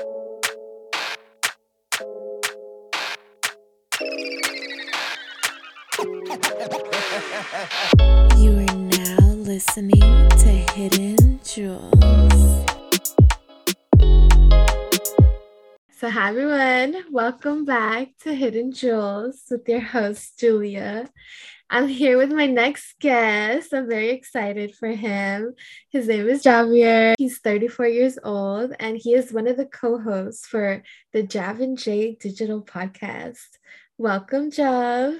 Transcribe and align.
You 0.00 0.06
are 8.56 8.74
now 8.74 9.18
listening 9.34 10.00
to 10.00 10.48
Hidden 10.72 11.40
Jewels. 11.44 12.64
So, 15.92 16.08
hi 16.08 16.30
everyone, 16.30 17.04
welcome 17.10 17.66
back 17.66 18.16
to 18.20 18.32
Hidden 18.34 18.72
Jewels 18.72 19.42
with 19.50 19.68
your 19.68 19.80
host, 19.80 20.38
Julia. 20.38 21.10
I'm 21.72 21.86
here 21.86 22.18
with 22.18 22.32
my 22.32 22.46
next 22.46 22.98
guest. 22.98 23.72
I'm 23.72 23.88
very 23.88 24.10
excited 24.10 24.74
for 24.74 24.88
him. 24.88 25.54
His 25.90 26.08
name 26.08 26.28
is 26.28 26.42
Javier. 26.42 27.14
He's 27.16 27.38
34 27.38 27.86
years 27.86 28.18
old 28.24 28.74
and 28.80 28.96
he 28.96 29.14
is 29.14 29.32
one 29.32 29.46
of 29.46 29.56
the 29.56 29.66
co 29.66 29.96
hosts 29.96 30.48
for 30.48 30.82
the 31.12 31.22
Jav 31.22 31.60
and 31.60 31.78
J 31.78 32.16
Digital 32.16 32.60
Podcast. 32.60 33.46
Welcome, 33.98 34.50
Jav. 34.50 35.14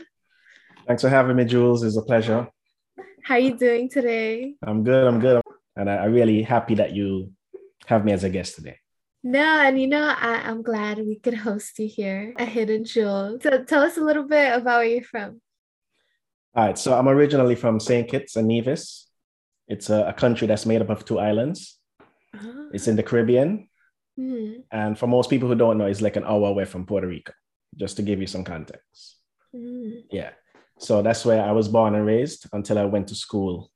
Thanks 0.89 1.03
for 1.03 1.09
having 1.09 1.37
me, 1.37 1.45
Jules. 1.45 1.85
It's 1.85 1.97
a 1.97 2.03
pleasure. 2.03 2.49
How 3.23 3.37
are 3.37 3.39
you 3.39 3.57
doing 3.57 3.89
today? 3.89 4.57
I'm 4.67 4.83
good. 4.83 5.07
I'm 5.07 5.21
good. 5.21 5.41
And 5.77 5.89
I, 5.89 6.05
am 6.07 6.13
really 6.13 6.43
happy 6.43 6.75
that 6.75 6.97
you 6.97 7.31
have 7.87 8.05
me 8.05 8.11
as 8.11 8.25
a 8.25 8.29
guest 8.29 8.57
today. 8.57 8.79
No, 9.23 9.39
and 9.39 9.81
you 9.81 9.87
know, 9.87 10.03
I, 10.03 10.43
I'm 10.47 10.63
glad 10.63 10.99
we 10.99 11.21
could 11.21 11.35
host 11.35 11.79
you 11.79 11.87
here 11.87 12.35
at 12.37 12.49
Hidden 12.49 12.87
Jewels. 12.87 13.45
So 13.45 13.63
tell 13.63 13.85
us 13.85 13.99
a 13.99 14.03
little 14.03 14.25
bit 14.25 14.53
about 14.53 14.79
where 14.79 14.85
you're 14.85 15.05
from. 15.05 15.41
All 16.55 16.67
right. 16.67 16.79
So 16.79 16.99
I'm 16.99 17.09
originally 17.09 17.55
from 17.55 17.81
St. 17.81 18.09
Kitts 18.09 18.37
and 18.37 18.49
Nevis. 18.49 19.09
It's 19.69 19.89
a, 19.89 20.09
a 20.09 20.13
country 20.13 20.47
that's 20.47 20.67
made 20.67 20.83
up 20.83 20.91
of 20.91 21.05
two 21.05 21.19
islands. 21.19 21.79
Oh. 22.35 22.71
It's 22.73 22.89
in 22.89 22.97
the 22.97 23.03
Caribbean. 23.03 23.69
Mm. 24.19 24.65
And 24.71 24.99
for 24.99 25.07
most 25.07 25.31
people 25.31 25.49
who 25.49 25.55
don't 25.55 25.79
know, 25.79 25.87
it's 25.87 26.03
like 26.03 26.17
an 26.17 26.25
hour 26.25 26.49
away 26.49 26.65
from 26.65 26.87
Puerto 26.87 27.07
Rico, 27.07 27.33
just 27.77 27.97
to 27.97 28.03
give 28.03 28.21
you 28.21 28.27
some 28.27 28.45
context. 28.45 29.17
Mm. 29.55 30.03
Yeah. 30.11 30.31
So 30.79 31.03
that's 31.03 31.25
where 31.25 31.43
I 31.45 31.53
was 31.53 31.69
born 31.69 31.95
and 31.95 32.07
raised 32.07 32.47
until 32.53 32.79
I 32.79 32.85
went 32.85 33.09
to 33.09 33.15
school 33.15 33.71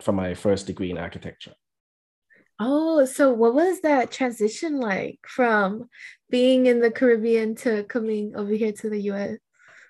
for 0.00 0.12
my 0.12 0.34
first 0.34 0.66
degree 0.66 0.90
in 0.90 0.98
architecture. 0.98 1.54
Oh, 2.58 3.04
so 3.04 3.32
what 3.32 3.54
was 3.54 3.80
that 3.80 4.10
transition 4.10 4.78
like 4.78 5.18
from 5.26 5.88
being 6.30 6.66
in 6.66 6.80
the 6.80 6.90
Caribbean 6.90 7.54
to 7.56 7.84
coming 7.84 8.34
over 8.36 8.52
here 8.52 8.72
to 8.72 8.88
the 8.88 9.00
US? 9.12 9.38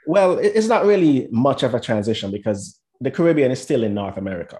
Well, 0.06 0.38
it's 0.38 0.68
not 0.68 0.84
really 0.84 1.28
much 1.30 1.62
of 1.62 1.74
a 1.74 1.80
transition 1.80 2.30
because 2.30 2.78
the 3.00 3.10
Caribbean 3.10 3.50
is 3.50 3.60
still 3.60 3.82
in 3.84 3.94
North 3.94 4.16
America. 4.16 4.58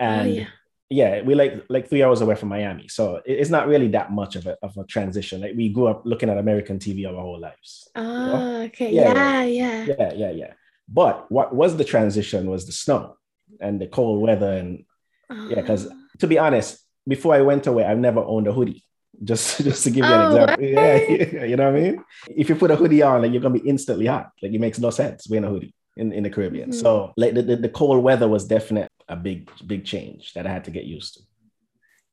Oh, 0.00 0.04
and 0.04 0.28
oh, 0.28 0.32
yeah. 0.32 0.46
yeah, 0.90 1.22
we 1.22 1.34
like 1.34 1.64
like 1.68 1.88
three 1.88 2.02
hours 2.02 2.20
away 2.20 2.34
from 2.34 2.48
Miami. 2.50 2.88
So 2.88 3.20
it's 3.24 3.50
not 3.50 3.68
really 3.68 3.88
that 3.88 4.12
much 4.12 4.36
of 4.36 4.46
a, 4.46 4.56
of 4.62 4.76
a 4.76 4.84
transition. 4.84 5.40
Like 5.40 5.54
we 5.56 5.68
grew 5.68 5.88
up 5.88 6.02
looking 6.04 6.30
at 6.30 6.38
American 6.38 6.78
TV 6.78 7.06
our 7.08 7.20
whole 7.20 7.40
lives. 7.40 7.88
Oh, 7.94 8.02
you 8.02 8.26
know? 8.26 8.60
okay. 8.62 8.92
Yeah 8.92 9.12
yeah, 9.12 9.42
yeah, 9.42 9.84
yeah. 9.84 9.94
Yeah, 9.98 10.12
yeah, 10.14 10.30
yeah. 10.30 10.52
But 10.88 11.30
what 11.30 11.54
was 11.54 11.76
the 11.76 11.84
transition 11.84 12.48
was 12.48 12.64
the 12.64 12.72
snow 12.72 13.16
and 13.60 13.80
the 13.80 13.86
cold 13.86 14.22
weather. 14.22 14.52
And 14.52 14.84
uh, 15.30 15.48
yeah, 15.48 15.60
because 15.60 15.88
to 16.18 16.26
be 16.26 16.38
honest, 16.38 16.78
before 17.06 17.34
I 17.34 17.42
went 17.42 17.66
away, 17.66 17.84
I've 17.84 17.98
never 17.98 18.20
owned 18.20 18.46
a 18.46 18.52
hoodie. 18.52 18.84
Just, 19.24 19.58
just 19.64 19.84
to 19.84 19.90
give 19.90 20.04
you 20.04 20.12
an 20.12 20.20
oh, 20.20 20.36
example. 20.36 20.64
Yeah, 20.68 20.96
yeah, 20.96 21.44
you 21.44 21.56
know 21.56 21.70
what 21.70 21.78
I 21.78 21.80
mean? 21.80 22.04
If 22.28 22.48
you 22.48 22.54
put 22.54 22.70
a 22.70 22.76
hoodie 22.76 23.02
on, 23.02 23.22
like 23.22 23.32
you're 23.32 23.42
gonna 23.42 23.58
be 23.58 23.68
instantly 23.68 24.06
hot. 24.06 24.30
Like 24.42 24.52
it 24.52 24.60
makes 24.60 24.78
no 24.78 24.90
sense 24.90 25.28
wearing 25.28 25.44
a 25.44 25.48
hoodie 25.48 25.74
in, 25.96 26.12
in 26.12 26.22
the 26.22 26.30
Caribbean. 26.30 26.70
Mm-hmm. 26.70 26.80
So 26.80 27.12
like 27.16 27.34
the, 27.34 27.42
the, 27.42 27.56
the 27.56 27.68
cold 27.68 28.02
weather 28.02 28.28
was 28.28 28.46
definitely 28.46 28.88
a 29.08 29.16
big, 29.16 29.50
big 29.66 29.84
change 29.84 30.32
that 30.34 30.46
I 30.46 30.50
had 30.50 30.64
to 30.64 30.70
get 30.70 30.84
used 30.84 31.14
to. 31.14 31.20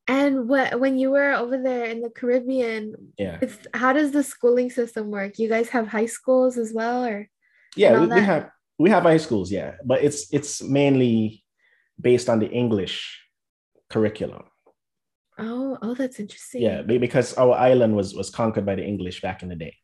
And 0.07 0.47
what 0.47 0.79
when 0.79 0.99
you 0.99 1.09
were 1.11 1.33
over 1.33 1.57
there 1.57 1.85
in 1.85 2.01
the 2.01 2.11
Caribbean, 2.11 2.93
yeah, 3.17 3.39
how 3.73 3.91
does 3.91 4.11
the 4.11 4.21
schooling 4.21 4.69
system 4.69 5.09
work? 5.09 5.39
You 5.39 5.49
guys 5.49 5.69
have 5.69 5.87
high 5.87 6.05
schools 6.05 6.57
as 6.57 6.71
well, 6.71 7.03
or 7.05 7.27
yeah, 7.75 7.99
we, 7.99 8.07
we, 8.07 8.21
have 8.21 8.49
we 8.77 8.89
have 8.91 9.03
high 9.03 9.17
schools, 9.17 9.51
yeah, 9.51 9.77
but 9.83 10.03
it's 10.03 10.31
it's 10.31 10.61
mainly 10.61 11.43
based 11.99 12.29
on 12.29 12.37
the 12.37 12.47
English 12.47 13.19
curriculum. 13.89 14.43
Oh, 15.37 15.77
oh, 15.81 15.93
that's 15.93 16.19
interesting. 16.19 16.61
Yeah, 16.61 16.81
because 16.81 17.33
our 17.33 17.53
island 17.53 17.95
was 17.95 18.13
was 18.13 18.29
conquered 18.29 18.65
by 18.65 18.75
the 18.75 18.85
English 18.85 19.21
back 19.21 19.43
in 19.43 19.49
the 19.49 19.55
day. 19.55 19.75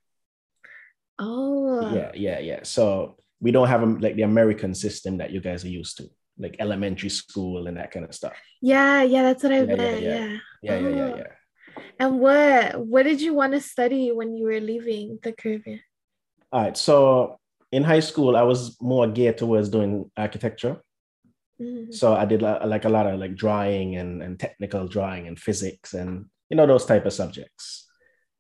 Oh. 1.19 1.93
Yeah, 1.93 2.11
yeah, 2.15 2.39
yeah. 2.39 2.59
So 2.63 3.17
we 3.39 3.51
don't 3.51 3.67
have 3.67 3.83
a, 3.83 3.85
like 3.85 4.15
the 4.15 4.23
American 4.23 4.73
system 4.73 5.17
that 5.17 5.31
you 5.31 5.41
guys 5.41 5.65
are 5.65 5.69
used 5.69 5.97
to, 5.97 6.09
like 6.37 6.55
elementary 6.59 7.09
school 7.09 7.67
and 7.67 7.77
that 7.77 7.91
kind 7.91 8.05
of 8.05 8.15
stuff. 8.15 8.33
Yeah, 8.61 9.03
yeah, 9.03 9.23
that's 9.23 9.43
what 9.43 9.51
I 9.51 9.61
yeah, 9.61 9.75
meant. 9.75 10.01
Yeah, 10.01 10.09
yeah, 10.09 10.25
yeah, 10.27 10.37
yeah, 10.61 10.73
oh. 10.73 10.89
yeah, 10.89 10.95
yeah, 10.95 11.15
yeah. 11.17 11.27
And 11.99 12.19
what 12.19 12.79
what 12.79 13.03
did 13.03 13.21
you 13.21 13.33
want 13.33 13.53
to 13.53 13.61
study 13.61 14.11
when 14.11 14.35
you 14.35 14.45
were 14.45 14.59
leaving 14.59 15.19
the 15.21 15.31
Caribbean? 15.31 15.81
All 16.51 16.63
right, 16.63 16.77
so 16.77 17.39
in 17.71 17.83
high 17.83 18.01
school, 18.01 18.35
I 18.35 18.43
was 18.43 18.77
more 18.81 19.07
geared 19.07 19.37
towards 19.37 19.69
doing 19.69 20.11
architecture. 20.17 20.81
Mm-hmm. 21.61 21.91
So 21.91 22.13
I 22.13 22.25
did 22.25 22.41
like 22.41 22.85
a 22.85 22.89
lot 22.89 23.07
of 23.07 23.19
like 23.19 23.35
drawing 23.35 23.95
and, 23.95 24.21
and 24.23 24.39
technical 24.39 24.87
drawing 24.87 25.27
and 25.27 25.39
physics 25.39 25.93
and 25.93 26.25
you 26.49 26.57
know 26.57 26.65
those 26.65 26.85
type 26.85 27.05
of 27.05 27.13
subjects. 27.13 27.87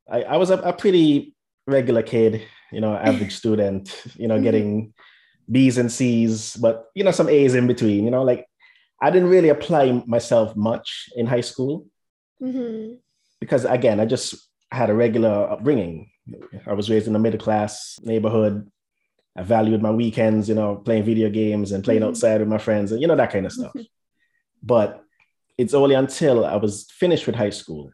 I, 0.09 0.23
I 0.23 0.37
was 0.37 0.49
a, 0.49 0.57
a 0.57 0.73
pretty 0.73 1.35
regular 1.67 2.03
kid, 2.03 2.43
you 2.71 2.81
know, 2.81 2.95
average 3.09 3.35
student, 3.35 3.95
you 4.15 4.27
know, 4.27 4.35
mm-hmm. 4.35 4.43
getting 4.43 4.93
B's 5.49 5.77
and 5.77 5.91
C's, 5.91 6.55
but 6.55 6.85
you 6.95 7.03
know, 7.03 7.11
some 7.11 7.29
A's 7.29 7.55
in 7.55 7.67
between, 7.67 8.05
you 8.05 8.11
know, 8.11 8.23
like 8.23 8.45
I 9.01 9.09
didn't 9.09 9.29
really 9.29 9.49
apply 9.49 10.03
myself 10.05 10.55
much 10.55 11.09
in 11.15 11.25
high 11.25 11.41
school 11.41 11.87
mm-hmm. 12.41 12.95
because 13.39 13.65
again, 13.65 13.99
I 13.99 14.05
just 14.05 14.35
had 14.71 14.89
a 14.89 14.95
regular 14.95 15.49
upbringing. 15.51 16.09
I 16.65 16.73
was 16.73 16.89
raised 16.89 17.07
in 17.07 17.15
a 17.15 17.19
middle 17.19 17.39
class 17.39 17.99
neighborhood. 18.03 18.69
I 19.35 19.43
valued 19.43 19.81
my 19.81 19.91
weekends, 19.91 20.49
you 20.49 20.55
know, 20.55 20.75
playing 20.75 21.03
video 21.03 21.29
games 21.29 21.71
and 21.71 21.83
playing 21.83 22.01
mm-hmm. 22.01 22.09
outside 22.09 22.39
with 22.39 22.49
my 22.49 22.57
friends 22.57 22.91
and, 22.91 23.01
you 23.01 23.07
know, 23.07 23.15
that 23.15 23.31
kind 23.31 23.45
of 23.45 23.51
stuff. 23.51 23.73
But 24.63 25.03
it's 25.57 25.73
only 25.73 25.95
until 25.95 26.45
I 26.45 26.55
was 26.55 26.87
finished 26.91 27.25
with 27.25 27.35
high 27.35 27.49
school 27.49 27.91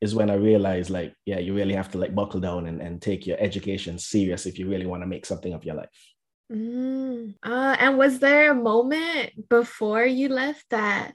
is 0.00 0.14
when 0.14 0.30
I 0.30 0.34
realized, 0.34 0.88
like, 0.88 1.14
yeah, 1.24 1.40
you 1.40 1.52
really 1.52 1.74
have 1.74 1.90
to 1.92 1.98
like 1.98 2.14
buckle 2.14 2.38
down 2.38 2.66
and, 2.66 2.80
and 2.80 3.02
take 3.02 3.26
your 3.26 3.36
education 3.40 3.98
serious 3.98 4.46
if 4.46 4.56
you 4.56 4.68
really 4.68 4.86
want 4.86 5.02
to 5.02 5.08
make 5.08 5.26
something 5.26 5.52
of 5.52 5.64
your 5.64 5.74
life. 5.74 6.14
Mm. 6.52 7.34
Uh, 7.42 7.76
and 7.78 7.98
was 7.98 8.20
there 8.20 8.52
a 8.52 8.54
moment 8.54 9.48
before 9.48 10.04
you 10.04 10.28
left 10.28 10.64
that 10.70 11.14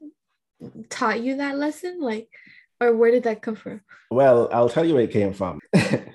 taught 0.90 1.22
you 1.22 1.38
that 1.38 1.57
lesson? 1.57 2.00
Like, 2.02 2.28
or 2.81 2.96
where 2.96 3.12
did 3.12 3.23
that 3.23 3.41
come 3.41 3.56
from? 3.56 3.81
Well, 4.12 4.50
I'll 4.52 4.69
tell 4.69 4.85
you 4.85 4.96
where 4.96 5.03
it 5.03 5.12
came 5.12 5.34
from. 5.34 5.59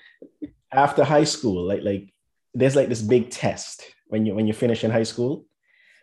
After 0.72 1.02
high 1.02 1.24
school, 1.24 1.66
like 1.66 1.82
like 1.82 2.12
there's 2.58 2.76
like 2.76 2.88
this 2.88 3.02
big 3.02 3.30
test 3.30 3.84
when 4.08 4.26
you 4.26 4.34
when 4.34 4.46
you 4.46 4.52
finish 4.52 4.84
in 4.84 4.90
high 4.90 5.04
school, 5.04 5.46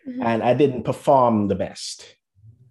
mm-hmm. 0.08 0.22
and 0.22 0.42
I 0.42 0.54
didn't 0.54 0.84
perform 0.84 1.48
the 1.48 1.54
best. 1.54 2.16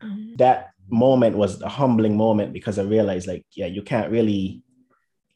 Um, 0.01 0.35
that 0.37 0.71
moment 0.89 1.37
was 1.37 1.61
a 1.61 1.69
humbling 1.69 2.17
moment 2.17 2.53
because 2.53 2.77
I 2.77 2.83
realized 2.83 3.27
like 3.27 3.43
yeah 3.55 3.65
you 3.65 3.81
can't 3.81 4.11
really 4.11 4.61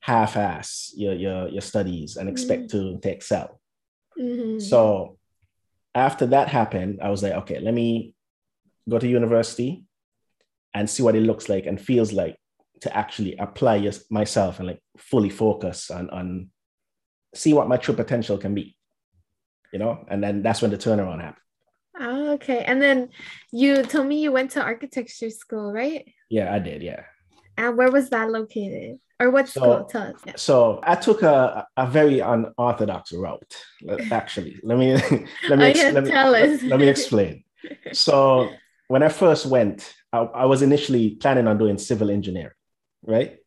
half-ass 0.02 0.94
your 0.96 1.14
your 1.14 1.48
your 1.50 1.62
studies 1.62 2.18
and 2.18 2.30
expect 2.30 2.68
mm-hmm. 2.68 2.96
to, 2.96 3.00
to 3.02 3.10
excel. 3.10 3.60
Mm-hmm. 4.20 4.60
So 4.60 5.18
after 5.96 6.26
that 6.28 6.48
happened, 6.48 7.00
I 7.02 7.10
was 7.10 7.24
like, 7.24 7.34
okay, 7.34 7.60
let 7.60 7.74
me 7.74 8.14
go 8.88 9.00
to 9.00 9.08
university 9.08 9.84
and 10.74 10.90
see 10.90 11.04
what 11.04 11.16
it 11.16 11.22
looks 11.24 11.50
like 11.50 11.66
and 11.66 11.80
feels 11.80 12.14
like 12.14 12.36
to 12.82 12.96
actually 12.96 13.36
apply 13.38 13.92
myself 14.10 14.60
and 14.60 14.68
like 14.68 14.82
fully 14.98 15.30
focus 15.30 15.92
on 15.92 16.10
on 16.10 16.50
see 17.34 17.54
what 17.54 17.68
my 17.68 17.78
true 17.78 17.96
potential 17.96 18.38
can 18.38 18.56
be 18.56 18.76
you 19.72 19.80
know? 19.80 20.06
And 20.08 20.24
then 20.24 20.42
that's 20.42 20.62
when 20.62 20.72
the 20.72 20.78
turnaround 20.78 21.22
happened. 21.22 21.44
Oh, 22.00 22.32
okay. 22.34 22.64
And 22.64 22.82
then 22.82 23.10
you 23.52 23.84
told 23.84 24.08
me 24.08 24.22
you 24.22 24.32
went 24.32 24.52
to 24.52 24.62
architecture 24.62 25.30
school 25.30 25.72
right? 25.72 26.08
Yeah 26.30 26.54
i 26.54 26.60
did 26.60 26.82
yeah. 26.82 27.04
And 27.58 27.78
where 27.78 27.92
was 27.92 28.10
that 28.12 28.30
located? 28.30 29.00
Or 29.20 29.32
what 29.32 29.50
so, 29.50 29.60
school? 29.60 29.84
Tell 29.86 30.02
us 30.04 30.22
yeah. 30.26 30.34
so 30.38 30.80
i 30.84 30.96
took 30.96 31.24
a, 31.24 31.68
a 31.76 31.88
very 31.88 32.20
unorthodox 32.20 33.12
route 33.12 33.56
actually. 34.12 34.60
Let 34.64 34.78
me 34.78 34.94
let 35.50 35.60
me, 35.60 35.74
oh, 35.76 35.92
let, 35.92 36.04
me 36.04 36.12
let, 36.12 36.64
let, 36.64 36.80
me 36.80 36.88
explain. 36.88 37.44
So 37.92 38.50
when 38.88 39.04
i 39.04 39.10
first 39.10 39.46
went 39.46 39.94
I, 40.14 40.20
I 40.20 40.46
was 40.46 40.62
initially 40.62 41.12
planning 41.16 41.48
on 41.48 41.58
doing 41.58 41.78
civil 41.78 42.10
engineering 42.10 42.54
right? 43.04 43.38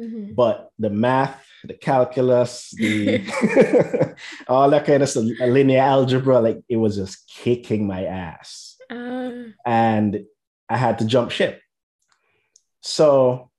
Mm-hmm. 0.00 0.34
But 0.34 0.70
the 0.78 0.90
math, 0.90 1.44
the 1.64 1.74
calculus, 1.74 2.70
the 2.70 3.18
all 4.48 4.70
that 4.70 4.86
kind 4.86 5.02
of 5.02 5.08
stuff, 5.08 5.24
linear 5.40 5.80
algebra, 5.80 6.40
like 6.40 6.60
it 6.68 6.76
was 6.76 6.96
just 6.96 7.28
kicking 7.28 7.86
my 7.86 8.04
ass. 8.04 8.76
Uh. 8.90 9.44
And 9.64 10.24
I 10.68 10.76
had 10.76 10.98
to 10.98 11.04
jump 11.04 11.30
ship. 11.30 11.60
So 12.80 13.50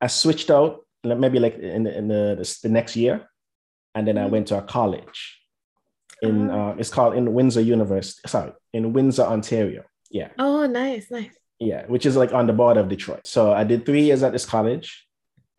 I 0.00 0.08
switched 0.08 0.50
out 0.50 0.84
maybe 1.04 1.38
like 1.38 1.58
in, 1.58 1.84
the, 1.84 1.96
in 1.96 2.08
the, 2.08 2.58
the 2.62 2.68
next 2.68 2.96
year. 2.96 3.28
And 3.94 4.06
then 4.06 4.18
I 4.18 4.22
mm-hmm. 4.22 4.32
went 4.32 4.48
to 4.48 4.58
a 4.58 4.62
college 4.62 5.40
in, 6.22 6.50
uh, 6.50 6.74
it's 6.78 6.90
called 6.90 7.14
in 7.14 7.32
Windsor 7.32 7.60
University, 7.60 8.20
sorry, 8.26 8.52
in 8.72 8.92
Windsor, 8.92 9.22
Ontario. 9.22 9.84
Yeah. 10.10 10.28
Oh, 10.38 10.66
nice, 10.66 11.10
nice. 11.10 11.34
Yeah, 11.58 11.86
which 11.86 12.04
is 12.04 12.16
like 12.16 12.32
on 12.32 12.46
the 12.46 12.52
border 12.52 12.80
of 12.80 12.88
Detroit. 12.88 13.26
So 13.26 13.52
I 13.52 13.64
did 13.64 13.86
three 13.86 14.02
years 14.02 14.22
at 14.22 14.32
this 14.32 14.44
college 14.44 15.05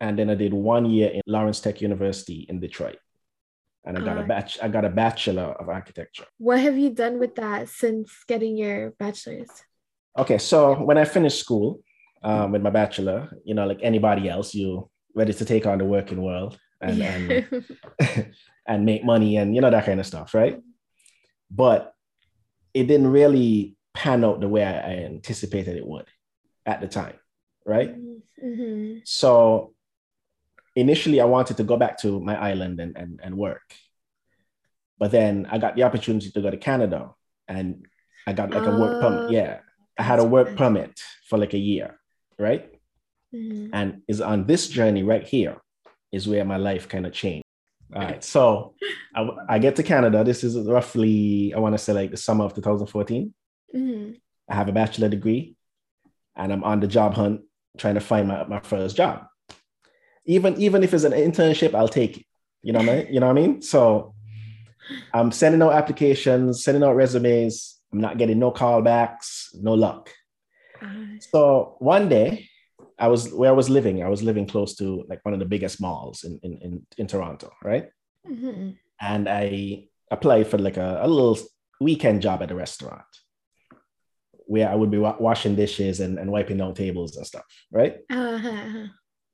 and 0.00 0.18
then 0.18 0.30
I 0.30 0.34
did 0.34 0.54
one 0.54 0.86
year 0.86 1.10
in 1.10 1.22
Lawrence 1.26 1.60
Tech 1.60 1.80
University 1.80 2.46
in 2.48 2.60
Detroit. 2.60 2.98
And 3.84 3.96
I 3.96 4.00
got 4.02 4.18
uh, 4.18 4.22
a 4.22 4.26
batch 4.26 4.58
I 4.62 4.68
got 4.68 4.84
a 4.84 4.90
bachelor 4.90 5.54
of 5.58 5.68
architecture. 5.68 6.26
What 6.38 6.60
have 6.60 6.76
you 6.76 6.90
done 6.90 7.18
with 7.18 7.36
that 7.36 7.68
since 7.68 8.12
getting 8.26 8.56
your 8.56 8.90
bachelor's? 8.98 9.48
Okay, 10.18 10.38
so 10.38 10.74
when 10.74 10.98
I 10.98 11.04
finished 11.04 11.38
school 11.38 11.80
um, 12.22 12.52
with 12.52 12.60
my 12.60 12.70
bachelor, 12.70 13.30
you 13.44 13.54
know, 13.54 13.66
like 13.66 13.78
anybody 13.82 14.28
else, 14.28 14.54
you 14.54 14.90
ready 15.14 15.32
to 15.32 15.44
take 15.44 15.64
on 15.64 15.78
the 15.78 15.84
working 15.84 16.20
world 16.20 16.58
and 16.80 17.02
and, 17.02 17.64
and 18.66 18.84
make 18.84 19.04
money 19.04 19.36
and 19.36 19.54
you 19.54 19.60
know 19.60 19.70
that 19.70 19.86
kind 19.86 20.00
of 20.00 20.06
stuff, 20.06 20.34
right? 20.34 20.60
But 21.50 21.94
it 22.74 22.84
didn't 22.84 23.08
really 23.08 23.76
pan 23.94 24.24
out 24.24 24.40
the 24.40 24.48
way 24.48 24.64
I, 24.64 24.72
I 24.72 24.94
anticipated 25.04 25.76
it 25.76 25.86
would 25.86 26.06
at 26.66 26.80
the 26.80 26.88
time, 26.88 27.16
right? 27.64 27.96
Mm-hmm. 28.44 28.98
So 29.04 29.72
initially 30.78 31.20
I 31.20 31.24
wanted 31.24 31.56
to 31.58 31.64
go 31.64 31.76
back 31.76 31.98
to 31.98 32.20
my 32.20 32.36
island 32.36 32.80
and, 32.80 32.96
and, 32.96 33.20
and 33.22 33.36
work. 33.36 33.62
But 34.98 35.10
then 35.10 35.46
I 35.50 35.58
got 35.58 35.76
the 35.76 35.84
opportunity 35.84 36.30
to 36.30 36.40
go 36.40 36.50
to 36.50 36.56
Canada 36.56 37.10
and 37.46 37.86
I 38.26 38.32
got 38.32 38.50
like 38.50 38.66
a 38.66 38.76
work 38.76 39.00
permit. 39.00 39.20
Oh, 39.20 39.30
yeah. 39.30 39.60
I 39.98 40.02
had 40.02 40.18
a 40.18 40.24
work 40.24 40.56
permit 40.56 41.00
for 41.28 41.38
like 41.38 41.54
a 41.54 41.58
year, 41.58 41.98
right? 42.38 42.70
Mm-hmm. 43.34 43.70
And 43.72 44.02
is 44.08 44.20
on 44.20 44.46
this 44.46 44.68
journey 44.68 45.02
right 45.02 45.26
here 45.26 45.56
is 46.12 46.28
where 46.28 46.44
my 46.44 46.56
life 46.56 46.88
kind 46.88 47.06
of 47.06 47.12
changed. 47.12 47.44
All 47.94 48.02
right. 48.02 48.22
So 48.22 48.74
I, 49.14 49.28
I, 49.48 49.58
get 49.58 49.76
to 49.76 49.82
Canada. 49.82 50.24
This 50.24 50.44
is 50.44 50.56
roughly, 50.66 51.54
I 51.54 51.58
want 51.58 51.74
to 51.74 51.78
say 51.78 51.92
like 51.92 52.10
the 52.10 52.16
summer 52.16 52.44
of 52.44 52.54
2014. 52.54 53.32
Mm-hmm. 53.74 54.12
I 54.48 54.54
have 54.54 54.68
a 54.68 54.72
bachelor 54.72 55.08
degree 55.08 55.56
and 56.36 56.52
I'm 56.52 56.64
on 56.64 56.80
the 56.80 56.86
job 56.86 57.14
hunt 57.14 57.42
trying 57.76 57.94
to 57.94 58.00
find 58.00 58.28
my, 58.28 58.44
my 58.44 58.60
first 58.60 58.96
job 58.96 59.27
even 60.28 60.60
even 60.60 60.84
if 60.84 60.94
it's 60.94 61.04
an 61.04 61.12
internship, 61.12 61.74
I'll 61.74 61.88
take 61.88 62.18
it. 62.18 62.26
You 62.62 62.72
know 62.72 62.80
what 62.80 62.88
I 62.88 62.96
mean? 62.96 63.14
You 63.14 63.20
know 63.20 63.26
what 63.26 63.38
I 63.38 63.40
mean? 63.40 63.62
So 63.62 64.14
I'm 65.12 65.32
sending 65.32 65.62
out 65.62 65.72
applications, 65.72 66.62
sending 66.62 66.84
out 66.84 66.94
resumes. 66.94 67.80
I'm 67.92 68.00
not 68.00 68.18
getting 68.18 68.38
no 68.38 68.52
callbacks, 68.52 69.48
no 69.54 69.72
luck. 69.72 70.10
Uh, 70.82 71.18
so 71.32 71.76
one 71.78 72.08
day, 72.08 72.48
I 72.98 73.08
was 73.08 73.32
where 73.32 73.50
I 73.50 73.54
was 73.54 73.70
living. 73.70 74.02
I 74.04 74.08
was 74.08 74.22
living 74.22 74.46
close 74.46 74.76
to 74.76 75.04
like 75.08 75.24
one 75.24 75.32
of 75.32 75.40
the 75.40 75.46
biggest 75.46 75.80
malls 75.80 76.24
in 76.24 76.38
in 76.42 76.58
in, 76.58 76.86
in 76.98 77.06
Toronto, 77.06 77.50
right? 77.64 77.88
Mm-hmm. 78.28 78.70
And 79.00 79.28
I 79.28 79.84
applied 80.10 80.46
for 80.48 80.58
like 80.58 80.76
a, 80.76 81.00
a 81.02 81.08
little 81.08 81.38
weekend 81.80 82.20
job 82.22 82.42
at 82.42 82.50
a 82.50 82.54
restaurant 82.54 83.02
where 84.46 84.68
I 84.68 84.74
would 84.74 84.90
be 84.90 84.98
wa- 84.98 85.16
washing 85.20 85.54
dishes 85.54 86.00
and, 86.00 86.18
and 86.18 86.32
wiping 86.32 86.56
down 86.56 86.74
tables 86.74 87.16
and 87.16 87.26
stuff, 87.26 87.44
right? 87.70 87.98
Uh-huh. 88.10 88.86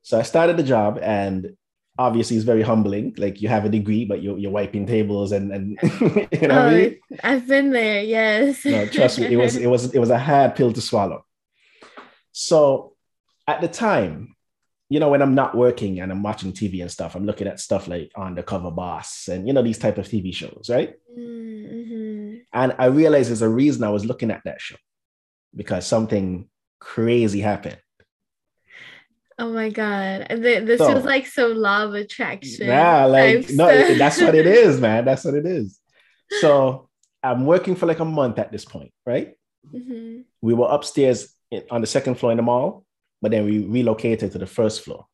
So 0.05 0.19
I 0.19 0.23
started 0.23 0.59
the 0.59 0.63
job 0.63 0.99
and 1.01 1.57
obviously 1.99 2.37
it's 2.37 2.45
very 2.45 2.61
humbling. 2.61 3.15
Like 3.17 3.41
you 3.41 3.49
have 3.49 3.65
a 3.65 3.71
degree, 3.71 4.05
but 4.05 4.23
you're, 4.23 4.37
you're 4.37 4.51
wiping 4.51 4.87
tables 4.87 5.33
and, 5.33 5.51
and 5.51 5.79
you 5.83 6.47
know 6.47 6.55
oh, 6.55 6.69
I 6.69 6.75
mean? 6.75 6.99
I've 7.25 7.49
been 7.49 7.71
there. 7.71 8.03
Yes. 8.03 8.67
no, 8.67 8.87
trust 8.87 9.19
me. 9.19 9.27
It 9.33 9.37
was, 9.37 9.57
it 9.57 9.67
was, 9.67 9.95
it 9.95 9.99
was 9.99 10.11
a 10.11 10.19
hard 10.19 10.57
pill 10.57 10.75
to 10.75 10.81
swallow. 10.83 11.25
So 12.33 12.93
at 13.49 13.63
the 13.63 13.69
time, 13.69 14.37
you 14.91 15.01
know, 15.01 15.09
when 15.09 15.23
I'm 15.23 15.35
not 15.35 15.57
working 15.57 16.01
and 16.01 16.13
I'm 16.13 16.23
watching 16.23 16.53
TV 16.53 16.83
and 16.83 16.91
stuff, 16.91 17.15
I'm 17.15 17.25
looking 17.25 17.47
at 17.47 17.59
stuff 17.59 17.89
like 17.89 18.13
Undercover 18.15 18.71
Boss 18.71 19.29
and, 19.29 19.47
you 19.47 19.55
know, 19.55 19.63
these 19.63 19.79
type 19.79 19.97
of 19.97 20.07
TV 20.07 20.35
shows, 20.35 20.69
right? 20.69 20.95
Mm-hmm. 21.19 22.41
And 22.53 22.75
I 22.79 22.87
realized 22.87 23.31
there's 23.31 23.41
a 23.41 23.49
reason 23.49 23.83
I 23.85 23.89
was 23.89 24.05
looking 24.05 24.31
at 24.31 24.43
that 24.45 24.61
show 24.61 24.77
because 25.57 25.87
something 25.87 26.51
crazy 26.79 27.41
happened. 27.41 27.79
Oh 29.39 29.53
my 29.53 29.69
god! 29.69 30.27
This 30.31 30.79
so, 30.79 30.99
like 30.99 31.27
some 31.27 31.57
law 31.57 31.85
of 31.85 31.95
attraction. 31.95 32.69
Yeah, 32.69 33.05
like 33.07 33.51
no, 33.51 33.69
it, 33.69 33.99
that's 33.99 34.21
what 34.21 34.35
it 34.35 34.47
is, 34.47 34.81
man. 34.81 35.05
That's 35.05 35.25
what 35.25 35.35
it 35.35 35.45
is. 35.45 35.81
So 36.41 36.89
I'm 37.23 37.47
working 37.47 37.75
for 37.75 37.87
like 37.87 38.01
a 38.01 38.05
month 38.05 38.39
at 38.39 38.53
this 38.53 38.65
point, 38.65 38.93
right? 39.05 39.35
Mm-hmm. 39.73 40.21
We 40.41 40.55
were 40.55 40.69
upstairs 40.69 41.35
on 41.71 41.81
the 41.81 41.87
second 41.87 42.17
floor 42.17 42.33
in 42.33 42.37
the 42.37 42.43
mall, 42.43 42.85
but 43.23 43.31
then 43.31 43.45
we 43.45 43.65
relocated 43.65 44.33
to 44.33 44.39
the 44.39 44.47
first 44.47 44.83
floor. 44.83 45.07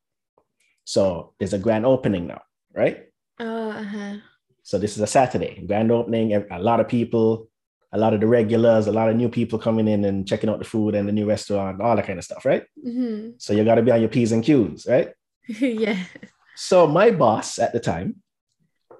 So 0.83 1.33
there's 1.39 1.53
a 1.53 1.59
grand 1.59 1.85
opening 1.85 2.27
now, 2.27 2.41
right? 2.73 3.05
Oh, 3.39 3.69
uh-huh. 3.71 4.17
So 4.63 4.77
this 4.77 4.95
is 4.95 5.01
a 5.01 5.07
Saturday, 5.07 5.63
grand 5.65 5.91
opening. 5.91 6.33
A 6.33 6.59
lot 6.59 6.79
of 6.79 6.87
people, 6.87 7.49
a 7.93 7.97
lot 7.97 8.13
of 8.13 8.21
the 8.21 8.27
regulars, 8.27 8.87
a 8.87 8.91
lot 8.91 9.09
of 9.09 9.15
new 9.15 9.29
people 9.29 9.59
coming 9.59 9.87
in 9.87 10.05
and 10.05 10.27
checking 10.27 10.49
out 10.49 10.59
the 10.59 10.65
food 10.65 10.95
and 10.95 11.07
the 11.07 11.11
new 11.11 11.27
restaurant, 11.27 11.81
all 11.81 11.95
that 11.95 12.07
kind 12.07 12.19
of 12.19 12.25
stuff, 12.25 12.45
right? 12.45 12.63
Mm-hmm. 12.85 13.31
So 13.37 13.53
you 13.53 13.63
got 13.65 13.75
to 13.75 13.81
be 13.81 13.91
on 13.91 13.99
your 13.99 14.09
P's 14.09 14.31
and 14.31 14.43
Q's, 14.43 14.85
right? 14.87 15.11
yeah. 15.47 15.97
So 16.55 16.87
my 16.87 17.11
boss 17.11 17.59
at 17.59 17.73
the 17.73 17.79
time, 17.79 18.17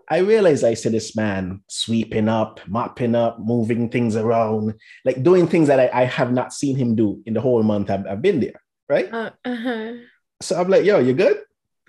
I 0.10 0.18
realized 0.18 0.66
I 0.66 0.74
said 0.74 0.92
this 0.92 1.16
man 1.16 1.62
sweeping 1.70 2.28
up, 2.28 2.60
mopping 2.68 3.16
up, 3.16 3.40
moving 3.40 3.90
things 3.90 4.18
around, 4.18 4.74
like 5.06 5.24
doing 5.24 5.48
things 5.48 5.70
that 5.70 5.80
I, 5.80 6.02
I 6.02 6.04
have 6.04 6.34
not 6.34 6.52
seen 6.52 6.76
him 6.76 6.96
do 6.96 7.22
in 7.26 7.34
the 7.34 7.40
whole 7.40 7.64
month 7.64 7.90
I've, 7.90 8.06
I've 8.06 8.22
been 8.22 8.42
there, 8.42 8.62
right? 8.90 9.12
Uh, 9.12 9.30
uh-huh. 9.46 9.94
So 10.42 10.60
I'm 10.60 10.68
like, 10.68 10.84
yo, 10.84 11.00
you 11.00 11.14
good? 11.14 11.38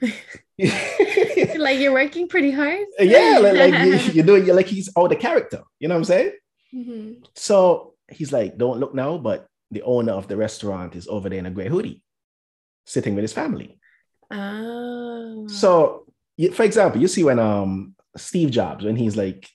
like 1.59 1.81
you're 1.81 1.93
working 1.93 2.29
pretty 2.29 2.53
hard. 2.53 2.87
Yeah, 3.01 3.39
like, 3.43 3.73
like 3.73 4.15
you, 4.15 4.23
are 4.23 4.27
doing, 4.27 4.47
you're 4.47 4.55
like 4.55 4.67
he's 4.67 4.89
all 4.95 5.09
the 5.09 5.17
character. 5.17 5.63
You 5.81 5.89
know 5.89 5.95
what 5.95 6.01
I'm 6.01 6.05
saying? 6.05 6.33
Mm-hmm. 6.75 7.25
So 7.35 7.95
he's 8.09 8.33
like, 8.33 8.59
don't 8.59 8.81
look 8.81 8.95
now, 8.95 9.19
but 9.19 9.47
the 9.71 9.83
owner 9.83 10.13
of 10.13 10.29
the 10.29 10.37
restaurant 10.37 10.95
is 10.95 11.09
over 11.09 11.29
there 11.29 11.39
in 11.39 11.47
a 11.47 11.51
gray 11.51 11.69
hoodie, 11.69 12.03
sitting 12.87 13.15
with 13.15 13.23
his 13.23 13.33
family. 13.33 13.79
Oh. 14.31 15.47
So, 15.49 16.07
for 16.55 16.63
example, 16.63 17.01
you 17.01 17.09
see 17.09 17.25
when 17.25 17.39
um 17.39 17.95
Steve 18.17 18.51
Jobs, 18.51 18.85
when 18.85 18.97
he's 18.97 19.17
like 19.17 19.49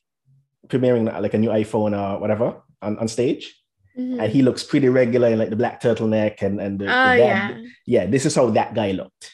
premiering 0.68 1.06
like 1.22 1.34
a 1.34 1.38
new 1.38 1.50
iPhone 1.50 1.98
or 1.98 2.20
whatever 2.20 2.62
on, 2.82 2.98
on 3.00 3.08
stage, 3.08 3.56
mm-hmm. 3.98 4.20
and 4.20 4.32
he 4.32 4.42
looks 4.42 4.64
pretty 4.64 4.90
regular 4.90 5.30
in 5.30 5.40
like 5.40 5.50
the 5.50 5.56
black 5.56 5.82
turtleneck 5.82 6.42
and 6.42 6.60
and 6.60 6.80
the, 6.80 6.86
oh, 6.86 7.12
the 7.12 7.18
yeah. 7.18 7.62
yeah, 7.86 8.06
this 8.06 8.26
is 8.26 8.36
how 8.36 8.50
that 8.52 8.74
guy 8.74 8.92
looked. 8.92 9.32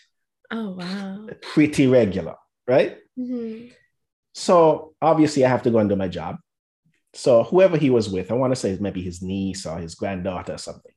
Oh 0.52 0.72
wow, 0.72 1.28
pretty 1.42 1.88
regular, 1.88 2.36
right? 2.68 2.98
Mm-hmm. 3.18 3.70
So 4.34 4.94
obviously, 5.02 5.46
I 5.46 5.50
have 5.50 5.64
to 5.64 5.72
go 5.72 5.80
and 5.80 5.90
do 5.90 5.96
my 5.96 6.08
job. 6.08 6.38
So 7.14 7.44
whoever 7.44 7.78
he 7.78 7.90
was 7.90 8.10
with, 8.10 8.32
I 8.32 8.36
want 8.36 8.52
to 8.52 8.60
say 8.60 8.78
maybe 8.80 9.02
his 9.02 9.22
niece 9.22 9.66
or 9.66 9.78
his 9.78 9.96
granddaughter 9.96 10.54
or 10.54 10.58
something. 10.58 10.92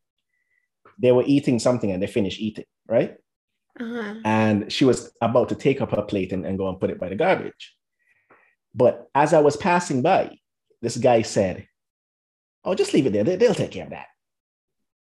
They 0.98 1.12
were 1.12 1.24
eating 1.26 1.58
something 1.58 1.90
and 1.90 2.02
they 2.02 2.06
finished 2.06 2.40
eating, 2.40 2.64
right? 2.88 3.16
Uh-huh. 3.78 4.14
And 4.24 4.72
she 4.72 4.86
was 4.86 5.12
about 5.20 5.50
to 5.50 5.54
take 5.54 5.82
up 5.82 5.90
her 5.90 6.02
plate 6.02 6.32
and, 6.32 6.46
and 6.46 6.56
go 6.56 6.68
and 6.68 6.80
put 6.80 6.90
it 6.90 6.98
by 6.98 7.10
the 7.10 7.16
garbage. 7.16 7.76
But 8.74 9.08
as 9.14 9.34
I 9.34 9.40
was 9.40 9.56
passing 9.56 10.00
by, 10.00 10.38
this 10.80 10.96
guy 10.96 11.22
said, 11.22 11.66
Oh, 12.64 12.74
just 12.74 12.92
leave 12.94 13.06
it 13.06 13.12
there. 13.12 13.22
They, 13.22 13.36
will 13.46 13.54
take 13.54 13.70
care 13.70 13.84
of 13.84 13.90
that. 13.90 14.08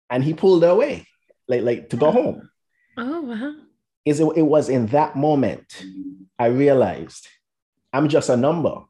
And 0.09 0.23
he 0.23 0.33
pulled 0.33 0.63
her 0.63 0.69
away, 0.69 1.07
like, 1.47 1.61
like 1.61 1.89
to 1.89 1.97
go 1.97 2.11
home. 2.11 2.49
Oh, 2.97 3.21
wow. 3.21 3.55
Is 4.03 4.19
it, 4.19 4.27
it 4.35 4.41
was 4.41 4.67
in 4.67 4.87
that 4.87 5.15
moment 5.15 5.85
I 6.37 6.47
realized 6.47 7.27
I'm 7.93 8.09
just 8.09 8.29
a 8.29 8.35
number 8.35 8.81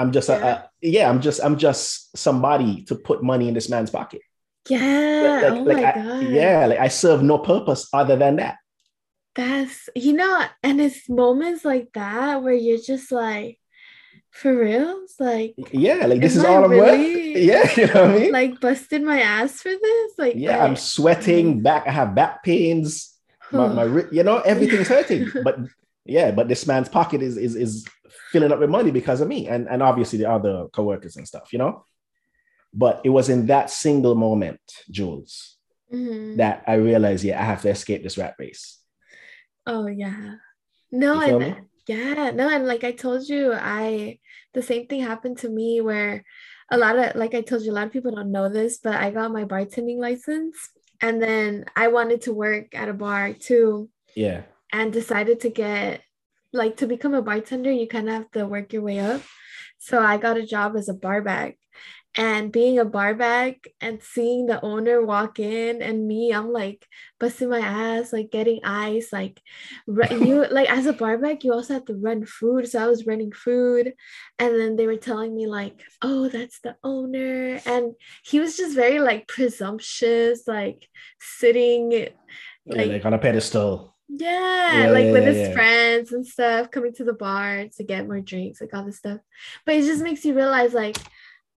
I'm 0.00 0.12
just 0.12 0.28
yeah. 0.28 0.36
a, 0.36 0.48
a, 0.48 0.70
yeah, 0.80 1.10
I'm 1.10 1.20
just 1.20 1.40
I'm 1.42 1.58
just 1.58 2.16
somebody 2.16 2.84
to 2.84 2.94
put 2.94 3.22
money 3.22 3.48
in 3.48 3.54
this 3.54 3.68
man's 3.68 3.90
pocket. 3.90 4.22
Yeah. 4.68 5.40
Like, 5.42 5.52
oh 5.52 5.62
like 5.62 5.76
my 5.76 5.92
I, 5.92 5.94
god. 5.94 6.22
Yeah, 6.24 6.66
like 6.66 6.78
I 6.78 6.88
serve 6.88 7.22
no 7.22 7.38
purpose 7.38 7.88
other 7.92 8.16
than 8.16 8.36
that. 8.36 8.56
That's 9.34 9.88
you 9.94 10.14
know, 10.14 10.44
and 10.62 10.80
it's 10.80 11.08
moments 11.08 11.64
like 11.64 11.92
that 11.94 12.42
where 12.42 12.54
you're 12.54 12.78
just 12.78 13.12
like, 13.12 13.58
for 14.30 14.56
real? 14.56 15.02
It's 15.04 15.20
like 15.20 15.54
yeah, 15.72 16.06
like 16.06 16.20
this 16.20 16.36
is 16.36 16.44
all 16.44 16.64
I'm 16.64 16.70
really, 16.70 17.34
worth. 17.34 17.36
Yeah, 17.40 17.70
you 17.76 17.86
know 17.86 18.06
what 18.06 18.10
I 18.10 18.18
mean? 18.18 18.32
Like 18.32 18.60
busted 18.60 19.02
my 19.02 19.20
ass 19.20 19.60
for 19.60 19.70
this. 19.70 20.12
Like 20.18 20.34
yeah, 20.36 20.64
I'm 20.64 20.76
sweating. 20.76 21.62
Back, 21.62 21.86
I 21.86 21.92
have 21.92 22.14
back 22.14 22.42
pains. 22.42 23.14
my, 23.52 23.68
my 23.68 24.04
you 24.10 24.22
know 24.22 24.38
everything's 24.38 24.88
hurting. 24.88 25.28
but 25.44 25.58
yeah, 26.04 26.30
but 26.30 26.48
this 26.48 26.66
man's 26.66 26.88
pocket 26.88 27.22
is 27.22 27.36
is 27.36 27.54
is 27.54 27.86
filling 28.30 28.52
up 28.52 28.60
with 28.60 28.70
money 28.70 28.90
because 28.90 29.20
of 29.20 29.28
me 29.28 29.48
and, 29.48 29.68
and 29.68 29.82
obviously 29.82 30.18
the 30.18 30.30
other 30.30 30.66
coworkers 30.72 31.16
and 31.16 31.26
stuff, 31.26 31.52
you 31.52 31.58
know? 31.58 31.84
But 32.72 33.00
it 33.04 33.10
was 33.10 33.28
in 33.28 33.46
that 33.46 33.70
single 33.70 34.14
moment, 34.14 34.60
Jules, 34.90 35.56
mm-hmm. 35.92 36.36
that 36.36 36.62
I 36.66 36.74
realized, 36.74 37.24
yeah, 37.24 37.40
I 37.40 37.44
have 37.44 37.62
to 37.62 37.70
escape 37.70 38.02
this 38.02 38.16
rat 38.16 38.36
race. 38.38 38.78
Oh 39.66 39.86
yeah. 39.86 40.36
No, 40.92 41.20
and 41.20 41.38
me? 41.38 41.54
yeah, 41.86 42.30
no, 42.30 42.48
and 42.48 42.66
like 42.66 42.84
I 42.84 42.92
told 42.92 43.28
you, 43.28 43.52
I 43.52 44.18
the 44.54 44.62
same 44.62 44.86
thing 44.86 45.02
happened 45.02 45.38
to 45.38 45.48
me 45.48 45.80
where 45.80 46.24
a 46.70 46.78
lot 46.78 46.98
of 46.98 47.16
like 47.16 47.34
I 47.34 47.40
told 47.40 47.62
you, 47.62 47.72
a 47.72 47.74
lot 47.74 47.86
of 47.86 47.92
people 47.92 48.12
don't 48.12 48.32
know 48.32 48.48
this, 48.48 48.78
but 48.78 48.94
I 48.94 49.10
got 49.10 49.32
my 49.32 49.44
bartending 49.44 49.98
license 49.98 50.56
and 51.00 51.20
then 51.20 51.64
I 51.74 51.88
wanted 51.88 52.22
to 52.22 52.32
work 52.32 52.74
at 52.74 52.88
a 52.88 52.94
bar 52.94 53.32
too. 53.32 53.90
Yeah. 54.14 54.42
And 54.72 54.92
decided 54.92 55.40
to 55.40 55.50
get 55.50 56.02
like 56.52 56.78
to 56.78 56.86
become 56.86 57.14
a 57.14 57.22
bartender, 57.22 57.70
you 57.70 57.86
kind 57.86 58.08
of 58.08 58.14
have 58.14 58.30
to 58.32 58.46
work 58.46 58.72
your 58.72 58.82
way 58.82 58.98
up. 59.00 59.22
So 59.78 60.00
I 60.00 60.18
got 60.18 60.36
a 60.36 60.46
job 60.46 60.76
as 60.76 60.88
a 60.88 60.94
bar 60.94 61.22
back. 61.22 61.56
and 62.16 62.50
being 62.50 62.78
a 62.78 62.84
barback 62.84 63.68
and 63.80 64.02
seeing 64.02 64.46
the 64.46 64.60
owner 64.64 65.04
walk 65.04 65.38
in 65.38 65.80
and 65.80 66.08
me 66.08 66.32
i'm 66.32 66.50
like 66.52 66.84
busting 67.20 67.48
my 67.48 67.60
ass 67.60 68.12
like 68.12 68.32
getting 68.32 68.58
ice 68.64 69.12
like 69.12 69.40
you 69.86 70.44
like 70.50 70.68
as 70.68 70.86
a 70.86 70.92
barback 70.92 71.44
you 71.44 71.52
also 71.52 71.74
have 71.74 71.84
to 71.84 71.94
run 71.94 72.24
food 72.26 72.68
so 72.68 72.82
i 72.82 72.86
was 72.86 73.06
running 73.06 73.30
food 73.30 73.92
and 74.38 74.58
then 74.58 74.74
they 74.74 74.86
were 74.86 74.96
telling 74.96 75.34
me 75.34 75.46
like 75.46 75.80
oh 76.02 76.28
that's 76.28 76.60
the 76.60 76.74
owner 76.82 77.60
and 77.64 77.94
he 78.24 78.40
was 78.40 78.56
just 78.56 78.74
very 78.74 78.98
like 78.98 79.28
presumptuous 79.28 80.48
like 80.48 80.88
sitting 81.20 81.90
like, 82.66 82.86
yeah, 82.86 82.92
like 82.94 83.04
on 83.04 83.14
a 83.14 83.18
pedestal 83.18 83.96
yeah, 84.18 84.84
yeah, 84.84 84.90
like 84.90 85.06
yeah, 85.06 85.12
with 85.12 85.24
his 85.24 85.48
yeah. 85.48 85.52
friends 85.52 86.12
and 86.12 86.26
stuff, 86.26 86.70
coming 86.70 86.92
to 86.94 87.04
the 87.04 87.12
bar 87.12 87.66
to 87.76 87.84
get 87.84 88.06
more 88.06 88.20
drinks, 88.20 88.60
like 88.60 88.74
all 88.74 88.84
this 88.84 88.98
stuff. 88.98 89.20
But 89.64 89.76
it 89.76 89.84
just 89.84 90.02
makes 90.02 90.24
you 90.24 90.34
realize, 90.34 90.74
like, 90.74 90.96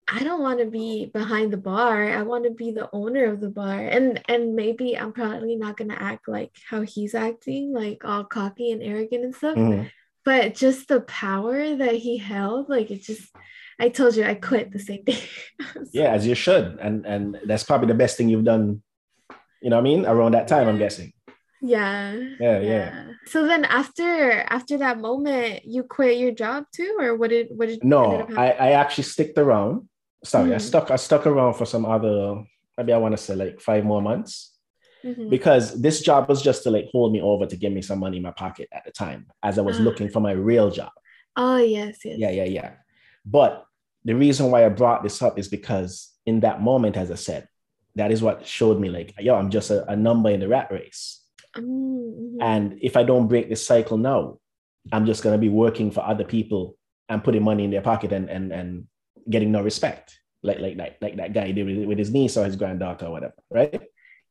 I 0.08 0.24
don't 0.24 0.42
want 0.42 0.58
to 0.58 0.66
be 0.66 1.06
behind 1.06 1.52
the 1.52 1.56
bar. 1.56 2.10
I 2.10 2.22
want 2.22 2.44
to 2.44 2.50
be 2.50 2.72
the 2.72 2.88
owner 2.92 3.26
of 3.26 3.40
the 3.40 3.48
bar. 3.48 3.78
And 3.78 4.20
and 4.28 4.56
maybe 4.56 4.98
I'm 4.98 5.12
probably 5.12 5.54
not 5.54 5.76
gonna 5.76 5.96
act 5.98 6.26
like 6.28 6.50
how 6.68 6.82
he's 6.82 7.14
acting, 7.14 7.72
like 7.72 8.04
all 8.04 8.24
cocky 8.24 8.72
and 8.72 8.82
arrogant 8.82 9.24
and 9.24 9.34
stuff. 9.34 9.56
Mm-hmm. 9.56 9.86
But 10.24 10.54
just 10.54 10.88
the 10.88 11.00
power 11.00 11.76
that 11.76 11.94
he 11.94 12.18
held, 12.18 12.68
like 12.68 12.90
it 12.90 13.02
just 13.02 13.30
I 13.78 13.88
told 13.88 14.16
you 14.16 14.24
I 14.24 14.34
quit 14.34 14.72
the 14.72 14.78
same 14.80 15.04
day. 15.04 15.22
yeah, 15.92 16.10
as 16.10 16.26
you 16.26 16.34
should. 16.34 16.78
And 16.80 17.06
and 17.06 17.38
that's 17.46 17.64
probably 17.64 17.86
the 17.86 17.94
best 17.94 18.16
thing 18.16 18.28
you've 18.28 18.44
done, 18.44 18.82
you 19.62 19.70
know 19.70 19.76
what 19.76 19.82
I 19.82 19.84
mean? 19.84 20.06
Around 20.06 20.32
that 20.32 20.48
time, 20.48 20.66
I'm 20.66 20.78
guessing. 20.78 21.12
Yeah. 21.62 22.16
Yeah, 22.38 22.60
yeah. 22.60 23.04
So 23.26 23.46
then 23.46 23.64
after 23.64 24.44
after 24.48 24.78
that 24.78 24.98
moment, 24.98 25.64
you 25.64 25.82
quit 25.82 26.18
your 26.18 26.32
job 26.32 26.64
too, 26.74 26.96
or 27.00 27.16
what 27.16 27.30
did 27.30 27.48
what 27.50 27.68
did 27.68 27.84
no 27.84 28.26
I, 28.36 28.50
I 28.52 28.70
actually 28.72 29.04
sticked 29.04 29.38
around 29.38 29.88
sorry, 30.24 30.50
mm. 30.50 30.54
I 30.54 30.58
stuck 30.58 30.90
I 30.90 30.96
stuck 30.96 31.26
around 31.26 31.54
for 31.54 31.66
some 31.66 31.84
other 31.84 32.42
maybe 32.76 32.92
I 32.92 32.98
want 32.98 33.12
to 33.12 33.18
say 33.18 33.34
like 33.34 33.60
five 33.60 33.84
more 33.84 34.02
months. 34.02 34.54
Mm-hmm. 35.04 35.30
Because 35.30 35.80
this 35.80 36.02
job 36.02 36.28
was 36.28 36.42
just 36.42 36.62
to 36.64 36.70
like 36.70 36.86
hold 36.92 37.12
me 37.12 37.22
over 37.22 37.46
to 37.46 37.56
give 37.56 37.72
me 37.72 37.80
some 37.80 38.00
money 38.00 38.18
in 38.18 38.22
my 38.22 38.32
pocket 38.32 38.68
at 38.70 38.84
the 38.84 38.90
time 38.90 39.28
as 39.42 39.58
I 39.58 39.62
was 39.62 39.80
ah. 39.80 39.82
looking 39.82 40.10
for 40.10 40.20
my 40.20 40.32
real 40.32 40.70
job. 40.70 40.90
Oh 41.36 41.56
yes, 41.56 41.98
yes. 42.04 42.18
Yeah, 42.18 42.30
yeah, 42.30 42.44
yeah. 42.44 42.72
But 43.24 43.64
the 44.04 44.14
reason 44.14 44.50
why 44.50 44.66
I 44.66 44.68
brought 44.68 45.02
this 45.02 45.22
up 45.22 45.38
is 45.38 45.48
because 45.48 46.10
in 46.26 46.40
that 46.40 46.60
moment, 46.60 46.98
as 46.98 47.10
I 47.10 47.14
said, 47.14 47.48
that 47.94 48.12
is 48.12 48.22
what 48.22 48.46
showed 48.46 48.78
me 48.78 48.90
like, 48.90 49.14
yo, 49.18 49.36
I'm 49.36 49.50
just 49.50 49.70
a, 49.70 49.90
a 49.90 49.96
number 49.96 50.30
in 50.30 50.40
the 50.40 50.48
rat 50.48 50.70
race. 50.70 51.19
Mm-hmm. 51.56 52.40
And 52.40 52.78
if 52.80 52.96
I 52.96 53.02
don't 53.02 53.28
break 53.28 53.48
this 53.48 53.66
cycle 53.66 53.98
now, 53.98 54.38
I'm 54.92 55.06
just 55.06 55.22
gonna 55.22 55.38
be 55.38 55.48
working 55.48 55.90
for 55.90 56.04
other 56.04 56.24
people 56.24 56.76
and 57.08 57.22
putting 57.22 57.42
money 57.42 57.64
in 57.64 57.70
their 57.70 57.82
pocket 57.82 58.12
and 58.12 58.28
and 58.28 58.52
and 58.52 58.86
getting 59.28 59.52
no 59.52 59.62
respect, 59.62 60.18
like 60.42 60.58
like 60.58 60.76
like 60.76 60.96
like 61.00 61.16
that 61.16 61.32
guy 61.32 61.50
did 61.52 61.66
with, 61.66 61.86
with 61.86 61.98
his 61.98 62.10
niece 62.10 62.36
or 62.36 62.44
his 62.44 62.56
granddaughter 62.56 63.06
or 63.06 63.12
whatever, 63.12 63.34
right? 63.50 63.80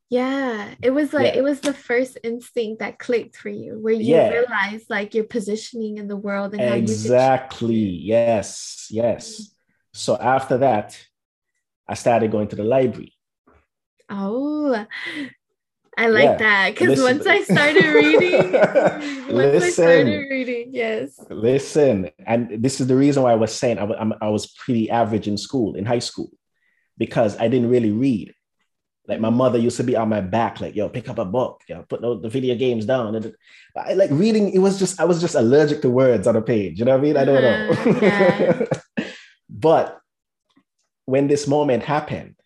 Yeah, 0.08 0.74
it 0.82 0.90
was 0.90 1.12
like 1.12 1.34
yeah. 1.34 1.38
it 1.38 1.44
was 1.44 1.60
the 1.60 1.72
first 1.72 2.18
instinct 2.24 2.80
that 2.80 2.98
clicked 2.98 3.36
for 3.36 3.48
you, 3.48 3.78
where 3.80 3.94
you 3.94 4.16
yeah. 4.16 4.28
realized 4.30 4.90
like 4.90 5.14
your 5.14 5.24
positioning 5.24 5.98
in 5.98 6.08
the 6.08 6.16
world 6.16 6.52
and 6.54 6.74
exactly. 6.74 7.76
yes, 7.76 8.88
yes. 8.90 9.34
Mm-hmm. 9.34 9.44
So 9.92 10.16
after 10.16 10.58
that, 10.58 11.00
I 11.86 11.94
started 11.94 12.32
going 12.32 12.48
to 12.48 12.56
the 12.56 12.64
library. 12.64 13.14
Oh, 14.08 14.84
I 16.00 16.06
like 16.06 16.24
yeah. 16.24 16.36
that 16.36 16.74
because 16.74 17.02
once 17.02 17.26
I 17.26 17.42
started 17.42 17.84
reading, 17.84 18.52
once 18.52 19.28
listen, 19.28 19.62
I 19.62 19.68
started 19.68 20.30
reading, 20.30 20.70
yes. 20.72 21.20
Listen, 21.28 22.08
and 22.26 22.62
this 22.62 22.80
is 22.80 22.86
the 22.86 22.96
reason 22.96 23.22
why 23.22 23.32
I 23.32 23.34
was 23.34 23.54
saying 23.54 23.78
I, 23.78 23.84
was, 23.84 24.16
I 24.22 24.28
was 24.30 24.46
pretty 24.46 24.88
average 24.88 25.28
in 25.28 25.36
school, 25.36 25.74
in 25.74 25.84
high 25.84 25.98
school, 25.98 26.30
because 26.96 27.38
I 27.38 27.48
didn't 27.48 27.68
really 27.68 27.92
read. 27.92 28.32
Like 29.08 29.20
my 29.20 29.28
mother 29.28 29.58
used 29.58 29.76
to 29.76 29.84
be 29.84 29.94
on 29.94 30.08
my 30.08 30.22
back, 30.22 30.62
like, 30.62 30.74
yo, 30.74 30.88
pick 30.88 31.10
up 31.10 31.18
a 31.18 31.24
book, 31.26 31.60
yo, 31.68 31.82
put 31.82 32.00
the 32.00 32.30
video 32.30 32.54
games 32.54 32.86
down. 32.86 33.14
And 33.14 33.34
I 33.76 33.92
like 33.92 34.10
reading, 34.10 34.54
it 34.54 34.60
was 34.60 34.78
just, 34.78 34.98
I 35.02 35.04
was 35.04 35.20
just 35.20 35.34
allergic 35.34 35.82
to 35.82 35.90
words 35.90 36.26
on 36.26 36.34
a 36.34 36.40
page. 36.40 36.78
You 36.78 36.86
know 36.86 36.92
what 36.92 37.00
I 37.00 37.02
mean? 37.02 37.16
I 37.18 37.24
don't 37.26 37.42
know. 37.42 37.70
Uh, 37.72 38.00
yeah. 38.00 39.04
but 39.50 40.00
when 41.04 41.26
this 41.26 41.46
moment 41.46 41.82
happened, 41.82 42.36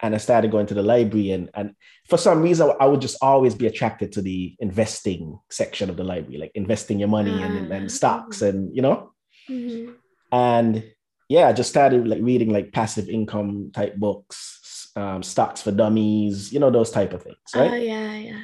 and 0.00 0.14
I 0.14 0.18
started 0.18 0.50
going 0.50 0.66
to 0.66 0.74
the 0.74 0.82
library 0.82 1.32
and 1.32 1.50
and 1.54 1.74
for 2.08 2.16
some 2.16 2.40
reason 2.42 2.70
I 2.80 2.86
would 2.86 3.00
just 3.00 3.16
always 3.20 3.54
be 3.54 3.66
attracted 3.66 4.12
to 4.12 4.22
the 4.22 4.54
investing 4.60 5.38
section 5.50 5.90
of 5.90 5.96
the 5.96 6.04
library, 6.04 6.38
like 6.38 6.52
investing 6.54 6.98
your 6.98 7.08
money 7.08 7.42
and, 7.42 7.72
and 7.72 7.86
ah. 7.86 7.88
stocks 7.88 8.42
and 8.42 8.74
you 8.74 8.82
know. 8.82 9.12
Mm-hmm. 9.48 9.92
And 10.30 10.84
yeah, 11.28 11.48
I 11.48 11.52
just 11.52 11.70
started 11.70 12.06
like 12.06 12.22
reading 12.22 12.50
like 12.50 12.72
passive 12.72 13.08
income 13.08 13.70
type 13.74 13.96
books, 13.96 14.90
um, 14.96 15.22
stocks 15.22 15.62
for 15.62 15.72
dummies, 15.72 16.52
you 16.52 16.60
know, 16.60 16.70
those 16.70 16.90
type 16.90 17.12
of 17.12 17.22
things, 17.22 17.38
right? 17.54 17.70
Oh 17.70 17.74
yeah, 17.74 18.14
yeah. 18.14 18.40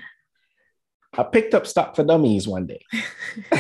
I 1.17 1.23
picked 1.23 1.55
up 1.55 1.67
stock 1.67 1.95
for 1.95 2.05
dummies 2.05 2.49
one 2.49 2.67
day. 2.67 2.81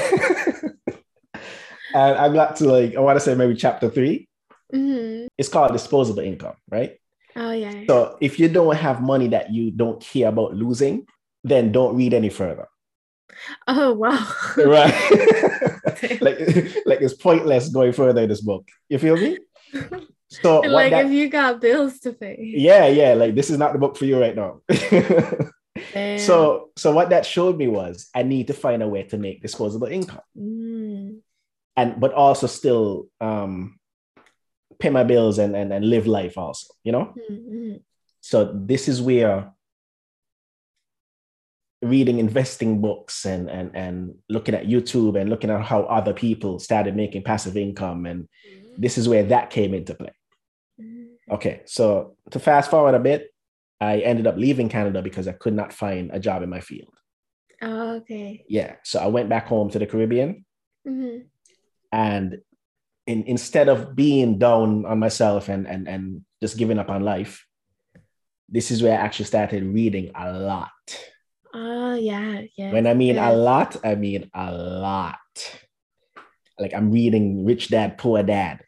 and 1.95 2.19
I 2.19 2.33
got 2.33 2.57
to 2.57 2.65
like, 2.65 2.97
I 2.97 3.01
want 3.01 3.17
to 3.17 3.21
say 3.21 3.35
maybe 3.35 3.55
chapter 3.55 3.89
3 3.89 4.29
mm-hmm. 4.75 5.27
It's 5.39 5.49
called 5.49 5.73
disposable 5.73 6.21
income, 6.21 6.57
right? 6.69 6.99
Oh, 7.37 7.53
yeah. 7.53 7.85
So 7.89 8.17
if 8.21 8.39
you 8.39 8.49
don't 8.49 8.77
have 8.77 9.03
money 9.03 9.29
that 9.29 9.53
you 9.53 9.71
don't 9.71 10.01
care 10.01 10.29
about 10.29 10.55
losing, 10.55 11.07
then 11.43 11.73
don't 11.73 11.97
read 11.97 12.15
any 12.15 12.31
further. 12.31 12.69
Oh, 13.67 13.93
wow. 13.93 14.27
right. 14.57 14.95
like, 16.21 16.39
like 16.87 17.01
it's 17.01 17.15
pointless 17.15 17.69
going 17.69 17.93
further 17.93 18.23
in 18.23 18.29
this 18.29 18.41
book. 18.41 18.69
You 18.89 18.99
feel 18.99 19.17
me? 19.17 19.39
So 20.29 20.61
like 20.61 20.91
that, 20.91 21.07
if 21.07 21.13
you 21.13 21.29
got 21.29 21.61
bills 21.61 21.99
to 22.01 22.13
pay. 22.13 22.37
Yeah, 22.41 22.87
yeah. 22.87 23.15
Like 23.15 23.35
this 23.35 23.51
is 23.51 23.59
not 23.59 23.73
the 23.73 23.79
book 23.79 23.97
for 23.97 24.05
you 24.05 24.21
right 24.21 24.37
now. 24.37 24.61
so 26.19 26.71
so 26.77 26.93
what 26.93 27.11
that 27.11 27.27
showed 27.27 27.57
me 27.57 27.69
was 27.69 28.09
I 28.15 28.23
need 28.23 28.49
to 28.49 28.55
find 28.55 28.83
a 28.83 28.89
way 28.89 29.05
to 29.05 29.19
make 29.19 29.43
disposable 29.43 29.89
income. 29.89 30.21
Mm. 30.39 31.19
And 31.77 32.01
but 32.01 32.13
also 32.13 32.47
still 32.47 33.09
um 33.21 33.79
pay 34.79 34.91
my 34.91 35.05
bills 35.05 35.39
and, 35.39 35.55
and, 35.57 35.73
and 35.73 35.89
live 35.89 36.07
life 36.07 36.39
also, 36.39 36.73
you 36.83 36.93
know? 36.93 37.13
Mm-hmm. 37.31 37.77
So 38.21 38.53
this 38.55 38.89
is 38.89 39.03
where 39.03 39.53
reading 41.83 42.19
investing 42.19 42.81
books 42.81 43.27
and, 43.27 43.51
and, 43.51 43.71
and 43.75 44.15
looking 44.29 44.55
at 44.55 44.67
YouTube 44.67 45.21
and 45.21 45.29
looking 45.29 45.51
at 45.51 45.63
how 45.63 45.83
other 45.83 46.15
people 46.15 46.59
started 46.59 46.97
making 46.97 47.23
passive 47.23 47.57
income. 47.57 48.07
And 48.07 48.25
mm-hmm. 48.25 48.81
this 48.81 48.97
is 48.97 49.09
where 49.09 49.25
that 49.25 49.51
came 49.51 49.75
into 49.75 49.95
play. 49.95 50.15
Mm-hmm. 50.81 51.35
Okay, 51.35 51.63
so 51.67 52.17
to 52.31 52.39
fast 52.39 52.71
forward 52.71 52.95
a 52.95 53.01
bit, 53.01 53.31
I 53.81 53.99
ended 53.99 54.27
up 54.27 54.37
leaving 54.37 54.69
Canada 54.69 55.03
because 55.03 55.29
I 55.29 55.33
could 55.33 55.55
not 55.55 55.73
find 55.73 56.11
a 56.13 56.19
job 56.19 56.43
in 56.43 56.49
my 56.49 56.61
field. 56.61 56.95
Oh, 57.61 57.97
okay. 57.97 58.45
Yeah. 58.49 58.77
So 58.85 58.99
I 58.99 59.09
went 59.09 59.29
back 59.29 59.47
home 59.47 59.71
to 59.71 59.79
the 59.79 59.87
Caribbean. 59.87 60.45
Mm-hmm. 60.87 61.27
And 61.93 62.39
in, 63.07 63.25
instead 63.25 63.69
of 63.69 63.95
being 63.95 64.39
down 64.39 64.87
on 64.87 64.99
myself 64.99 65.49
and, 65.49 65.67
and, 65.67 65.89
and 65.89 66.25
just 66.41 66.57
giving 66.57 66.79
up 66.79 66.91
on 66.91 67.03
life, 67.03 67.47
this 68.49 68.71
is 68.71 68.83
where 68.83 68.99
I 68.99 69.03
actually 69.03 69.27
started 69.27 69.65
reading 69.65 70.11
a 70.15 70.33
lot. 70.33 70.71
Oh, 71.53 71.95
yeah. 71.95 72.43
Yeah. 72.57 72.73
When 72.73 72.87
I 72.87 72.95
mean 72.95 73.17
yeah. 73.17 73.31
a 73.31 73.33
lot, 73.33 73.77
I 73.85 73.95
mean 73.95 74.31
a 74.35 74.53
lot. 74.53 75.19
Like 76.59 76.75
I'm 76.75 76.91
reading 76.91 77.45
Rich 77.45 77.69
Dad, 77.69 77.99
Poor 77.99 78.23
Dad. 78.23 78.61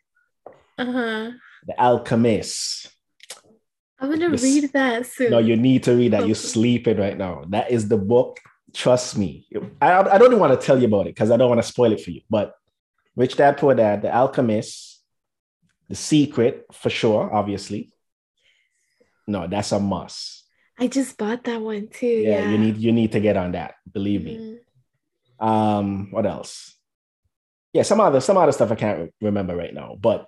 Uh-huh. 0.79 1.31
The 1.67 1.83
Alchemist. 1.83 2.89
I'm 3.99 4.11
gonna 4.11 4.29
read 4.29 4.73
that 4.73 5.07
soon. 5.07 5.31
No, 5.31 5.39
you 5.39 5.57
need 5.57 5.85
to 5.85 5.95
read 5.97 6.13
that. 6.13 6.27
You're 6.27 6.35
sleeping 6.35 6.99
right 6.99 7.17
now. 7.17 7.45
That 7.49 7.71
is 7.71 7.89
the 7.89 7.97
book. 7.97 8.39
Trust 8.75 9.17
me. 9.17 9.47
I, 9.81 10.01
I 10.01 10.19
don't 10.19 10.27
even 10.27 10.39
want 10.39 10.59
to 10.59 10.65
tell 10.65 10.79
you 10.79 10.87
about 10.87 11.07
it 11.07 11.15
because 11.15 11.31
I 11.31 11.37
don't 11.39 11.49
want 11.49 11.63
to 11.63 11.67
spoil 11.67 11.93
it 11.93 12.01
for 12.01 12.11
you. 12.11 12.21
But 12.29 12.53
Rich 13.17 13.37
Dad 13.37 13.57
Poor 13.57 13.75
Dad, 13.75 14.03
The 14.03 14.15
Alchemist, 14.15 15.03
The 15.89 15.97
Secret 15.97 16.67
for 16.73 16.91
sure, 16.91 17.33
obviously. 17.33 17.91
No, 19.27 19.47
that's 19.47 19.73
a 19.73 19.81
must. 19.81 20.45
I 20.79 20.89
just 20.89 21.17
bought 21.17 21.45
that 21.45 21.61
one 21.61 21.89
too. 21.89 22.07
Yeah, 22.07 22.41
yeah. 22.41 22.51
you 22.51 22.59
need 22.59 22.77
you 22.77 22.93
need 22.93 23.13
to 23.13 23.21
get 23.21 23.37
on 23.37 23.53
that. 23.53 23.75
Believe 23.91 24.23
me. 24.23 24.37
Mm-hmm. 24.37 25.49
Um, 25.49 26.09
what 26.11 26.27
else? 26.27 26.75
Yeah, 27.73 27.83
some 27.83 28.01
other 28.01 28.21
some 28.21 28.37
other 28.37 28.53
stuff 28.53 28.71
I 28.71 28.75
can't 28.75 29.11
remember 29.21 29.57
right 29.57 29.73
now, 29.73 29.97
but 29.99 30.27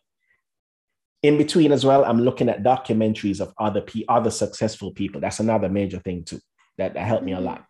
in 1.23 1.37
between 1.37 1.73
as 1.73 1.85
well, 1.85 2.05
I'm 2.05 2.21
looking 2.21 2.49
at 2.49 2.63
documentaries 2.63 3.41
of 3.41 3.53
other 3.59 3.83
p 3.83 4.05
other 4.09 4.31
successful 4.31 4.93
people. 4.93 5.21
That's 5.21 5.41
another 5.41 5.69
major 5.69 5.99
thing 5.99 6.25
too 6.25 6.41
that, 6.79 6.95
that 6.95 7.07
helped 7.07 7.21
mm-hmm. 7.21 7.27
me 7.27 7.33
a 7.33 7.37
mm-hmm. 7.37 7.47
lot 7.47 7.65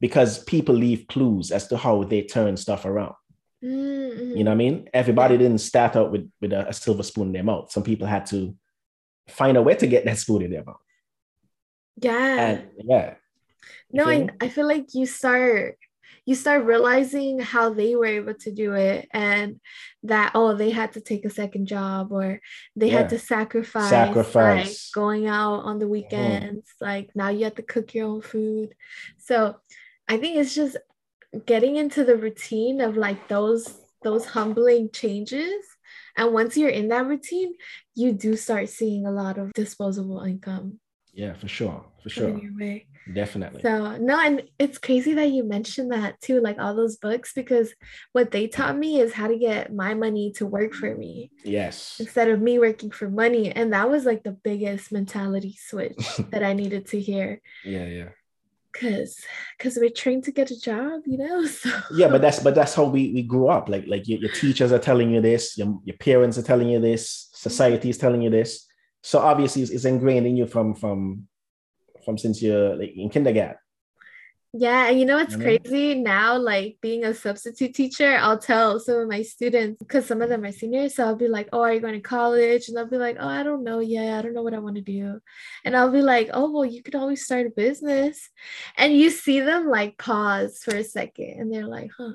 because 0.00 0.42
people 0.44 0.74
leave 0.74 1.06
clues 1.08 1.50
as 1.50 1.68
to 1.68 1.76
how 1.76 2.04
they 2.04 2.22
turn 2.22 2.56
stuff 2.56 2.84
around. 2.84 3.14
Mm-hmm. 3.62 4.36
You 4.36 4.44
know 4.44 4.50
what 4.50 4.54
I 4.54 4.58
mean? 4.58 4.88
Everybody 4.92 5.38
didn't 5.38 5.58
start 5.58 5.96
out 5.96 6.10
with, 6.10 6.30
with 6.40 6.52
a, 6.52 6.68
a, 6.68 6.72
silver 6.72 7.02
spoon 7.02 7.28
in 7.28 7.32
their 7.32 7.44
mouth. 7.44 7.70
Some 7.70 7.84
people 7.84 8.08
had 8.08 8.26
to 8.26 8.56
find 9.28 9.56
a 9.56 9.62
way 9.62 9.74
to 9.76 9.86
get 9.86 10.04
that 10.04 10.18
spoon 10.18 10.42
in 10.42 10.50
their 10.50 10.64
mouth. 10.64 10.80
Yeah. 11.96 12.46
And 12.46 12.68
yeah. 12.84 13.14
No, 13.92 14.08
I, 14.08 14.28
I 14.40 14.48
feel 14.48 14.66
like 14.66 14.94
you 14.94 15.06
start 15.06 15.78
you 16.24 16.34
start 16.36 16.64
realizing 16.64 17.40
how 17.40 17.72
they 17.72 17.96
were 17.96 18.06
able 18.06 18.34
to 18.34 18.52
do 18.52 18.74
it 18.74 19.08
and 19.12 19.60
that 20.04 20.32
oh 20.34 20.54
they 20.54 20.70
had 20.70 20.92
to 20.92 21.00
take 21.00 21.24
a 21.24 21.30
second 21.30 21.66
job 21.66 22.12
or 22.12 22.40
they 22.76 22.90
yeah. 22.90 22.98
had 22.98 23.08
to 23.08 23.18
sacrifice, 23.18 23.90
sacrifice. 23.90 24.90
Like, 24.94 24.94
going 24.94 25.26
out 25.26 25.64
on 25.64 25.78
the 25.78 25.84
mm-hmm. 25.84 25.92
weekends 25.92 26.68
mm. 26.80 26.86
like 26.86 27.10
now 27.14 27.28
you 27.28 27.44
have 27.44 27.56
to 27.56 27.62
cook 27.62 27.94
your 27.94 28.06
own 28.06 28.22
food 28.22 28.74
so 29.18 29.56
i 30.08 30.16
think 30.16 30.36
it's 30.36 30.54
just 30.54 30.76
getting 31.46 31.76
into 31.76 32.04
the 32.04 32.16
routine 32.16 32.80
of 32.80 32.96
like 32.96 33.28
those 33.28 33.78
those 34.02 34.26
humbling 34.26 34.90
changes. 34.92 35.64
And 36.16 36.34
once 36.34 36.56
you're 36.56 36.68
in 36.68 36.88
that 36.88 37.06
routine 37.06 37.54
you 37.94 38.12
do 38.12 38.36
start 38.36 38.68
seeing 38.68 39.06
a 39.06 39.10
lot 39.10 39.38
of 39.38 39.52
disposable 39.52 40.20
income. 40.20 40.80
Yeah 41.12 41.34
for 41.34 41.48
sure 41.48 41.84
for 42.02 42.08
sure. 42.08 42.40
definitely. 43.12 43.62
So 43.62 43.96
no 43.98 44.18
and 44.18 44.42
it's 44.58 44.78
crazy 44.78 45.14
that 45.14 45.30
you 45.30 45.44
mentioned 45.44 45.92
that 45.92 46.20
too 46.20 46.40
like 46.40 46.58
all 46.58 46.74
those 46.74 46.96
books 46.96 47.32
because 47.32 47.74
what 48.12 48.30
they 48.30 48.46
taught 48.46 48.76
me 48.76 49.00
is 49.00 49.12
how 49.12 49.28
to 49.28 49.38
get 49.38 49.74
my 49.74 49.94
money 49.94 50.32
to 50.36 50.46
work 50.46 50.74
for 50.74 50.94
me 50.94 51.30
yes. 51.44 51.96
instead 51.98 52.28
of 52.28 52.40
me 52.40 52.58
working 52.58 52.90
for 52.90 53.08
money. 53.08 53.50
And 53.50 53.72
that 53.72 53.90
was 53.90 54.04
like 54.04 54.22
the 54.22 54.32
biggest 54.32 54.92
mentality 54.92 55.56
switch 55.58 56.16
that 56.30 56.42
i 56.42 56.52
needed 56.52 56.86
to 56.88 57.00
hear. 57.00 57.40
Yeah 57.64 57.86
yeah 57.86 58.08
because 58.72 59.16
because 59.58 59.76
we're 59.76 59.90
trained 59.90 60.24
to 60.24 60.32
get 60.32 60.50
a 60.50 60.58
job 60.58 61.02
you 61.06 61.18
know 61.18 61.44
so. 61.60 61.70
yeah 61.94 62.08
but 62.08 62.22
that's 62.22 62.40
but 62.40 62.54
that's 62.54 62.74
how 62.74 62.84
we, 62.84 63.12
we 63.12 63.22
grew 63.22 63.48
up 63.48 63.68
like 63.68 63.84
like 63.86 64.08
your, 64.08 64.18
your 64.20 64.32
teachers 64.32 64.72
are 64.72 64.78
telling 64.78 65.10
you 65.10 65.20
this 65.20 65.56
your, 65.58 65.78
your 65.84 65.96
parents 65.98 66.38
are 66.38 66.42
telling 66.42 66.68
you 66.68 66.80
this 66.80 67.28
society 67.32 67.90
is 67.90 67.98
telling 67.98 68.22
you 68.22 68.30
this 68.30 68.66
so 69.02 69.18
obviously 69.18 69.62
it's, 69.62 69.70
it's 69.70 69.84
ingrained 69.84 70.26
in 70.26 70.36
you 70.36 70.46
from 70.46 70.74
from 70.74 71.26
from 72.04 72.18
since 72.18 72.42
you're 72.42 72.76
like 72.76 72.92
in 72.96 73.10
kindergarten 73.10 73.56
yeah, 74.54 74.88
and 74.88 75.00
you 75.00 75.06
know 75.06 75.16
what's 75.16 75.36
crazy 75.36 75.94
now? 75.94 76.36
Like 76.36 76.76
being 76.82 77.04
a 77.04 77.14
substitute 77.14 77.74
teacher, 77.74 78.16
I'll 78.20 78.38
tell 78.38 78.78
some 78.80 78.96
of 78.98 79.08
my 79.08 79.22
students 79.22 79.78
because 79.78 80.04
some 80.06 80.20
of 80.20 80.28
them 80.28 80.44
are 80.44 80.52
seniors. 80.52 80.94
So 80.96 81.04
I'll 81.06 81.16
be 81.16 81.28
like, 81.28 81.48
"Oh, 81.52 81.60
are 81.62 81.72
you 81.72 81.80
going 81.80 81.94
to 81.94 82.00
college?" 82.00 82.68
And 82.68 82.76
they'll 82.76 82.86
be 82.86 82.98
like, 82.98 83.16
"Oh, 83.18 83.26
I 83.28 83.42
don't 83.44 83.64
know 83.64 83.80
yet. 83.80 84.18
I 84.18 84.22
don't 84.22 84.34
know 84.34 84.42
what 84.42 84.52
I 84.54 84.58
want 84.58 84.76
to 84.76 84.82
do." 84.82 85.20
And 85.64 85.74
I'll 85.74 85.90
be 85.90 86.02
like, 86.02 86.28
"Oh, 86.34 86.50
well, 86.50 86.66
you 86.66 86.82
could 86.82 86.94
always 86.94 87.24
start 87.24 87.46
a 87.46 87.50
business." 87.50 88.28
And 88.76 88.92
you 88.92 89.10
see 89.10 89.40
them 89.40 89.68
like 89.68 89.96
pause 89.96 90.58
for 90.62 90.76
a 90.76 90.84
second, 90.84 91.40
and 91.40 91.52
they're 91.52 91.66
like, 91.66 91.90
"Huh." 91.96 92.12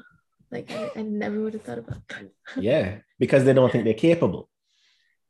Like 0.52 0.72
I, 0.72 0.92
I 0.96 1.02
never 1.02 1.42
would 1.42 1.54
have 1.54 1.64
thought 1.64 1.80
about 1.80 2.08
that. 2.10 2.30
yeah, 2.62 3.00
because 3.20 3.44
they 3.46 3.54
don't 3.54 3.72
think 3.72 3.84
they're 3.84 3.94
capable. 3.94 4.50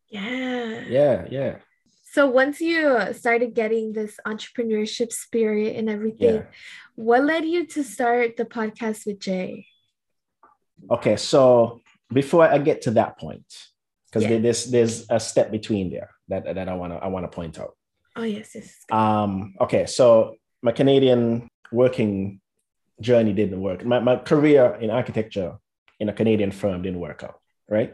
Yeah. 0.10 0.84
Yeah, 0.88 1.26
yeah. 1.30 1.56
So 2.18 2.26
once 2.26 2.60
you 2.60 3.14
started 3.14 3.54
getting 3.54 3.94
this 3.94 4.18
entrepreneurship 4.26 5.14
spirit 5.14 5.76
and 5.76 5.88
everything, 5.88 6.38
yeah. 6.38 6.46
what 6.96 7.24
led 7.24 7.46
you 7.46 7.68
to 7.68 7.84
start 7.84 8.38
the 8.38 8.44
podcast 8.44 9.06
with 9.06 9.20
Jay? 9.20 9.68
Okay, 10.90 11.16
so 11.16 11.82
before 12.12 12.50
I 12.50 12.58
get 12.58 12.82
to 12.90 12.92
that 12.98 13.20
point, 13.20 13.46
because 14.08 14.24
yeah. 14.24 14.40
there's 14.40 14.66
there's 14.66 15.06
a 15.12 15.20
step 15.20 15.52
between 15.52 15.92
there 15.92 16.10
that, 16.30 16.56
that 16.56 16.68
I 16.68 16.74
wanna 16.74 16.96
I 16.96 17.06
wanna 17.06 17.28
point 17.28 17.60
out. 17.60 17.78
Oh 18.16 18.24
yes, 18.24 18.56
yes. 18.56 18.74
Um, 18.92 19.54
okay, 19.62 19.86
so 19.86 20.38
my 20.64 20.72
Canadian 20.72 21.48
working 21.72 22.42
journey 23.00 23.34
didn't 23.34 23.62
work. 23.62 23.86
My, 23.86 24.00
my 24.00 24.16
career 24.16 24.76
in 24.82 24.90
architecture 24.90 25.60
in 26.00 26.10
a 26.10 26.14
Canadian 26.14 26.50
firm 26.50 26.82
didn't 26.82 27.00
work 27.00 27.22
out, 27.24 27.40
right? 27.70 27.94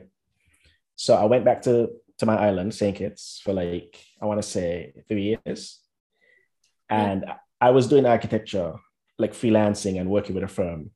So 0.95 1.13
I 1.13 1.25
went 1.25 1.43
back 1.43 1.63
to 1.63 1.89
to 2.23 2.31
my 2.31 2.37
island, 2.37 2.73
St. 2.73 2.95
Kitts, 2.95 3.41
for 3.43 3.53
like, 3.53 3.97
I 4.21 4.25
want 4.25 4.41
to 4.41 4.47
say 4.47 4.93
three 5.07 5.37
years. 5.45 5.79
And 6.89 7.25
I 7.59 7.71
was 7.71 7.87
doing 7.87 8.05
architecture, 8.05 8.73
like 9.17 9.33
freelancing 9.33 9.99
and 9.99 10.09
working 10.09 10.35
with 10.35 10.43
a 10.43 10.47
firm 10.47 10.91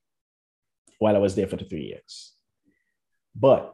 while 0.99 1.15
I 1.15 1.19
was 1.19 1.35
there 1.35 1.47
for 1.47 1.57
the 1.57 1.65
three 1.65 1.85
years. 1.85 2.33
But 3.35 3.73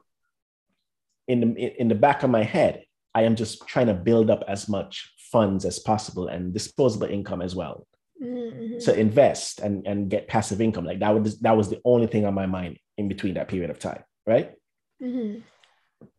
in 1.27 1.39
the, 1.39 1.81
in 1.81 1.87
the 1.87 1.95
back 1.95 2.23
of 2.23 2.29
my 2.29 2.43
head, 2.43 2.85
I 3.15 3.23
am 3.23 3.35
just 3.35 3.67
trying 3.67 3.87
to 3.87 3.93
build 3.93 4.29
up 4.29 4.43
as 4.47 4.67
much 4.67 5.13
funds 5.17 5.65
as 5.65 5.79
possible 5.79 6.27
and 6.27 6.53
disposable 6.53 7.07
income 7.07 7.41
as 7.41 7.55
well. 7.55 7.87
Mm-hmm. 8.21 8.77
To 8.79 8.97
invest 8.97 9.59
and, 9.59 9.85
and 9.85 10.09
get 10.09 10.27
passive 10.27 10.61
income. 10.61 10.85
Like 10.85 10.99
that 10.99 11.09
was 11.09 11.39
that 11.39 11.57
was 11.57 11.67
the 11.69 11.81
only 11.83 12.07
thing 12.07 12.25
on 12.25 12.33
my 12.33 12.45
mind 12.45 12.77
in 12.97 13.09
between 13.09 13.33
that 13.33 13.49
period 13.49 13.69
of 13.69 13.79
time, 13.79 14.03
right? 14.25 14.53
Mm-hmm. 15.01 15.41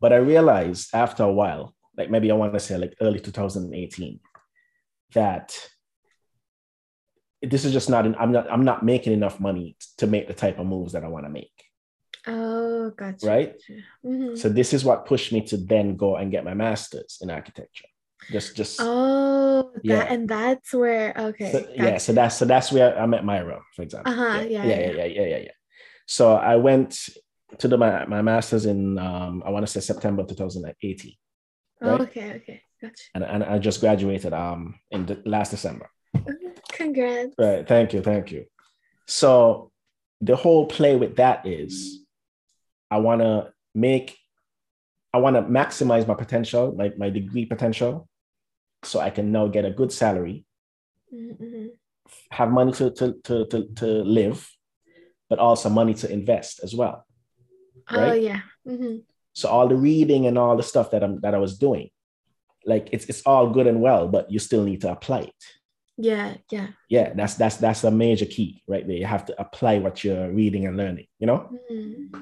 But 0.01 0.13
I 0.13 0.17
realized 0.17 0.91
after 0.95 1.23
a 1.23 1.33
while, 1.33 1.75
like 1.97 2.11
maybe 2.11 2.31
I 2.31 2.35
want 2.35 2.53
to 2.53 2.61
say 2.61 2.77
like 2.77 2.95
early 3.01 3.21
2018, 3.21 4.21
that 5.15 5.57
this 7.43 7.65
is 7.65 7.73
just 7.73 7.91
not, 7.91 8.07
I'm 8.21 8.33
not, 8.33 8.51
I'm 8.51 8.65
not 8.65 8.85
making 8.85 9.13
enough 9.13 9.39
money 9.39 9.77
to 9.99 10.07
make 10.07 10.29
the 10.29 10.35
type 10.35 10.59
of 10.59 10.67
moves 10.67 10.93
that 10.93 11.05
I 11.05 11.09
want 11.09 11.27
to 11.27 11.31
make. 11.31 11.53
Oh, 12.27 12.91
gotcha. 12.91 13.27
Right. 13.27 13.55
Mm-hmm. 14.05 14.37
So 14.37 14.49
this 14.49 14.73
is 14.73 14.85
what 14.85 15.07
pushed 15.07 15.33
me 15.33 15.43
to 15.43 15.57
then 15.57 15.97
go 15.97 16.17
and 16.17 16.31
get 16.31 16.45
my 16.45 16.55
master's 16.55 17.19
in 17.21 17.31
architecture. 17.31 17.87
Just, 18.31 18.57
just. 18.57 18.79
Oh, 18.81 19.71
yeah. 19.83 19.97
That, 19.97 20.11
and 20.11 20.29
that's 20.29 20.73
where 20.73 21.13
okay. 21.17 21.53
So, 21.53 21.61
gotcha. 21.61 21.75
Yeah. 21.77 21.99
So 21.99 22.13
that's 22.15 22.37
so 22.37 22.45
that's 22.47 22.73
where 22.73 22.99
I 22.99 23.05
met 23.07 23.25
Myra, 23.25 23.61
for 23.77 23.83
example. 23.83 24.13
Uh 24.13 24.17
huh. 24.17 24.41
Yeah. 24.49 24.65
Yeah, 24.65 24.81
yeah. 24.81 24.93
Yeah. 24.93 25.05
Yeah. 25.05 25.27
Yeah. 25.27 25.37
Yeah. 25.37 25.51
So 26.07 26.35
I 26.35 26.57
went 26.57 26.99
to 27.59 27.69
do 27.69 27.77
my, 27.77 28.05
my 28.07 28.23
master's 28.23 28.67
in 28.67 28.99
um, 28.99 29.43
I 29.45 29.51
want 29.51 29.67
to 29.67 29.73
say 29.73 29.81
September 29.81 30.25
2018. 30.25 31.13
Right? 31.81 31.91
Oh, 31.91 32.03
okay, 32.03 32.35
okay, 32.35 32.63
gotcha. 32.81 33.03
And, 33.15 33.25
and 33.25 33.45
I 33.45 33.59
just 33.59 33.81
graduated 33.81 34.33
um 34.33 34.79
in 34.91 35.07
the 35.07 35.23
last 35.25 35.51
December. 35.51 35.89
Congrats. 36.73 37.35
Right, 37.39 37.67
thank 37.67 37.93
you, 37.93 38.03
thank 38.03 38.33
you. 38.33 38.47
So 39.07 39.71
the 40.21 40.37
whole 40.37 40.67
play 40.67 40.97
with 40.97 41.17
that 41.17 41.47
is 41.47 42.05
I 42.91 42.99
want 42.99 43.21
to 43.21 43.53
make 43.75 44.17
I 45.15 45.19
want 45.19 45.37
to 45.37 45.43
maximize 45.43 46.09
my 46.09 46.15
potential, 46.15 46.75
my, 46.77 46.91
my 46.99 47.09
degree 47.09 47.47
potential, 47.47 48.09
so 48.83 48.99
I 48.99 49.11
can 49.11 49.31
now 49.31 49.47
get 49.47 49.65
a 49.65 49.71
good 49.71 49.93
salary, 49.93 50.45
mm-hmm. 51.15 51.67
have 52.33 52.51
money 52.51 52.73
to, 52.73 52.91
to, 52.91 53.15
to, 53.23 53.47
to, 53.47 53.69
to 53.77 53.87
live, 53.87 54.51
but 55.31 55.39
also 55.39 55.69
money 55.69 55.95
to 55.95 56.11
invest 56.11 56.61
as 56.65 56.75
well. 56.75 57.04
Oh, 57.91 58.01
right? 58.01 58.11
Oh 58.11 58.15
yeah. 58.15 58.41
Mm-hmm. 58.67 58.97
So 59.33 59.49
all 59.49 59.69
the 59.69 59.77
reading 59.77 60.27
and 60.27 60.39
all 60.39 60.57
the 60.57 60.63
stuff 60.63 60.91
that 60.93 61.03
I'm 61.03 61.21
that 61.21 61.35
I 61.35 61.39
was 61.39 61.59
doing, 61.59 61.91
like 62.65 62.89
it's 62.93 63.07
it's 63.07 63.23
all 63.23 63.51
good 63.51 63.67
and 63.67 63.81
well, 63.81 64.09
but 64.09 64.31
you 64.31 64.39
still 64.39 64.63
need 64.63 64.81
to 64.83 64.93
apply 64.93 65.21
it. 65.21 65.45
Yeah, 65.97 66.35
yeah. 66.51 66.69
Yeah, 66.89 67.13
that's 67.15 67.35
that's 67.35 67.57
that's 67.57 67.85
a 67.85 67.91
major 67.91 68.27
key 68.27 68.63
right 68.67 68.87
there. 68.87 68.97
You 68.97 69.07
have 69.07 69.27
to 69.27 69.41
apply 69.41 69.79
what 69.79 70.03
you're 70.03 70.31
reading 70.31 70.67
and 70.67 70.77
learning, 70.77 71.07
you 71.19 71.27
know? 71.27 71.51
Mm-hmm. 71.71 72.21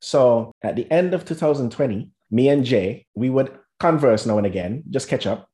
So 0.00 0.52
at 0.62 0.76
the 0.76 0.90
end 0.90 1.12
of 1.12 1.26
2020, 1.26 2.10
me 2.30 2.48
and 2.48 2.64
Jay, 2.64 3.06
we 3.14 3.28
would 3.28 3.58
converse 3.78 4.24
now 4.24 4.38
and 4.38 4.46
again, 4.46 4.84
just 4.88 5.08
catch 5.08 5.26
up. 5.26 5.48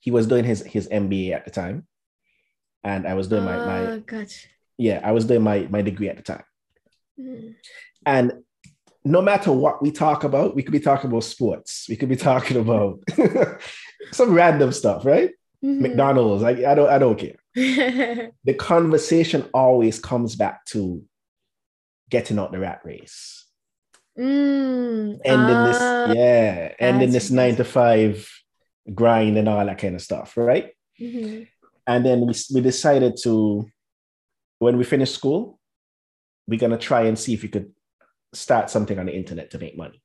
He 0.00 0.10
was 0.10 0.26
doing 0.26 0.44
his 0.44 0.62
his 0.62 0.88
MBA 0.88 1.32
at 1.32 1.44
the 1.44 1.50
time. 1.50 1.86
And 2.84 3.08
I 3.08 3.14
was 3.14 3.28
doing 3.28 3.44
my 3.44 3.56
my 3.56 3.80
oh, 3.86 4.00
gotcha. 4.00 4.46
yeah, 4.76 5.00
I 5.02 5.12
was 5.12 5.24
doing 5.24 5.42
my 5.42 5.66
my 5.70 5.82
degree 5.82 6.10
at 6.10 6.16
the 6.16 6.22
time. 6.22 6.44
Mm. 7.18 7.54
And 8.06 8.32
no 9.04 9.20
matter 9.20 9.52
what 9.52 9.82
we 9.82 9.90
talk 9.90 10.24
about, 10.24 10.54
we 10.54 10.62
could 10.62 10.72
be 10.72 10.80
talking 10.80 11.10
about 11.10 11.24
sports, 11.24 11.86
we 11.88 11.96
could 11.96 12.08
be 12.08 12.16
talking 12.30 12.56
about 12.56 13.00
some 14.12 14.32
random 14.32 14.72
stuff, 14.72 15.04
right? 15.04 15.30
Mm-hmm. 15.64 15.82
McDonald's, 15.82 16.42
I, 16.42 16.50
I 16.50 16.74
don't 16.74 16.90
I 16.90 16.98
don't 16.98 17.18
care. 17.18 17.36
the 17.54 18.54
conversation 18.58 19.48
always 19.54 19.98
comes 19.98 20.36
back 20.36 20.64
to 20.66 21.02
getting 22.10 22.38
out 22.38 22.52
the 22.52 22.58
rat 22.58 22.80
race. 22.84 23.46
Mm, 24.18 25.20
ending 25.24 25.56
uh, 25.56 25.66
this, 25.66 25.78
ah, 25.80 26.12
yeah, 26.12 26.72
ending 26.78 27.10
this 27.10 27.30
nine 27.30 27.56
to 27.56 27.64
five 27.64 28.28
grind 28.92 29.38
and 29.38 29.48
all 29.48 29.64
that 29.64 29.78
kind 29.78 29.94
of 29.94 30.02
stuff, 30.02 30.36
right? 30.36 30.70
Mm-hmm. 31.00 31.44
And 31.86 32.06
then 32.06 32.26
we, 32.26 32.34
we 32.52 32.60
decided 32.60 33.16
to, 33.22 33.66
when 34.58 34.76
we 34.76 34.84
finished 34.84 35.14
school, 35.14 35.58
we're 36.46 36.58
gonna 36.58 36.78
try 36.78 37.02
and 37.02 37.18
see 37.18 37.34
if 37.34 37.42
we 37.42 37.48
could 37.48 37.72
start 38.32 38.70
something 38.70 38.98
on 38.98 39.06
the 39.06 39.16
internet 39.16 39.50
to 39.50 39.58
make 39.58 39.76
money. 39.76 40.02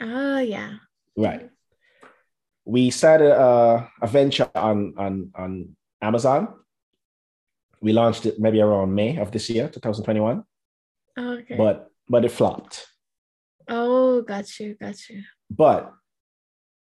Oh 0.00 0.38
yeah. 0.38 0.74
Right. 1.16 1.50
We 2.64 2.90
started 2.90 3.30
a, 3.30 3.90
a 4.00 4.06
venture 4.06 4.50
on 4.54 4.94
on 4.96 5.30
on 5.34 5.76
Amazon. 6.00 6.54
We 7.80 7.92
launched 7.92 8.24
it 8.26 8.40
maybe 8.40 8.60
around 8.60 8.94
May 8.94 9.18
of 9.18 9.30
this 9.30 9.50
year, 9.50 9.68
2021. 9.68 10.42
Okay. 11.18 11.56
But 11.56 11.90
but 12.08 12.24
it 12.24 12.30
flopped. 12.30 12.86
Oh, 13.68 14.22
got 14.22 14.58
you, 14.58 14.74
got 14.74 15.08
you. 15.08 15.22
But 15.50 15.92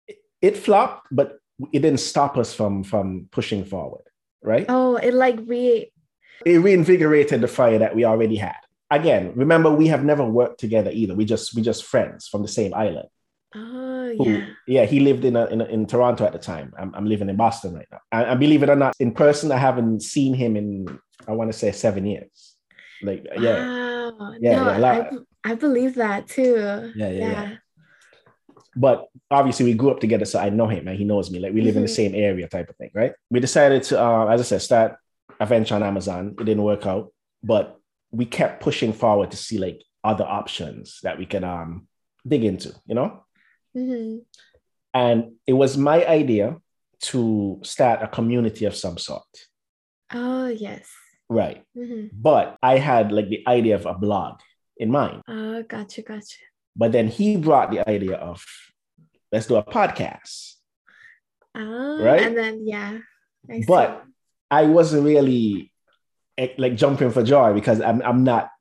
it, 0.07 0.17
it 0.41 0.57
flopped, 0.57 1.07
but 1.11 1.39
it 1.73 1.79
didn't 1.79 1.99
stop 1.99 2.37
us 2.37 2.53
from 2.53 2.83
from 2.83 3.27
pushing 3.31 3.65
forward, 3.65 4.03
right? 4.41 4.65
Oh, 4.69 4.95
it 4.95 5.13
like 5.13 5.39
re 5.45 5.91
it 6.45 6.57
reinvigorated 6.59 7.41
the 7.41 7.47
fire 7.47 7.79
that 7.79 7.95
we 7.95 8.05
already 8.05 8.37
had 8.37 8.55
again, 8.89 9.33
remember 9.35 9.71
we 9.71 9.87
have 9.87 10.03
never 10.03 10.25
worked 10.25 10.59
together 10.59 10.91
either. 10.91 11.15
We 11.15 11.25
just 11.25 11.55
we 11.55 11.61
just 11.61 11.83
friends 11.83 12.27
from 12.27 12.41
the 12.41 12.47
same 12.47 12.73
island. 12.73 13.07
Oh 13.55 14.13
who, 14.17 14.29
yeah. 14.29 14.45
Yeah, 14.67 14.85
he 14.85 14.99
lived 14.99 15.25
in 15.25 15.35
a, 15.35 15.45
in, 15.45 15.61
a, 15.61 15.65
in 15.65 15.85
Toronto 15.85 16.25
at 16.25 16.33
the 16.33 16.39
time. 16.39 16.73
I'm, 16.77 16.93
I'm 16.95 17.05
living 17.05 17.29
in 17.29 17.35
Boston 17.35 17.73
right 17.73 17.87
now. 17.91 17.99
And, 18.11 18.27
and 18.27 18.39
believe 18.39 18.63
it 18.63 18.69
or 18.69 18.75
not, 18.75 18.93
in 18.99 19.13
person, 19.13 19.51
I 19.51 19.57
haven't 19.57 20.01
seen 20.01 20.33
him 20.33 20.55
in 20.55 20.99
I 21.27 21.31
want 21.33 21.51
to 21.51 21.57
say 21.57 21.71
seven 21.71 22.05
years. 22.05 22.55
Like 23.01 23.25
yeah, 23.39 24.11
wow. 24.11 24.33
yeah, 24.39 24.63
no, 24.63 24.77
yeah 24.77 25.09
I, 25.45 25.51
I 25.51 25.55
believe 25.55 25.95
that 25.95 26.27
too. 26.27 26.55
Yeah, 26.55 26.91
yeah, 26.95 27.09
yeah, 27.09 27.31
yeah. 27.31 27.55
But 28.75 29.07
obviously, 29.29 29.65
we 29.65 29.73
grew 29.73 29.91
up 29.91 29.99
together, 29.99 30.25
so 30.25 30.39
I 30.39 30.49
know 30.49 30.67
him 30.67 30.87
and 30.87 30.97
he 30.97 31.03
knows 31.03 31.31
me. 31.31 31.39
Like 31.39 31.53
we 31.53 31.61
live 31.61 31.71
mm-hmm. 31.71 31.77
in 31.79 31.83
the 31.83 31.89
mm-hmm. 31.89 32.13
same 32.13 32.15
area, 32.15 32.47
type 32.47 32.69
of 32.69 32.75
thing, 32.77 32.91
right? 32.93 33.13
We 33.29 33.39
decided 33.39 33.83
to, 33.83 34.01
uh, 34.01 34.27
as 34.27 34.41
I 34.41 34.43
said, 34.43 34.61
start 34.61 34.97
a 35.39 35.45
venture 35.45 35.75
on 35.75 35.83
Amazon. 35.83 36.35
It 36.39 36.45
didn't 36.45 36.63
work 36.63 36.85
out, 36.85 37.11
but 37.43 37.79
we 38.17 38.25
kept 38.25 38.61
pushing 38.61 38.93
forward 38.93 39.29
to 39.31 39.37
see 39.37 39.59
like 39.59 39.83
other 40.03 40.25
options 40.25 40.99
that 41.03 41.19
we 41.19 41.25
could 41.25 41.43
um 41.43 41.87
dig 42.27 42.43
into, 42.43 42.73
you 42.87 42.95
know. 42.95 43.23
Mm-hmm. 43.75 44.17
And 44.93 45.33
it 45.45 45.53
was 45.53 45.77
my 45.77 46.05
idea 46.05 46.57
to 46.99 47.59
start 47.63 48.01
a 48.01 48.07
community 48.07 48.65
of 48.65 48.75
some 48.75 48.97
sort. 48.97 49.23
Oh 50.11 50.47
yes. 50.47 50.89
Right. 51.29 51.63
Mm-hmm. 51.77 52.07
But 52.11 52.57
I 52.63 52.77
had 52.79 53.11
like 53.11 53.29
the 53.29 53.43
idea 53.47 53.75
of 53.75 53.85
a 53.85 53.93
blog 53.93 54.39
in 54.77 54.89
mind. 54.89 55.21
Oh, 55.27 55.61
gotcha, 55.63 56.01
gotcha. 56.01 56.41
But 56.75 56.91
then 56.91 57.07
he 57.07 57.37
brought 57.37 57.71
the 57.71 57.87
idea 57.87 58.15
of 58.15 58.43
let's 59.31 59.45
do 59.45 59.57
a 59.57 59.63
podcast. 59.63 60.53
Oh, 61.53 62.01
right. 62.01 62.21
And 62.21 62.37
then 62.37 62.65
yeah. 62.65 62.97
I 63.51 63.61
but 63.67 64.03
I 64.49 64.63
wasn't 64.63 65.05
really 65.05 65.71
like 66.57 66.75
jumping 66.75 67.11
for 67.11 67.23
joy 67.23 67.53
because 67.53 67.81
I'm 67.81 68.01
I'm 68.01 68.23
not 68.23 68.51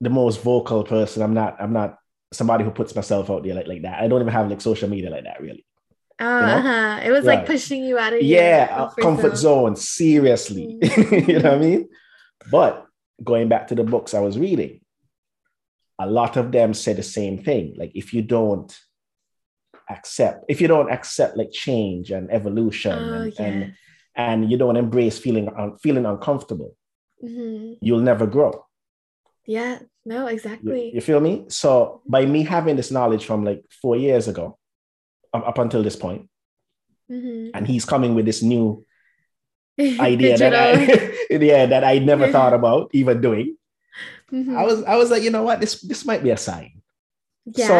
the 0.00 0.10
most 0.10 0.42
vocal 0.42 0.84
person. 0.84 1.22
I'm 1.22 1.34
not 1.34 1.56
I'm 1.60 1.72
not 1.72 1.98
somebody 2.32 2.64
who 2.64 2.70
puts 2.70 2.94
myself 2.94 3.30
out 3.30 3.44
there 3.44 3.54
like, 3.54 3.66
like 3.66 3.82
that. 3.82 4.02
I 4.02 4.08
don't 4.08 4.20
even 4.20 4.32
have 4.32 4.48
like 4.48 4.60
social 4.60 4.88
media 4.88 5.10
like 5.10 5.24
that 5.24 5.40
really. 5.40 5.64
Oh, 6.18 6.40
you 6.40 6.46
know? 6.46 6.52
uh-huh. 6.52 7.00
It 7.04 7.10
was 7.10 7.24
like 7.24 7.46
pushing 7.46 7.84
you 7.84 7.98
out 7.98 8.14
of 8.14 8.22
yeah, 8.22 8.68
your 8.68 8.86
comfort, 8.86 9.02
comfort 9.02 9.36
zone. 9.36 9.76
zone. 9.76 9.76
Seriously, 9.76 10.78
mm-hmm. 10.82 11.30
you 11.30 11.38
know 11.38 11.50
what 11.50 11.58
I 11.58 11.60
mean? 11.60 11.88
But 12.50 12.86
going 13.22 13.48
back 13.48 13.68
to 13.68 13.74
the 13.74 13.84
books 13.84 14.14
I 14.14 14.20
was 14.20 14.38
reading, 14.38 14.80
a 15.98 16.06
lot 16.06 16.36
of 16.36 16.52
them 16.52 16.74
say 16.74 16.94
the 16.94 17.02
same 17.02 17.42
thing. 17.42 17.74
Like 17.76 17.92
if 17.94 18.14
you 18.14 18.22
don't 18.22 18.74
accept, 19.90 20.44
if 20.48 20.60
you 20.60 20.68
don't 20.68 20.90
accept 20.90 21.36
like 21.36 21.52
change 21.52 22.10
and 22.10 22.30
evolution, 22.30 22.92
oh, 22.92 23.22
and, 23.22 23.38
and, 23.38 23.74
and 24.14 24.50
you 24.50 24.56
don't 24.56 24.76
embrace 24.76 25.18
feeling 25.18 25.50
feeling 25.82 26.06
uncomfortable, 26.06 26.74
mm-hmm. 27.22 27.74
you'll 27.80 28.00
never 28.00 28.26
grow. 28.26 28.64
Yeah, 29.46 29.78
no, 30.04 30.26
exactly. 30.26 30.86
You, 30.86 30.94
you, 30.94 31.00
feel 31.00 31.20
me? 31.20 31.44
So 31.48 32.02
by 32.06 32.26
me 32.26 32.42
having 32.42 32.76
this 32.76 32.90
knowledge 32.90 33.24
from 33.24 33.44
like 33.44 33.64
four 33.80 33.96
years 33.96 34.26
ago, 34.26 34.58
up 35.44 35.58
until 35.58 35.82
this 35.82 35.96
point. 35.96 36.28
Mm-hmm. 37.10 37.50
And 37.54 37.66
he's 37.66 37.84
coming 37.84 38.14
with 38.14 38.26
this 38.26 38.42
new 38.42 38.84
idea 39.80 40.38
that 40.38 40.54
I 40.54 41.16
yeah, 41.30 41.66
that 41.66 41.84
I 41.84 41.98
never 41.98 42.30
thought 42.30 42.54
about 42.60 42.90
even 42.92 43.20
doing. 43.20 43.56
Mm-hmm. 44.32 44.56
I 44.56 44.64
was 44.64 44.82
I 44.84 44.96
was 44.96 45.10
like, 45.10 45.22
you 45.22 45.30
know 45.30 45.42
what, 45.42 45.60
this 45.60 45.80
this 45.82 46.04
might 46.04 46.22
be 46.22 46.30
a 46.30 46.36
sign. 46.36 46.82
Yeah. 47.44 47.66
So, 47.66 47.74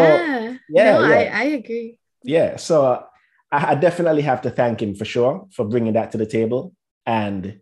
yeah, 0.70 0.98
no, 0.98 1.08
yeah. 1.08 1.14
I, 1.14 1.24
I 1.24 1.42
agree. 1.58 1.98
Yeah. 2.22 2.56
So 2.56 3.04
I, 3.50 3.72
I 3.72 3.74
definitely 3.74 4.22
have 4.22 4.42
to 4.42 4.50
thank 4.50 4.80
him 4.80 4.94
for 4.94 5.04
sure 5.04 5.48
for 5.50 5.64
bringing 5.64 5.94
that 5.94 6.12
to 6.12 6.18
the 6.18 6.26
table. 6.26 6.72
And 7.04 7.60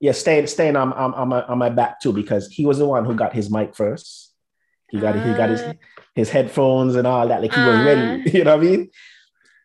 yeah, 0.00 0.12
staying 0.12 0.46
staying 0.46 0.76
on, 0.76 0.92
on, 0.92 1.14
on, 1.14 1.28
my, 1.28 1.42
on 1.42 1.58
my 1.58 1.70
back 1.70 2.00
too, 2.00 2.12
because 2.12 2.48
he 2.48 2.66
was 2.66 2.78
the 2.78 2.86
one 2.86 3.04
who 3.04 3.14
got 3.14 3.32
his 3.32 3.50
mic 3.50 3.74
first. 3.74 4.32
He 4.90 4.98
got 5.00 5.16
uh, 5.16 5.22
he 5.22 5.34
got 5.34 5.50
his 5.50 5.60
ah. 5.62 5.72
his 6.14 6.30
headphones 6.30 6.96
and 6.96 7.06
all 7.06 7.28
that. 7.28 7.42
Like 7.42 7.52
he 7.52 7.60
uh, 7.60 7.66
was 7.66 7.84
ready. 7.84 8.30
You 8.38 8.44
know 8.44 8.56
what 8.56 8.66
I 8.66 8.68
mean? 8.70 8.90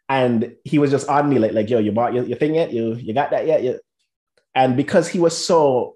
and 0.09 0.55
he 0.63 0.79
was 0.79 0.91
just 0.91 1.07
on 1.07 1.29
me 1.29 1.39
like 1.39 1.53
like 1.53 1.69
yo 1.69 1.79
you 1.79 1.91
bought 1.91 2.13
your, 2.13 2.23
your 2.25 2.37
thing 2.37 2.55
yet 2.55 2.71
you 2.71 2.95
you 2.95 3.13
got 3.13 3.31
that 3.31 3.47
yet 3.47 3.63
you 3.63 3.79
and 4.53 4.75
because 4.75 5.07
he 5.07 5.19
was 5.19 5.35
so 5.35 5.95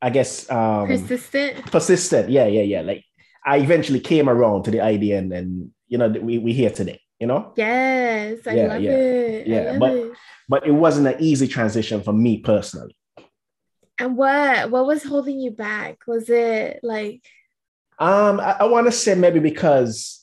i 0.00 0.10
guess 0.10 0.50
um 0.50 0.86
persistent 0.86 1.64
persistent 1.70 2.30
yeah 2.30 2.46
yeah 2.46 2.62
yeah 2.62 2.80
like 2.80 3.04
i 3.44 3.58
eventually 3.58 4.00
came 4.00 4.28
around 4.28 4.62
to 4.62 4.70
the 4.70 4.80
idea 4.80 5.18
and 5.18 5.32
and 5.32 5.70
you 5.88 5.98
know 5.98 6.08
we 6.08 6.38
we 6.38 6.52
here 6.52 6.70
today 6.70 7.00
you 7.20 7.26
know 7.26 7.52
yes 7.56 8.46
i 8.46 8.54
yeah, 8.54 8.66
love 8.66 8.82
yeah, 8.82 8.90
it 8.90 9.46
yeah 9.46 9.78
but 9.78 9.92
it. 9.92 10.12
but 10.48 10.66
it 10.66 10.72
wasn't 10.72 11.06
an 11.06 11.16
easy 11.18 11.46
transition 11.46 12.02
for 12.02 12.12
me 12.12 12.38
personally 12.38 12.96
and 13.98 14.16
what 14.16 14.70
what 14.70 14.86
was 14.86 15.02
holding 15.02 15.40
you 15.40 15.50
back 15.50 15.98
was 16.06 16.28
it 16.30 16.80
like 16.82 17.24
um 17.98 18.40
i, 18.40 18.56
I 18.60 18.64
want 18.64 18.86
to 18.86 18.92
say 18.92 19.14
maybe 19.14 19.40
because 19.40 20.18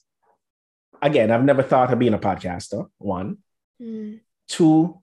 again, 1.05 1.31
I've 1.31 1.43
never 1.43 1.63
thought 1.63 1.91
of 1.93 1.99
being 1.99 2.13
a 2.13 2.19
podcaster. 2.19 2.89
One, 2.97 3.37
mm. 3.81 4.19
two, 4.47 4.99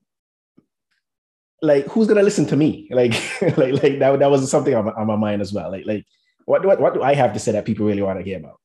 like 1.61 1.87
who's 1.87 2.09
gonna 2.09 2.23
listen 2.23 2.47
to 2.47 2.57
me? 2.57 2.89
Like, 2.91 3.13
like, 3.57 3.83
like 3.83 3.99
that, 3.99 4.19
that 4.19 4.31
was 4.31 4.51
something 4.51 4.75
on 4.75 4.87
my, 4.87 4.93
on 4.93 5.07
my 5.07 5.17
mind 5.17 5.43
as 5.43 5.53
well. 5.53 5.71
Like, 5.71 5.87
like 5.87 6.07
what, 6.45 6.65
what, 6.65 6.81
what 6.81 6.95
do 6.95 7.03
I 7.03 7.15
have 7.15 7.33
to 7.35 7.39
say 7.39 7.53
that 7.53 7.65
people 7.65 7.87
really 7.87 8.03
want 8.03 8.19
to 8.19 8.25
hear 8.25 8.39
about? 8.39 8.61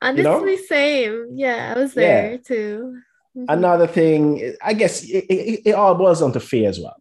Honestly, 0.00 0.22
you 0.22 0.56
know? 0.56 0.62
same. 0.68 1.28
Yeah, 1.34 1.74
I 1.74 1.78
was 1.78 1.94
there 1.94 2.32
yeah. 2.32 2.36
too. 2.38 2.98
Mm-hmm. 3.36 3.46
Another 3.48 3.86
thing, 3.86 4.54
I 4.62 4.74
guess 4.74 5.02
it, 5.02 5.24
it, 5.28 5.62
it, 5.66 5.72
all 5.72 5.94
boils 5.96 6.20
down 6.20 6.32
to 6.32 6.40
fear 6.40 6.68
as 6.68 6.78
well. 6.78 6.96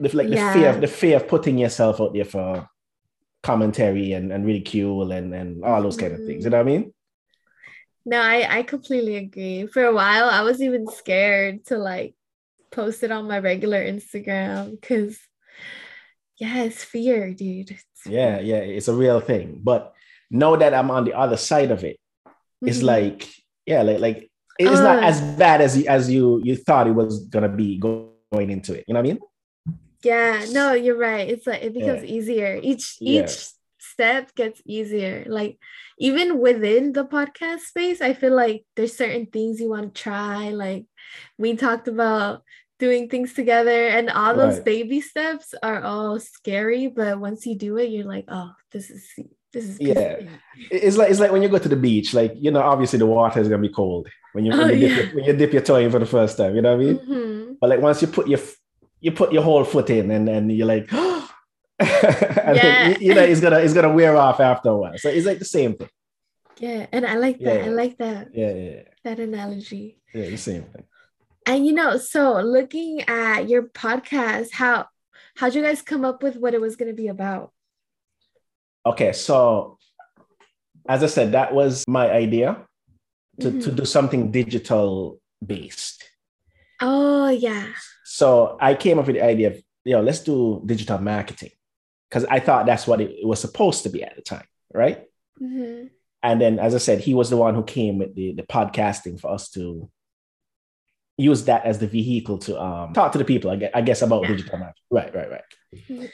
The, 0.00 0.16
like 0.16 0.28
the 0.28 0.36
yeah. 0.36 0.52
fear, 0.52 0.68
of, 0.70 0.80
the 0.80 0.86
fear 0.86 1.16
of 1.16 1.28
putting 1.28 1.58
yourself 1.58 2.00
out 2.00 2.14
there 2.14 2.24
for 2.24 2.68
commentary 3.42 4.12
and, 4.12 4.32
and 4.32 4.46
ridicule 4.46 5.12
and, 5.12 5.34
and 5.34 5.64
all 5.64 5.82
those 5.82 5.96
kind 5.96 6.12
of 6.12 6.20
things. 6.20 6.44
You 6.44 6.50
know 6.50 6.58
what 6.58 6.66
I 6.66 6.70
mean? 6.70 6.94
No, 8.04 8.20
I, 8.20 8.58
I 8.58 8.62
completely 8.62 9.16
agree. 9.16 9.66
For 9.66 9.84
a 9.84 9.94
while, 9.94 10.28
I 10.28 10.42
was 10.42 10.60
even 10.60 10.86
scared 10.88 11.66
to 11.66 11.78
like 11.78 12.14
post 12.70 13.02
it 13.02 13.12
on 13.12 13.28
my 13.28 13.38
regular 13.38 13.80
Instagram 13.84 14.72
because, 14.72 15.18
yeah, 16.38 16.64
it's 16.64 16.82
fear, 16.82 17.32
dude. 17.32 17.70
It's 17.70 17.84
yeah, 18.06 18.40
yeah, 18.40 18.56
it's 18.56 18.88
a 18.88 18.94
real 18.94 19.20
thing. 19.20 19.60
But 19.62 19.92
now 20.30 20.56
that 20.56 20.74
I'm 20.74 20.90
on 20.90 21.04
the 21.04 21.14
other 21.14 21.36
side 21.36 21.70
of 21.70 21.84
it, 21.84 21.98
mm-hmm. 22.26 22.68
it's 22.68 22.82
like, 22.82 23.28
yeah, 23.66 23.82
like, 23.82 24.00
like 24.00 24.30
it's 24.58 24.80
uh, 24.80 24.82
not 24.82 25.04
as 25.04 25.20
bad 25.38 25.60
as 25.60 25.78
you, 25.78 25.86
as 25.86 26.10
you 26.10 26.40
you 26.42 26.56
thought 26.56 26.88
it 26.88 26.92
was 26.92 27.26
gonna 27.26 27.48
be 27.48 27.78
going 27.78 28.50
into 28.50 28.74
it. 28.74 28.84
You 28.88 28.94
know 28.94 29.00
what 29.00 29.10
I 29.10 29.12
mean? 29.12 29.20
Yeah, 30.02 30.44
no, 30.50 30.72
you're 30.72 30.98
right. 30.98 31.28
It's 31.28 31.46
like 31.46 31.62
it 31.62 31.74
becomes 31.74 32.02
yeah. 32.02 32.14
easier. 32.16 32.60
Each 32.62 32.96
yeah. 33.00 33.22
each 33.22 33.48
step 33.78 34.34
gets 34.34 34.60
easier. 34.64 35.24
Like 35.28 35.58
even 35.98 36.38
within 36.38 36.92
the 36.92 37.04
podcast 37.04 37.60
space, 37.60 38.00
I 38.00 38.14
feel 38.14 38.34
like 38.34 38.64
there's 38.74 38.96
certain 38.96 39.26
things 39.26 39.60
you 39.60 39.70
want 39.70 39.94
to 39.94 40.02
try. 40.02 40.50
Like 40.50 40.86
we 41.38 41.56
talked 41.56 41.88
about 41.88 42.42
doing 42.78 43.08
things 43.08 43.32
together 43.32 43.88
and 43.88 44.10
all 44.10 44.34
those 44.34 44.56
right. 44.56 44.64
baby 44.64 45.00
steps 45.00 45.54
are 45.62 45.82
all 45.82 46.18
scary, 46.18 46.88
but 46.88 47.20
once 47.20 47.46
you 47.46 47.54
do 47.56 47.78
it, 47.78 47.90
you're 47.90 48.04
like, 48.06 48.24
oh, 48.28 48.50
this 48.72 48.90
is 48.90 49.06
this 49.52 49.64
is 49.64 49.80
yeah. 49.80 50.16
It's 50.70 50.96
like 50.96 51.10
it's 51.10 51.20
like 51.20 51.30
when 51.30 51.42
you 51.42 51.48
go 51.48 51.58
to 51.58 51.68
the 51.68 51.76
beach, 51.76 52.14
like 52.14 52.34
you 52.36 52.50
know, 52.50 52.62
obviously 52.62 52.98
the 52.98 53.06
water 53.06 53.40
is 53.40 53.48
gonna 53.48 53.62
be 53.62 53.68
cold 53.68 54.08
when 54.32 54.46
you, 54.46 54.52
when, 54.52 54.60
oh, 54.60 54.72
you, 54.72 54.88
yeah. 54.88 54.96
dip, 54.96 55.06
your, 55.06 55.14
when 55.14 55.24
you 55.24 55.32
dip 55.34 55.52
your 55.52 55.62
toe 55.62 55.76
in 55.76 55.90
for 55.90 55.98
the 55.98 56.06
first 56.06 56.36
time, 56.36 56.56
you 56.56 56.62
know 56.62 56.76
what 56.76 56.82
I 56.82 56.84
mean? 56.84 56.98
Mm-hmm. 56.98 57.52
But 57.60 57.70
like 57.70 57.80
once 57.80 58.00
you 58.02 58.08
put 58.08 58.26
your 58.28 58.40
you 59.02 59.10
put 59.12 59.32
your 59.32 59.42
whole 59.42 59.64
foot 59.64 59.90
in 59.90 60.10
and 60.10 60.26
then 60.26 60.48
you're 60.48 60.66
like, 60.66 60.90
yeah. 61.82 62.96
you 63.00 63.14
know, 63.14 63.22
it's 63.22 63.40
gonna 63.40 63.58
it's 63.58 63.74
gonna 63.74 63.92
wear 63.92 64.16
off 64.16 64.40
after 64.40 64.70
a 64.70 64.76
while. 64.76 64.96
So 64.96 65.10
it's 65.10 65.26
like 65.26 65.40
the 65.40 65.44
same 65.44 65.74
thing. 65.74 65.90
Yeah, 66.58 66.86
and 66.92 67.04
I 67.04 67.16
like 67.16 67.40
that. 67.40 67.60
Yeah. 67.60 67.66
I 67.66 67.68
like 67.68 67.98
that. 67.98 68.28
Yeah, 68.32 68.52
yeah, 68.52 68.82
That 69.02 69.18
analogy. 69.18 70.00
Yeah, 70.14 70.30
the 70.30 70.36
same 70.36 70.62
thing. 70.62 70.84
And 71.44 71.66
you 71.66 71.72
know, 71.72 71.98
so 71.98 72.40
looking 72.40 73.02
at 73.08 73.48
your 73.48 73.64
podcast, 73.64 74.52
how 74.52 74.86
how'd 75.36 75.54
you 75.54 75.62
guys 75.62 75.82
come 75.82 76.04
up 76.04 76.22
with 76.22 76.36
what 76.36 76.54
it 76.54 76.60
was 76.60 76.76
gonna 76.76 76.92
be 76.92 77.08
about? 77.08 77.52
Okay, 78.86 79.12
so 79.12 79.78
as 80.88 81.02
I 81.02 81.06
said, 81.06 81.32
that 81.32 81.52
was 81.52 81.84
my 81.88 82.08
idea 82.10 82.58
to, 83.40 83.48
mm-hmm. 83.48 83.60
to 83.60 83.72
do 83.72 83.84
something 83.84 84.30
digital 84.30 85.20
based. 85.44 86.04
Oh 86.80 87.28
yeah. 87.28 87.66
So 88.04 88.56
I 88.60 88.74
came 88.74 88.98
up 88.98 89.06
with 89.06 89.16
the 89.16 89.24
idea 89.24 89.48
of, 89.48 89.62
you 89.84 89.94
know, 89.94 90.02
let's 90.02 90.20
do 90.20 90.62
digital 90.64 90.98
marketing 90.98 91.50
because 92.08 92.24
I 92.24 92.40
thought 92.40 92.66
that's 92.66 92.86
what 92.86 93.00
it, 93.00 93.26
was 93.26 93.40
supposed 93.40 93.84
to 93.84 93.88
be 93.88 94.02
at 94.02 94.16
the 94.16 94.22
time, 94.22 94.46
right? 94.72 95.04
Mm-hmm. 95.40 95.86
And 96.22 96.40
then, 96.40 96.58
as 96.58 96.74
I 96.74 96.78
said, 96.78 97.00
he 97.00 97.14
was 97.14 97.30
the 97.30 97.36
one 97.36 97.54
who 97.54 97.64
came 97.64 97.98
with 97.98 98.14
the, 98.14 98.34
the 98.34 98.42
podcasting 98.44 99.20
for 99.20 99.32
us 99.32 99.50
to 99.50 99.90
use 101.16 101.44
that 101.44 101.64
as 101.64 101.78
the 101.78 101.86
vehicle 101.86 102.38
to 102.38 102.60
um, 102.60 102.92
talk 102.92 103.12
to 103.12 103.18
the 103.18 103.24
people, 103.24 103.50
I 103.50 103.56
guess, 103.56 103.70
I 103.74 103.80
guess 103.80 104.02
about 104.02 104.22
yeah. 104.22 104.28
digital 104.28 104.58
marketing. 104.58 104.84
Right, 104.90 105.14
right, 105.14 105.30
right. 105.30 105.42
Mm-hmm. 105.74 106.06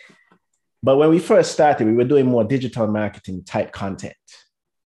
But 0.82 0.96
when 0.96 1.10
we 1.10 1.18
first 1.18 1.52
started, 1.52 1.86
we 1.86 1.94
were 1.94 2.04
doing 2.04 2.26
more 2.26 2.44
digital 2.44 2.86
marketing 2.86 3.44
type 3.44 3.72
content. 3.72 4.14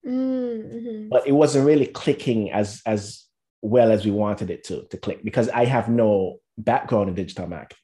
Mm-hmm. 0.05 1.09
But 1.09 1.27
it 1.27 1.31
wasn't 1.31 1.65
really 1.65 1.85
clicking 1.85 2.51
as 2.51 2.81
as 2.85 3.25
well 3.61 3.91
as 3.91 4.05
we 4.05 4.11
wanted 4.11 4.49
it 4.49 4.63
to, 4.65 4.85
to 4.89 4.97
click 4.97 5.23
because 5.23 5.49
I 5.49 5.65
have 5.65 5.89
no 5.89 6.37
background 6.59 7.09
in 7.09 7.15
digital 7.15 7.47
marketing, 7.47 7.77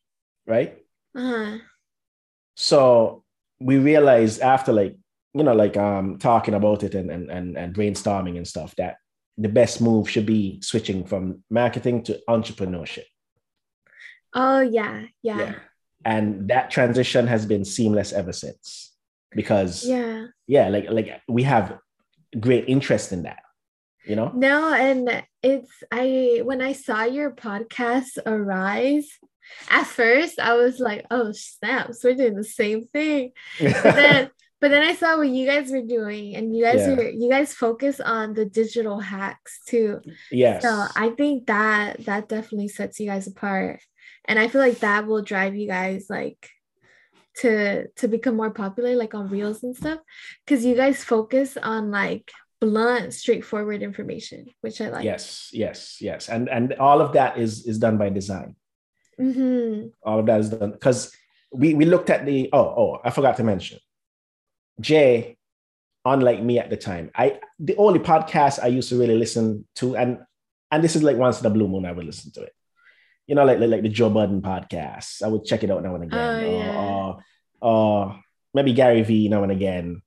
right? 0.46 0.78
Uh-huh. 1.16 1.58
So 2.56 3.24
we 3.60 3.78
realized 3.78 4.42
after 4.42 4.72
like, 4.74 4.96
you 5.34 5.44
know, 5.44 5.54
like 5.54 5.78
um 5.78 6.18
talking 6.20 6.54
about 6.54 6.84
it 6.84 6.96
and 6.96 7.10
and 7.10 7.30
and, 7.30 7.58
and 7.58 7.74
brainstorming 7.74 8.38
and 8.38 8.48
stuff 8.48 8.76
that 8.78 8.98
the 9.38 9.50
best 9.50 9.82
move 9.82 10.10
should 10.10 10.26
be 10.26 10.62
switching 10.62 11.06
from 11.06 11.44
marketing 11.50 12.04
to 12.04 12.20
entrepreneurship. 12.30 13.06
Oh 14.34 14.62
yeah, 14.62 15.06
yeah. 15.22 15.38
yeah. 15.38 15.56
And 16.04 16.50
that 16.50 16.70
transition 16.70 17.28
has 17.28 17.46
been 17.46 17.66
seamless 17.66 18.14
ever 18.14 18.32
since. 18.32 18.94
Because 19.32 19.84
yeah, 19.86 20.28
yeah, 20.48 20.70
like 20.70 20.90
like 20.90 21.22
we 21.28 21.44
have 21.44 21.78
great 22.40 22.66
interest 22.68 23.12
in 23.12 23.24
that. 23.24 23.40
You 24.06 24.16
know? 24.16 24.32
No, 24.34 24.74
and 24.74 25.24
it's 25.42 25.72
I 25.92 26.42
when 26.44 26.62
I 26.62 26.74
saw 26.74 27.04
your 27.04 27.32
podcast 27.32 28.18
arise, 28.26 29.08
at 29.70 29.86
first 29.86 30.40
I 30.40 30.54
was 30.54 30.80
like, 30.80 31.06
oh 31.12 31.32
snaps, 31.32 32.04
we're 32.04 32.16
doing 32.16 32.36
the 32.36 32.44
same 32.44 32.86
thing. 32.88 33.32
But 33.60 33.84
then 33.84 34.30
but 34.62 34.72
then 34.72 34.82
I 34.82 34.96
saw 34.96 35.18
what 35.18 35.28
you 35.28 35.46
guys 35.46 35.70
were 35.72 35.82
doing, 35.82 36.36
and 36.36 36.56
you 36.56 36.64
guys 36.64 36.88
yeah. 36.88 36.94
are 36.94 37.10
you 37.10 37.30
guys 37.30 37.54
focus 37.54 38.00
on 38.00 38.34
the 38.34 38.46
digital 38.46 39.00
hacks 39.00 39.62
too. 39.68 40.02
Yes. 40.32 40.62
So 40.62 40.88
I 40.96 41.10
think 41.10 41.48
that 41.48 42.06
that 42.06 42.30
definitely 42.30 42.70
sets 42.70 43.00
you 43.00 43.08
guys 43.08 43.28
apart, 43.28 43.82
and 44.26 44.40
I 44.40 44.48
feel 44.48 44.62
like 44.62 44.80
that 44.80 45.08
will 45.08 45.22
drive 45.22 45.56
you 45.56 45.68
guys 45.68 46.08
like 46.10 46.50
to 47.38 47.88
to 47.98 48.08
become 48.08 48.36
more 48.36 48.52
popular, 48.52 48.96
like 48.96 49.14
on 49.14 49.30
reels 49.30 49.62
and 49.64 49.76
stuff, 49.76 50.00
because 50.46 50.64
you 50.64 50.76
guys 50.76 51.04
focus 51.04 51.58
on 51.58 51.92
like 51.92 52.32
blunt, 52.66 53.14
straightforward 53.14 53.82
information, 53.82 54.48
which 54.62 54.82
I 54.82 54.90
like. 54.90 55.06
Yes, 55.06 55.50
yes, 55.54 56.02
yes, 56.02 56.30
and 56.30 56.50
and 56.50 56.74
all 56.74 57.02
of 57.02 57.14
that 57.14 57.38
is 57.38 57.66
is 57.66 57.78
done 57.78 57.98
by 57.98 58.10
design. 58.10 58.56
Mm-hmm. 59.20 59.94
All 60.04 60.20
of 60.20 60.26
that 60.26 60.40
is 60.40 60.50
done 60.50 60.72
because 60.72 61.14
we 61.54 61.74
we 61.74 61.86
looked 61.86 62.10
at 62.10 62.26
the 62.26 62.50
oh 62.52 62.68
oh 62.82 63.02
I 63.04 63.12
forgot 63.12 63.38
to 63.38 63.44
mention 63.44 63.80
Jay, 64.80 65.38
unlike 66.04 66.42
me 66.42 66.60
at 66.60 66.70
the 66.70 66.78
time, 66.78 67.12
I 67.16 67.40
the 67.60 67.76
only 67.78 68.00
podcast 68.00 68.62
I 68.62 68.68
used 68.68 68.90
to 68.90 69.00
really 69.00 69.18
listen 69.18 69.68
to, 69.78 69.96
and 69.96 70.20
and 70.72 70.84
this 70.84 70.96
is 70.96 71.04
like 71.04 71.18
once 71.18 71.40
in 71.40 71.46
a 71.46 71.50
blue 71.50 71.68
moon 71.68 71.86
I 71.86 71.92
would 71.92 72.06
listen 72.06 72.32
to 72.34 72.44
it. 72.44 72.54
You 73.28 73.36
know, 73.36 73.46
like 73.46 73.60
like, 73.60 73.70
like 73.70 73.84
the 73.84 73.90
Joe 73.90 74.10
Budden 74.10 74.42
podcast. 74.42 75.24
I 75.24 75.28
would 75.28 75.46
check 75.46 75.64
it 75.64 75.72
out 75.72 75.84
now 75.84 75.96
and 75.96 76.04
again. 76.04 76.44
Oh, 76.44 76.58
yeah. 76.58 76.76
or, 76.78 77.20
or, 77.62 77.70
or 77.70 78.20
maybe 78.54 78.74
Gary 78.74 79.02
Vee 79.04 79.30
now 79.30 79.44
and 79.44 79.52
again. 79.52 80.02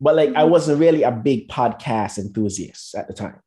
But 0.00 0.16
like. 0.16 0.34
I 0.34 0.44
wasn't 0.44 0.80
really 0.80 1.02
a 1.02 1.10
big 1.10 1.48
podcast 1.48 2.18
enthusiast 2.18 2.94
at 2.94 3.08
the 3.08 3.14
time. 3.14 3.40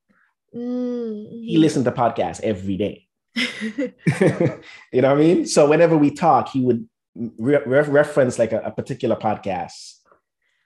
Mm-hmm. 0.55 1.43
He 1.43 1.57
listened 1.57 1.85
to 1.85 1.91
podcasts 1.91 2.41
every 2.41 2.77
day. 2.77 3.07
you 3.35 5.01
know 5.01 5.09
what 5.09 5.11
I 5.11 5.15
mean? 5.15 5.45
So 5.45 5.69
whenever 5.69 5.97
we 5.97 6.11
talk, 6.11 6.49
he 6.49 6.61
would 6.61 6.87
re- 7.15 7.63
reference 7.65 8.37
like 8.37 8.51
a, 8.51 8.59
a 8.61 8.71
particular 8.71 9.15
podcast 9.15 9.95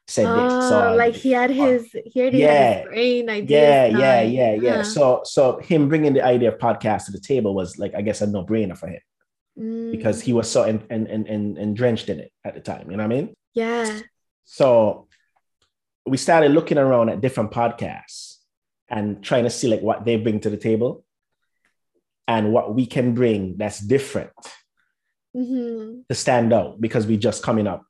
said 0.08 0.26
oh, 0.28 0.43
this. 0.43 0.69
So 0.69 0.89
oh, 0.89 0.95
like 0.95 1.15
he 1.15 1.32
had 1.32 1.50
his 1.50 1.95
he 2.06 2.19
had 2.19 2.34
yeah, 2.34 2.80
his 2.80 2.86
brain 2.86 3.30
idea. 3.30 3.88
Yeah, 3.88 3.98
yeah, 3.98 4.21
yeah, 4.21 4.54
yeah. 4.54 4.76
Huh. 4.78 4.84
So 4.84 5.21
so 5.24 5.58
him 5.60 5.89
bringing 5.89 6.13
the 6.13 6.24
idea 6.24 6.52
of 6.52 6.60
podcast 6.60 7.06
to 7.06 7.12
the 7.12 7.19
table 7.19 7.56
was 7.56 7.78
like 7.78 7.95
I 7.95 8.02
guess 8.02 8.21
a 8.21 8.28
no 8.28 8.45
brainer 8.45 8.78
for 8.78 8.88
him 8.88 9.02
mm. 9.58 9.91
because 9.91 10.21
he 10.21 10.34
was 10.34 10.50
so 10.50 10.63
and 10.63 10.84
and 10.89 11.08
and 11.08 11.58
and 11.58 11.76
drenched 11.76 12.10
in 12.10 12.19
it 12.19 12.32
at 12.43 12.54
the 12.54 12.62
time. 12.62 12.89
You 12.91 12.98
know 12.98 13.04
what 13.04 13.13
I 13.13 13.21
mean? 13.21 13.34
Yeah. 13.54 14.00
So 14.43 15.08
we 16.06 16.18
started 16.18 16.52
looking 16.52 16.78
around 16.78 17.10
at 17.10 17.22
different 17.22 17.52
podcasts 17.52 18.36
and 18.89 19.24
trying 19.24 19.44
to 19.44 19.50
see 19.50 19.68
like 19.68 19.82
what 19.82 20.06
they 20.06 20.18
bring 20.18 20.39
to 20.39 20.50
the 20.50 20.58
table 20.58 21.04
and 22.28 22.54
what 22.54 22.74
we 22.74 22.86
can 22.86 23.13
bring 23.13 23.58
that's 23.58 23.80
different 23.80 24.32
mm-hmm. 25.36 26.02
to 26.08 26.15
stand 26.15 26.54
out 26.54 26.80
because 26.80 27.08
we 27.08 27.18
just 27.18 27.44
coming 27.44 27.68
up 27.68 27.84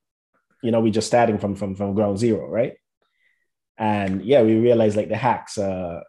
you 0.66 0.72
know, 0.72 0.80
we 0.80 0.90
just 0.90 1.08
starting 1.08 1.38
from 1.38 1.56
from 1.56 1.76
from 1.76 1.94
ground 1.94 2.18
zero, 2.18 2.50
right? 2.50 2.74
And 3.78 4.26
yeah, 4.26 4.42
we 4.42 4.58
realized 4.58 4.98
like 4.98 5.10
the 5.10 5.16
hacks 5.16 5.58
uh 5.60 6.02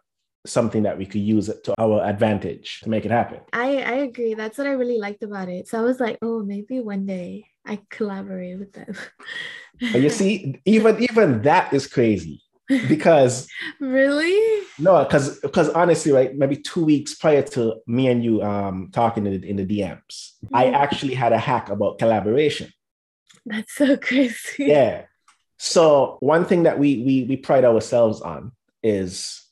something 0.47 0.83
that 0.83 0.97
we 0.97 1.05
could 1.05 1.21
use 1.21 1.51
to 1.63 1.75
our 1.77 2.01
advantage 2.03 2.79
to 2.81 2.89
make 2.89 3.05
it 3.05 3.11
happen. 3.11 3.41
I 3.53 3.77
I 3.77 3.93
agree. 4.09 4.33
That's 4.33 4.57
what 4.57 4.65
I 4.65 4.71
really 4.71 4.97
liked 4.97 5.21
about 5.21 5.47
it. 5.47 5.67
So 5.67 5.77
I 5.77 5.81
was 5.81 5.99
like, 5.99 6.17
oh, 6.23 6.43
maybe 6.43 6.79
one 6.79 7.05
day 7.05 7.45
I 7.67 7.79
collaborate 7.89 8.59
with 8.59 8.73
them. 8.73 8.95
but 9.91 10.01
you 10.01 10.09
see, 10.09 10.61
even 10.65 11.03
even 11.03 11.41
that 11.43 11.73
is 11.73 11.87
crazy 11.87 12.41
because 12.89 13.47
really 13.79 14.65
no 14.77 15.01
because 15.05 15.39
because 15.39 15.69
honestly 15.69 16.11
right 16.11 16.35
maybe 16.35 16.57
two 16.57 16.83
weeks 16.83 17.15
prior 17.15 17.41
to 17.41 17.75
me 17.87 18.09
and 18.09 18.21
you 18.21 18.41
um 18.41 18.89
talking 18.91 19.25
in 19.25 19.39
the, 19.39 19.49
in 19.49 19.55
the 19.55 19.65
dms 19.65 19.95
mm-hmm. 19.95 20.53
i 20.53 20.65
actually 20.71 21.13
had 21.13 21.31
a 21.31 21.37
hack 21.37 21.69
about 21.69 21.97
collaboration 21.97 22.69
that's 23.47 23.73
so 23.73 23.97
crazy. 24.01 24.65
Yeah. 24.65 25.05
So 25.57 26.17
one 26.19 26.45
thing 26.45 26.63
that 26.63 26.77
we 26.77 27.01
we 27.03 27.23
we 27.23 27.37
pride 27.37 27.65
ourselves 27.65 28.21
on 28.21 28.51
is 28.83 29.43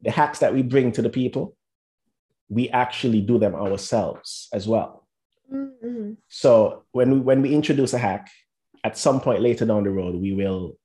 the 0.00 0.10
hacks 0.10 0.40
that 0.40 0.54
we 0.54 0.62
bring 0.62 0.92
to 0.92 1.02
the 1.02 1.10
people. 1.10 1.56
We 2.48 2.70
actually 2.70 3.20
do 3.20 3.38
them 3.38 3.54
ourselves 3.54 4.48
as 4.52 4.66
well. 4.66 5.06
Mm-hmm. 5.52 6.12
So 6.28 6.84
when 6.92 7.10
we 7.10 7.20
when 7.20 7.42
we 7.42 7.54
introduce 7.54 7.94
a 7.94 7.98
hack, 7.98 8.28
at 8.84 8.98
some 8.98 9.20
point 9.20 9.42
later 9.42 9.64
down 9.64 9.84
the 9.84 9.90
road, 9.90 10.14
we 10.14 10.32
will 10.32 10.76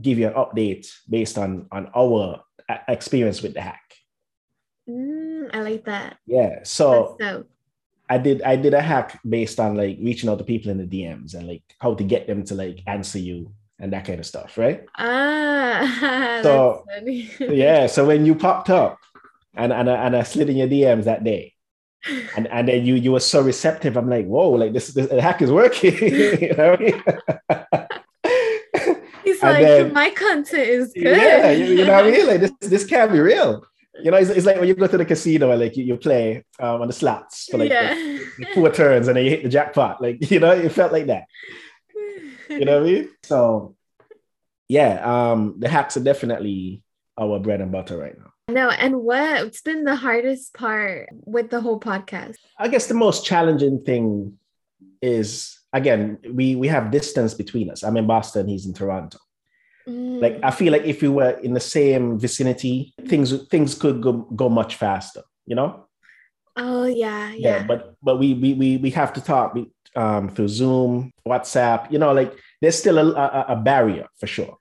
give 0.00 0.18
you 0.18 0.26
an 0.26 0.34
update 0.34 0.88
based 1.08 1.38
on 1.38 1.68
on 1.70 1.90
our 1.94 2.42
experience 2.88 3.42
with 3.42 3.54
the 3.54 3.60
hack. 3.60 3.82
Mm, 4.88 5.50
I 5.52 5.60
like 5.60 5.84
that. 5.84 6.16
Yeah. 6.26 6.60
So, 6.64 7.16
so 7.20 7.44
I 8.08 8.18
did 8.18 8.42
I 8.42 8.56
did 8.56 8.74
a 8.74 8.80
hack 8.80 9.20
based 9.28 9.60
on 9.60 9.76
like 9.76 9.98
reaching 10.00 10.28
out 10.28 10.38
to 10.38 10.44
people 10.44 10.70
in 10.70 10.78
the 10.78 10.86
DMs 10.86 11.34
and 11.34 11.46
like 11.46 11.62
how 11.78 11.94
to 11.94 12.04
get 12.04 12.26
them 12.26 12.44
to 12.44 12.54
like 12.54 12.82
answer 12.86 13.18
you 13.18 13.52
and 13.78 13.92
that 13.92 14.04
kind 14.04 14.20
of 14.20 14.26
stuff, 14.26 14.58
right? 14.58 14.84
Ah, 14.98 16.40
so 16.42 16.84
yeah, 17.40 17.86
so 17.86 18.06
when 18.06 18.26
you 18.26 18.34
popped 18.34 18.70
up 18.70 18.98
and 19.54 19.72
and 19.72 19.90
I, 19.90 20.06
and 20.06 20.16
I 20.16 20.22
slid 20.22 20.50
in 20.50 20.56
your 20.56 20.68
DMs 20.68 21.04
that 21.04 21.24
day, 21.24 21.54
and 22.36 22.46
and 22.48 22.68
then 22.68 22.84
you 22.84 22.94
you 22.94 23.12
were 23.12 23.20
so 23.20 23.42
receptive, 23.42 23.96
I'm 23.96 24.08
like, 24.08 24.26
whoa, 24.26 24.50
like 24.50 24.72
this 24.72 24.88
this 24.88 25.10
hack 25.10 25.42
is 25.42 25.50
working. 25.50 25.96
you 25.98 26.54
know 26.54 26.76
He's 29.24 29.40
and 29.40 29.52
like, 29.52 29.62
then, 29.62 29.92
my 29.92 30.10
content 30.10 30.68
is 30.68 30.92
good. 30.92 31.16
Yeah, 31.16 31.50
you, 31.52 31.64
you 31.64 31.84
know 31.84 31.92
what 31.92 32.06
I 32.06 32.10
mean? 32.10 32.26
Like 32.26 32.40
this 32.40 32.52
this 32.60 32.84
can't 32.84 33.12
be 33.12 33.20
real 33.20 33.64
you 34.00 34.10
know, 34.10 34.16
it's, 34.16 34.30
it's 34.30 34.46
like 34.46 34.58
when 34.58 34.68
you 34.68 34.74
go 34.74 34.86
to 34.86 34.98
the 34.98 35.04
casino 35.04 35.50
and 35.50 35.60
like 35.60 35.76
you, 35.76 35.84
you 35.84 35.96
play 35.96 36.44
um, 36.58 36.82
on 36.82 36.86
the 36.86 36.92
slots 36.92 37.46
for 37.50 37.58
like 37.58 37.70
yeah. 37.70 37.94
the, 37.94 38.46
four 38.54 38.70
turns 38.70 39.08
and 39.08 39.16
then 39.16 39.24
you 39.24 39.30
hit 39.30 39.42
the 39.42 39.48
jackpot. 39.48 40.00
Like, 40.00 40.18
you 40.30 40.40
know, 40.40 40.50
it 40.50 40.72
felt 40.72 40.92
like 40.92 41.06
that. 41.06 41.24
You 42.48 42.64
know 42.64 42.80
what 42.80 42.88
I 42.88 42.92
mean? 42.92 43.08
So 43.22 43.76
yeah, 44.68 45.30
um, 45.32 45.56
the 45.58 45.68
hacks 45.68 45.96
are 45.96 46.02
definitely 46.02 46.82
our 47.18 47.38
bread 47.38 47.60
and 47.60 47.72
butter 47.72 47.96
right 47.96 48.18
now. 48.18 48.31
No, 48.48 48.70
and 48.70 49.02
what's 49.02 49.62
been 49.62 49.84
the 49.84 49.94
hardest 49.94 50.52
part 50.54 51.08
with 51.12 51.50
the 51.50 51.60
whole 51.60 51.80
podcast? 51.80 52.36
I 52.58 52.68
guess 52.68 52.86
the 52.86 52.94
most 52.94 53.24
challenging 53.24 53.82
thing 53.84 54.38
is 55.00 55.58
again, 55.72 56.18
we 56.32 56.56
we 56.56 56.68
have 56.68 56.90
distance 56.90 57.34
between 57.34 57.70
us. 57.70 57.82
I'm 57.82 57.96
in 57.96 58.06
Boston, 58.06 58.48
he's 58.48 58.66
in 58.66 58.74
Toronto. 58.74 59.18
Like 59.86 60.38
I 60.44 60.50
feel 60.52 60.70
like 60.70 60.84
if 60.84 61.02
we 61.02 61.08
were 61.08 61.30
in 61.42 61.54
the 61.54 61.60
same 61.60 62.18
vicinity, 62.18 62.94
things 63.06 63.46
things 63.48 63.74
could 63.74 64.00
go, 64.00 64.12
go 64.12 64.48
much 64.48 64.76
faster, 64.76 65.22
you 65.44 65.56
know? 65.56 65.86
Oh 66.56 66.84
yeah, 66.84 67.32
yeah. 67.32 67.56
Yeah, 67.56 67.62
but 67.66 67.96
but 68.02 68.18
we 68.18 68.34
we 68.34 68.54
we, 68.54 68.76
we 68.76 68.90
have 68.90 69.12
to 69.14 69.20
talk 69.20 69.56
um, 69.96 70.28
through 70.28 70.48
Zoom, 70.48 71.10
WhatsApp, 71.26 71.90
you 71.90 71.98
know, 71.98 72.12
like 72.12 72.32
there's 72.60 72.78
still 72.78 72.98
a, 72.98 73.10
a, 73.10 73.44
a 73.48 73.56
barrier 73.56 74.06
for 74.20 74.26
sure. 74.26 74.58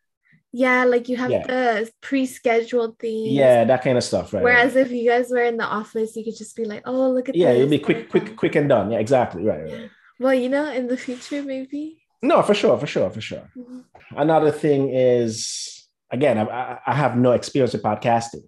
Yeah, 0.54 0.84
like 0.84 1.08
you 1.08 1.16
have 1.16 1.32
yeah. 1.32 1.48
the 1.48 1.92
pre-scheduled 2.02 3.00
things. 3.00 3.30
Yeah, 3.30 3.64
that 3.64 3.84
kind 3.84 3.98
of 3.98 4.04
stuff, 4.04 4.34
right? 4.34 4.44
Whereas 4.44 4.76
right. 4.76 4.86
if 4.86 4.92
you 4.92 5.10
guys 5.10 5.30
were 5.30 5.44
in 5.44 5.56
the 5.56 5.66
office, 5.66 6.16
you 6.16 6.26
could 6.26 6.36
just 6.36 6.56
be 6.58 6.66
like, 6.66 6.84
"Oh, 6.86 7.10
look 7.12 7.30
at 7.30 7.34
this. 7.34 7.42
yeah, 7.42 7.52
it'll 7.52 7.70
be 7.70 7.80
quick, 7.80 8.10
quick, 8.10 8.36
quick 8.36 8.56
and 8.56 8.68
done." 8.68 8.92
Yeah, 8.92 9.00
exactly, 9.00 9.44
right, 9.44 9.64
right. 9.64 9.90
Well, 10.20 10.34
you 10.34 10.50
know, 10.50 10.70
in 10.72 10.88
the 10.88 10.98
future, 10.98 11.42
maybe. 11.42 12.02
No, 12.22 12.42
for 12.42 12.54
sure, 12.54 12.78
for 12.78 12.86
sure, 12.86 13.10
for 13.10 13.22
sure. 13.22 13.50
Mm-hmm. 13.58 13.80
Another 14.18 14.52
thing 14.52 14.90
is, 14.94 15.88
again, 16.12 16.38
I, 16.38 16.80
I 16.86 16.96
have 16.96 17.18
no 17.18 17.32
experience 17.32 17.74
with 17.74 17.84
podcasting, 17.84 18.44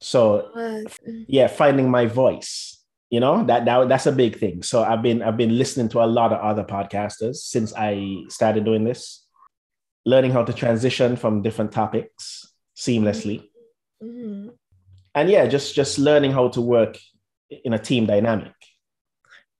so 0.00 0.84
yeah, 1.26 1.46
finding 1.48 1.90
my 1.90 2.06
voice. 2.06 2.74
You 3.10 3.20
know 3.20 3.42
that, 3.44 3.64
that 3.64 3.88
that's 3.88 4.04
a 4.04 4.12
big 4.12 4.38
thing. 4.38 4.62
So 4.62 4.84
I've 4.84 5.00
been 5.00 5.22
I've 5.22 5.38
been 5.38 5.56
listening 5.56 5.88
to 5.90 6.02
a 6.02 6.04
lot 6.04 6.30
of 6.30 6.40
other 6.40 6.62
podcasters 6.62 7.36
since 7.36 7.72
I 7.74 8.24
started 8.28 8.66
doing 8.66 8.84
this, 8.84 9.24
learning 10.08 10.30
how 10.30 10.42
to 10.42 10.52
transition 10.52 11.16
from 11.16 11.42
different 11.42 11.70
topics 11.70 12.50
seamlessly, 12.74 13.44
mm-hmm. 14.02 14.48
and 15.14 15.30
yeah, 15.30 15.46
just 15.46 15.74
just 15.74 15.98
learning 15.98 16.32
how 16.32 16.48
to 16.48 16.60
work 16.60 16.96
in 17.50 17.72
a 17.74 17.78
team 17.78 18.06
dynamic. 18.06 18.54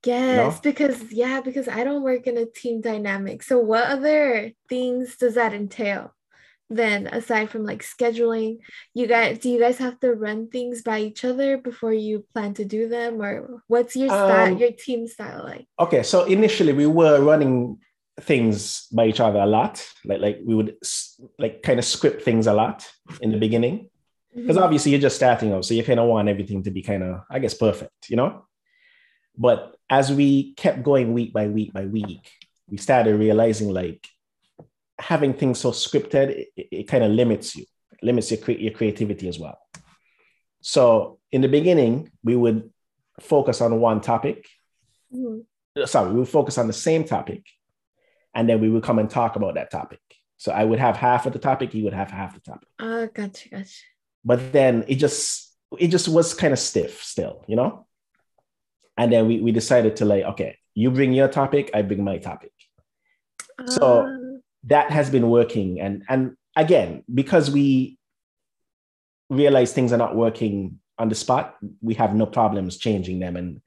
Yes, 0.04 0.54
no? 0.54 0.60
because 0.62 1.12
yeah, 1.12 1.40
because 1.40 1.68
I 1.68 1.84
don't 1.84 2.02
work 2.02 2.26
in 2.26 2.38
a 2.38 2.46
team 2.46 2.80
dynamic. 2.80 3.42
So 3.42 3.58
what 3.58 3.84
other 3.84 4.52
things 4.68 5.16
does 5.16 5.34
that 5.34 5.52
entail? 5.52 6.14
Then 6.70 7.06
aside 7.06 7.50
from 7.50 7.64
like 7.64 7.82
scheduling, 7.82 8.58
you 8.94 9.06
guys 9.06 9.38
do 9.38 9.50
you 9.50 9.58
guys 9.58 9.78
have 9.78 9.98
to 10.00 10.14
run 10.14 10.48
things 10.48 10.82
by 10.82 11.00
each 11.00 11.24
other 11.24 11.58
before 11.58 11.92
you 11.92 12.24
plan 12.32 12.54
to 12.54 12.64
do 12.64 12.88
them 12.88 13.20
or 13.20 13.62
what's 13.68 13.96
your 13.96 14.08
style, 14.08 14.52
um, 14.52 14.58
your 14.58 14.72
team 14.72 15.06
style 15.06 15.44
like? 15.44 15.66
Okay, 15.80 16.02
so 16.02 16.24
initially 16.24 16.72
we 16.72 16.86
were 16.86 17.20
running 17.20 17.78
things 18.20 18.86
by 18.92 19.06
each 19.06 19.20
other 19.20 19.38
a 19.38 19.46
lot. 19.46 19.84
Like 20.04 20.20
like 20.20 20.38
we 20.44 20.54
would 20.54 20.76
like 21.38 21.62
kind 21.62 21.78
of 21.78 21.84
script 21.84 22.22
things 22.22 22.46
a 22.46 22.52
lot 22.52 22.86
in 23.20 23.30
the 23.30 23.38
beginning. 23.38 23.90
because 24.34 24.56
mm-hmm. 24.56 24.64
obviously 24.64 24.92
you're 24.92 25.00
just 25.00 25.16
starting 25.16 25.52
out, 25.52 25.64
so 25.64 25.74
you 25.74 25.82
kind 25.82 26.00
of 26.00 26.08
want 26.08 26.28
everything 26.28 26.62
to 26.62 26.70
be 26.70 26.82
kind 26.82 27.02
of, 27.02 27.22
I 27.30 27.38
guess, 27.38 27.54
perfect, 27.54 28.10
you 28.10 28.16
know. 28.16 28.44
But 29.36 29.76
as 29.88 30.12
we 30.12 30.54
kept 30.54 30.82
going 30.82 31.12
week 31.12 31.32
by 31.32 31.48
week 31.48 31.72
by 31.72 31.86
week, 31.86 32.30
we 32.68 32.76
started 32.76 33.16
realizing 33.16 33.70
like 33.70 34.06
having 34.98 35.32
things 35.32 35.60
so 35.60 35.70
scripted, 35.70 36.46
it, 36.56 36.68
it 36.70 36.88
kind 36.88 37.04
of 37.04 37.12
limits 37.12 37.56
you, 37.56 37.64
limits 38.02 38.30
your, 38.30 38.50
your 38.50 38.72
creativity 38.72 39.28
as 39.28 39.38
well. 39.38 39.58
So 40.60 41.18
in 41.30 41.40
the 41.40 41.48
beginning, 41.48 42.10
we 42.24 42.36
would 42.36 42.70
focus 43.20 43.60
on 43.60 43.80
one 43.80 44.00
topic. 44.00 44.46
Mm-hmm. 45.14 45.84
Sorry, 45.84 46.12
we 46.12 46.18
would 46.20 46.28
focus 46.28 46.58
on 46.58 46.66
the 46.66 46.72
same 46.72 47.04
topic, 47.04 47.46
and 48.38 48.48
then 48.48 48.60
we 48.60 48.70
would 48.70 48.84
come 48.84 49.00
and 49.00 49.10
talk 49.10 49.34
about 49.34 49.54
that 49.54 49.68
topic. 49.68 49.98
So 50.36 50.52
I 50.52 50.62
would 50.64 50.78
have 50.78 50.96
half 50.96 51.26
of 51.26 51.32
the 51.32 51.40
topic, 51.40 51.72
he 51.72 51.82
would 51.82 51.92
have 51.92 52.08
half 52.08 52.34
the 52.34 52.40
topic. 52.40 52.68
Oh, 52.78 53.08
gotcha, 53.08 53.48
gotcha. 53.48 53.82
But 54.24 54.52
then 54.52 54.84
it 54.86 54.94
just 54.94 55.52
it 55.76 55.88
just 55.88 56.06
was 56.06 56.34
kind 56.34 56.52
of 56.52 56.60
stiff 56.60 57.02
still, 57.02 57.44
you 57.48 57.56
know? 57.56 57.86
And 58.96 59.12
then 59.12 59.26
we, 59.26 59.40
we 59.40 59.50
decided 59.50 59.96
to 59.96 60.04
like, 60.04 60.22
okay, 60.24 60.56
you 60.74 60.92
bring 60.92 61.12
your 61.12 61.26
topic, 61.26 61.72
I 61.74 61.82
bring 61.82 62.04
my 62.04 62.18
topic. 62.18 62.52
Uh... 63.58 63.66
So 63.66 64.06
ah. 64.06 64.38
that 64.64 64.92
has 64.92 65.10
been 65.10 65.28
working. 65.28 65.80
And 65.80 66.04
and 66.08 66.36
again, 66.54 67.02
because 67.12 67.50
we 67.50 67.98
realize 69.28 69.72
things 69.72 69.92
are 69.92 70.04
not 70.04 70.14
working 70.14 70.78
on 70.96 71.08
the 71.08 71.16
spot, 71.16 71.56
we 71.82 71.94
have 71.94 72.14
no 72.14 72.26
problems 72.26 72.78
changing 72.78 73.18
them 73.18 73.36
and 73.36 73.60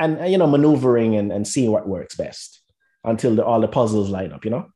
and 0.00 0.32
you 0.32 0.38
know 0.38 0.48
maneuvering 0.48 1.14
and, 1.14 1.30
and 1.30 1.46
seeing 1.46 1.70
what 1.70 1.86
works 1.86 2.16
best 2.16 2.59
until 3.04 3.34
the, 3.34 3.44
all 3.44 3.60
the 3.60 3.68
puzzles 3.68 4.10
line 4.10 4.32
up, 4.32 4.44
you 4.44 4.50
know? 4.50 4.66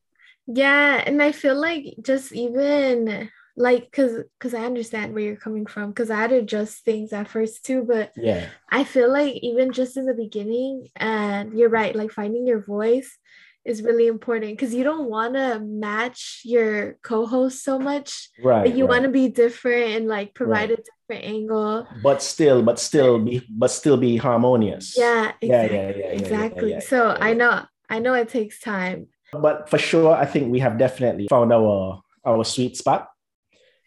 Yeah, 0.46 1.02
and 1.04 1.22
I 1.22 1.32
feel 1.32 1.58
like 1.58 1.96
just 2.02 2.32
even 2.32 3.30
like 3.56 3.84
because 3.84 4.24
because 4.38 4.54
i 4.54 4.64
understand 4.64 5.14
where 5.14 5.22
you're 5.22 5.36
coming 5.36 5.66
from 5.66 5.90
because 5.90 6.10
i 6.10 6.16
had 6.16 6.30
to 6.30 6.38
adjust 6.38 6.84
things 6.84 7.12
at 7.12 7.28
first 7.28 7.64
too 7.64 7.84
but 7.86 8.12
yeah 8.16 8.48
i 8.70 8.82
feel 8.82 9.12
like 9.12 9.34
even 9.36 9.72
just 9.72 9.96
in 9.96 10.06
the 10.06 10.14
beginning 10.14 10.88
and 10.96 11.56
you're 11.56 11.68
right 11.68 11.94
like 11.94 12.10
finding 12.10 12.46
your 12.46 12.60
voice 12.60 13.16
is 13.64 13.82
really 13.82 14.08
important 14.08 14.52
because 14.52 14.74
you 14.74 14.84
don't 14.84 15.08
want 15.08 15.34
to 15.34 15.58
match 15.60 16.42
your 16.44 16.98
co-host 17.02 17.64
so 17.64 17.78
much 17.78 18.28
right 18.42 18.64
but 18.64 18.76
you 18.76 18.84
right. 18.84 18.90
want 18.90 19.04
to 19.04 19.10
be 19.10 19.28
different 19.28 19.92
and 19.92 20.06
like 20.06 20.34
provide 20.34 20.70
right. 20.70 20.80
a 20.80 20.82
different 21.08 21.24
angle 21.24 21.86
but 22.02 22.22
still 22.22 22.62
but 22.62 22.78
still 22.78 23.20
be 23.20 23.40
but 23.48 23.70
still 23.70 23.96
be 23.96 24.16
harmonious 24.16 24.98
yeah 24.98 25.32
exactly. 25.40 25.76
yeah, 25.76 25.88
yeah, 25.88 25.96
yeah, 25.96 26.06
exactly 26.06 26.80
so 26.80 27.16
i 27.20 27.32
know 27.32 27.64
i 27.88 27.98
know 27.98 28.14
it 28.14 28.28
takes 28.28 28.60
time 28.60 29.08
but 29.40 29.68
for 29.68 29.78
sure, 29.78 30.14
I 30.14 30.26
think 30.26 30.50
we 30.50 30.60
have 30.60 30.78
definitely 30.78 31.28
found 31.28 31.52
our 31.52 32.02
our 32.24 32.44
sweet 32.44 32.76
spot. 32.76 33.08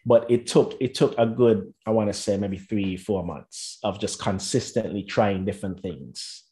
But 0.06 0.30
it 0.30 0.46
took 0.46 0.76
it 0.80 0.94
took 0.94 1.14
a 1.18 1.26
good, 1.26 1.74
I 1.86 1.90
want 1.90 2.08
to 2.08 2.14
say 2.14 2.36
maybe 2.38 2.56
three, 2.56 2.96
four 2.96 3.24
months 3.24 3.78
of 3.82 4.00
just 4.00 4.18
consistently 4.18 5.02
trying 5.02 5.44
different 5.44 5.80
things 5.80 6.44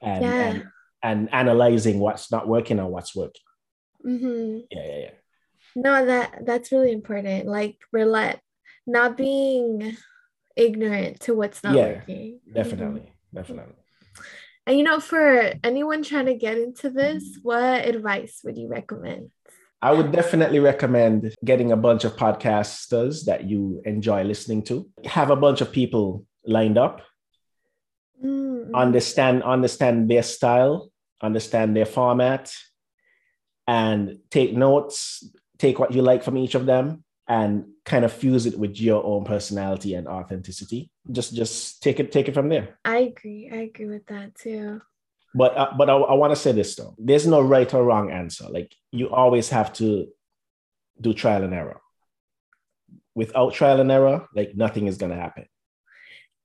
and 0.00 0.24
yeah. 0.24 0.30
and, 0.30 0.64
and 1.02 1.28
analyzing 1.34 1.98
what's 1.98 2.32
not 2.32 2.48
working 2.48 2.78
and 2.78 2.88
what's 2.88 3.14
working. 3.14 3.42
Mm-hmm. 4.06 4.58
Yeah, 4.70 4.86
yeah, 4.86 4.98
yeah. 4.98 5.10
No, 5.74 6.06
that 6.06 6.46
that's 6.46 6.72
really 6.72 6.92
important. 6.92 7.46
Like 7.46 7.76
let 7.92 8.40
not 8.86 9.16
being 9.16 9.96
ignorant 10.56 11.20
to 11.20 11.34
what's 11.34 11.62
not 11.62 11.74
yeah, 11.74 11.86
working. 11.96 12.40
Definitely, 12.50 13.00
mm-hmm. 13.00 13.36
definitely. 13.36 13.74
And 14.66 14.76
you 14.76 14.82
know, 14.82 14.98
for 14.98 15.52
anyone 15.62 16.02
trying 16.02 16.26
to 16.26 16.34
get 16.34 16.58
into 16.58 16.90
this, 16.90 17.38
what 17.42 17.86
advice 17.86 18.40
would 18.44 18.58
you 18.58 18.68
recommend? 18.68 19.30
I 19.80 19.92
would 19.92 20.10
definitely 20.10 20.58
recommend 20.58 21.34
getting 21.44 21.70
a 21.70 21.76
bunch 21.76 22.04
of 22.04 22.16
podcasters 22.16 23.26
that 23.26 23.44
you 23.44 23.80
enjoy 23.84 24.24
listening 24.24 24.62
to. 24.64 24.88
Have 25.04 25.30
a 25.30 25.36
bunch 25.36 25.60
of 25.60 25.70
people 25.70 26.24
lined 26.44 26.78
up. 26.78 27.02
Mm-hmm. 28.24 28.74
Understand 28.74 29.44
understand 29.44 30.10
their 30.10 30.24
style, 30.24 30.90
understand 31.22 31.76
their 31.76 31.86
format, 31.86 32.52
and 33.68 34.18
take 34.30 34.56
notes, 34.56 35.22
take 35.58 35.78
what 35.78 35.92
you 35.92 36.02
like 36.02 36.24
from 36.24 36.36
each 36.36 36.54
of 36.54 36.66
them, 36.66 37.04
and 37.28 37.64
kind 37.84 38.04
of 38.04 38.12
fuse 38.12 38.46
it 38.46 38.58
with 38.58 38.80
your 38.80 39.04
own 39.04 39.24
personality 39.24 39.94
and 39.94 40.06
authenticity. 40.06 40.90
Just 41.10 41.34
just 41.34 41.82
take 41.82 41.98
it 42.00 42.12
take 42.12 42.28
it 42.28 42.34
from 42.34 42.48
there. 42.48 42.78
I 42.84 42.98
agree. 42.98 43.50
I 43.52 43.56
agree 43.56 43.86
with 43.86 44.06
that 44.06 44.34
too. 44.34 44.80
But 45.34 45.56
uh, 45.56 45.72
but 45.76 45.90
i, 45.90 45.94
I 45.94 46.14
want 46.14 46.32
to 46.32 46.36
say 46.36 46.52
this 46.52 46.74
though. 46.76 46.94
There's 46.98 47.26
no 47.26 47.40
right 47.40 47.72
or 47.74 47.84
wrong 47.84 48.10
answer. 48.10 48.46
Like 48.48 48.74
you 48.92 49.10
always 49.10 49.48
have 49.50 49.72
to 49.74 50.08
do 51.00 51.12
trial 51.12 51.42
and 51.42 51.54
error. 51.54 51.80
Without 53.14 53.54
trial 53.54 53.80
and 53.80 53.90
error 53.90 54.26
like 54.34 54.54
nothing 54.54 54.86
is 54.86 54.98
going 54.98 55.10
to 55.10 55.18
happen. 55.18 55.46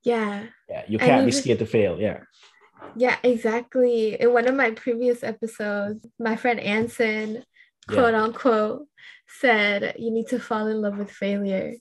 Yeah. 0.03 0.45
Yeah 0.69 0.83
you 0.87 0.97
can't 0.97 1.25
be 1.25 1.31
scared 1.31 1.59
to 1.59 1.65
fail 1.65 1.99
yeah. 1.99 2.21
Yeah 2.95 3.17
exactly. 3.23 4.19
In 4.19 4.33
one 4.33 4.47
of 4.47 4.55
my 4.55 4.71
previous 4.71 5.23
episodes 5.23 6.05
my 6.19 6.35
friend 6.35 6.59
anson 6.59 7.43
quote 7.91 8.13
yeah. 8.13 8.23
unquote 8.23 8.87
said 9.39 9.95
you 9.97 10.11
need 10.11 10.27
to 10.27 10.39
fall 10.39 10.67
in 10.67 10.81
love 10.81 10.97
with 10.97 11.11
failure. 11.11 11.75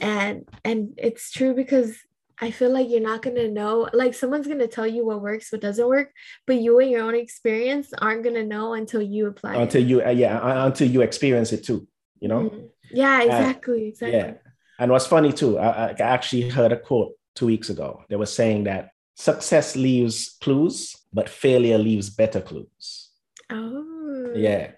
And 0.00 0.48
and 0.64 0.94
it's 0.96 1.30
true 1.30 1.54
because 1.54 1.96
i 2.40 2.50
feel 2.50 2.70
like 2.70 2.88
you're 2.88 3.00
not 3.00 3.22
going 3.22 3.36
to 3.36 3.48
know 3.48 3.88
like 3.92 4.12
someone's 4.12 4.48
going 4.48 4.58
to 4.58 4.66
tell 4.66 4.86
you 4.86 5.06
what 5.06 5.22
works 5.22 5.52
what 5.52 5.60
doesn't 5.60 5.86
work 5.86 6.10
but 6.48 6.56
you 6.56 6.78
and 6.80 6.90
your 6.90 7.02
own 7.02 7.14
experience 7.14 7.92
aren't 7.98 8.24
going 8.24 8.34
to 8.34 8.44
know 8.44 8.74
until 8.74 9.00
you 9.00 9.28
apply 9.28 9.54
until 9.54 9.80
it. 9.80 9.86
you 9.86 10.04
uh, 10.04 10.10
yeah 10.10 10.38
uh, 10.40 10.66
until 10.66 10.88
you 10.88 11.00
experience 11.02 11.52
it 11.52 11.64
too 11.64 11.86
you 12.18 12.26
know? 12.26 12.50
Mm-hmm. 12.50 12.66
yeah 12.90 13.22
exactly 13.22 13.86
exactly 13.86 14.18
yeah. 14.18 14.32
and 14.80 14.90
what's 14.90 15.06
funny 15.06 15.32
too 15.32 15.58
I, 15.58 15.90
I 15.90 15.94
actually 16.00 16.48
heard 16.48 16.72
a 16.72 16.76
quote 16.76 17.12
two 17.36 17.46
weeks 17.46 17.70
ago 17.70 18.02
they 18.08 18.16
were 18.16 18.26
saying 18.26 18.64
that 18.64 18.90
success 19.14 19.76
leaves 19.76 20.36
clues 20.40 20.96
but 21.12 21.28
failure 21.28 21.78
leaves 21.78 22.10
better 22.10 22.40
clues. 22.40 23.10
Oh. 23.48 24.32
Yeah 24.34 24.72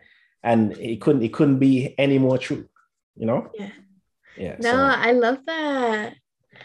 and 0.46 0.78
it 0.78 1.00
couldn't 1.00 1.22
it 1.22 1.32
couldn't 1.32 1.58
be 1.58 1.94
any 1.98 2.18
more 2.18 2.38
true 2.38 2.68
you 3.16 3.26
know? 3.26 3.50
Yeah. 3.54 3.70
Yeah 4.36 4.56
no 4.60 4.70
so. 4.70 4.76
i 4.76 5.12
love 5.12 5.38
that. 5.46 6.14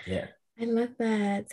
Yeah. 0.05 0.27
I 0.59 0.65
love 0.65 0.89
that. 0.99 1.45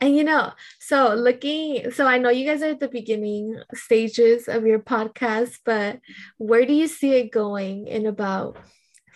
And 0.00 0.16
you 0.16 0.24
know 0.24 0.52
so 0.78 1.14
looking 1.14 1.90
so 1.90 2.06
i 2.06 2.18
know 2.18 2.30
you 2.30 2.46
guys 2.46 2.62
are 2.62 2.74
at 2.76 2.80
the 2.80 2.88
beginning 2.88 3.58
stages 3.74 4.48
of 4.48 4.66
your 4.66 4.78
podcast 4.78 5.58
but 5.64 6.00
where 6.38 6.66
do 6.66 6.72
you 6.72 6.86
see 6.86 7.14
it 7.14 7.30
going 7.30 7.86
in 7.86 8.06
about 8.06 8.56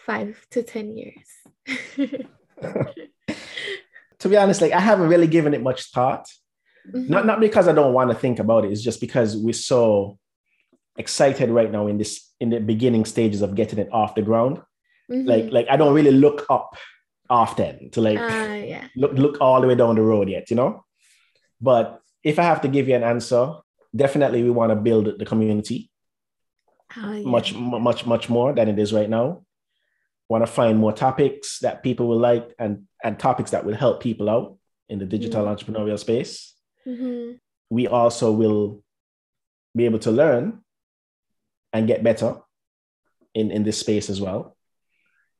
five 0.07 0.47
to 0.51 0.63
ten 0.63 0.97
years? 0.97 1.29
To 4.23 4.29
be 4.29 4.37
honest 4.37 4.61
like 4.61 4.73
i 4.73 4.81
haven't 4.81 5.09
really 5.09 5.29
given 5.29 5.55
it 5.55 5.63
much 5.63 5.93
thought. 5.93 6.27
Mm-hmm. 6.89 7.13
not 7.13 7.27
not 7.27 7.39
because 7.39 7.69
i 7.69 7.73
don't 7.73 7.93
want 7.93 8.11
to 8.11 8.17
think 8.17 8.39
about 8.41 8.65
it 8.65 8.73
it's 8.73 8.83
just 8.83 9.01
because 9.01 9.37
we're 9.37 9.53
so 9.53 10.19
excited 10.99 11.51
right 11.51 11.71
now 11.71 11.87
in 11.87 11.99
this 11.99 12.33
in 12.41 12.51
the 12.51 12.61
beginning 12.61 13.05
stages 13.05 13.43
of 13.43 13.55
getting 13.55 13.79
it 13.79 13.89
off 13.93 14.15
the 14.15 14.23
ground. 14.23 14.59
Mm-hmm. 15.11 15.29
Like 15.29 15.53
like 15.53 15.67
I 15.71 15.77
don't 15.77 15.95
really 15.95 16.11
look 16.11 16.47
up 16.51 16.77
often 17.31 17.91
to 17.91 18.01
like 18.01 18.19
uh, 18.19 18.65
yeah. 18.65 18.89
look 18.97 19.13
look 19.13 19.41
all 19.41 19.61
the 19.61 19.67
way 19.67 19.75
down 19.75 19.97
the 19.97 20.03
road 20.03 20.29
yet, 20.29 20.51
you 20.51 20.57
know. 20.57 20.85
But 21.61 22.01
if 22.23 22.39
I 22.39 22.43
have 22.43 22.61
to 22.63 22.69
give 22.69 22.89
you 22.89 22.95
an 22.95 23.03
answer, 23.03 23.55
definitely 23.95 24.43
we 24.43 24.51
want 24.51 24.71
to 24.71 24.77
build 24.77 25.19
the 25.19 25.25
community 25.25 25.91
oh, 26.97 27.13
yeah. 27.13 27.29
much 27.29 27.55
much 27.55 28.07
much 28.07 28.29
more 28.29 28.53
than 28.53 28.69
it 28.69 28.79
is 28.79 28.93
right 28.93 29.09
now. 29.09 29.43
Want 30.29 30.43
to 30.43 30.47
find 30.47 30.79
more 30.79 30.93
topics 30.93 31.61
that 31.61 31.83
people 31.83 32.07
will 32.07 32.19
like 32.19 32.55
and 32.59 32.85
and 33.03 33.19
topics 33.19 33.53
that 33.53 33.65
will 33.65 33.75
help 33.75 34.03
people 34.03 34.29
out 34.29 34.59
in 34.89 34.99
the 34.99 35.07
digital 35.07 35.45
mm-hmm. 35.45 35.55
entrepreneurial 35.55 35.99
space. 35.99 36.55
Mm-hmm. 36.87 37.37
We 37.71 37.87
also 37.87 38.33
will 38.33 38.83
be 39.77 39.85
able 39.85 39.99
to 40.01 40.11
learn 40.11 40.61
and 41.73 41.87
get 41.87 42.03
better 42.03 42.37
in, 43.35 43.51
in 43.51 43.63
this 43.63 43.79
space 43.79 44.11
as 44.11 44.21
well. 44.21 44.57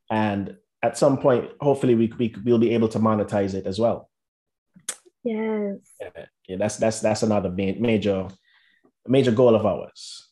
And 0.09 0.57
at 0.81 0.97
some 0.97 1.17
point, 1.17 1.51
hopefully, 1.59 1.95
we, 1.95 2.11
we 2.17 2.33
we'll 2.43 2.59
be 2.59 2.73
able 2.73 2.87
to 2.89 2.99
monetize 2.99 3.53
it 3.53 3.65
as 3.65 3.79
well. 3.79 4.09
Yes. 5.23 5.77
Yeah, 5.99 6.25
yeah 6.47 6.57
that's 6.57 6.77
that's 6.77 7.01
that's 7.01 7.23
another 7.23 7.49
major 7.49 8.27
major 9.05 9.31
goal 9.31 9.55
of 9.55 9.65
ours. 9.65 10.27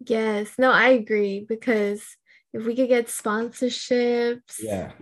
Yes. 0.00 0.52
No, 0.58 0.70
I 0.70 0.88
agree 0.88 1.46
because 1.48 2.04
if 2.52 2.64
we 2.64 2.74
could 2.74 2.88
get 2.88 3.06
sponsorships, 3.06 4.60
yeah, 4.60 4.92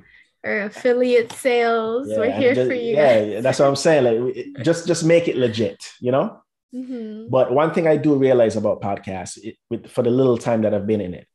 or 0.44 0.62
affiliate 0.62 1.32
sales, 1.32 2.08
yeah, 2.08 2.18
we're 2.18 2.32
here 2.32 2.54
just, 2.54 2.68
for 2.68 2.74
you. 2.74 2.94
Yeah, 2.94 3.24
guys. 3.24 3.42
that's 3.42 3.58
what 3.58 3.68
I'm 3.68 3.76
saying. 3.76 4.04
Like, 4.04 4.64
just 4.64 4.86
just 4.86 5.04
make 5.04 5.28
it 5.28 5.36
legit, 5.36 5.92
you 6.00 6.12
know. 6.12 6.41
Mm-hmm. 6.74 7.28
But 7.28 7.52
one 7.52 7.72
thing 7.74 7.86
I 7.86 7.96
do 7.96 8.14
realize 8.16 8.56
about 8.56 8.80
podcasts, 8.80 9.38
it, 9.42 9.56
with, 9.68 9.88
for 9.88 10.02
the 10.02 10.10
little 10.10 10.38
time 10.38 10.62
that 10.62 10.74
I've 10.74 10.86
been 10.86 11.00
in 11.00 11.14
it, 11.14 11.26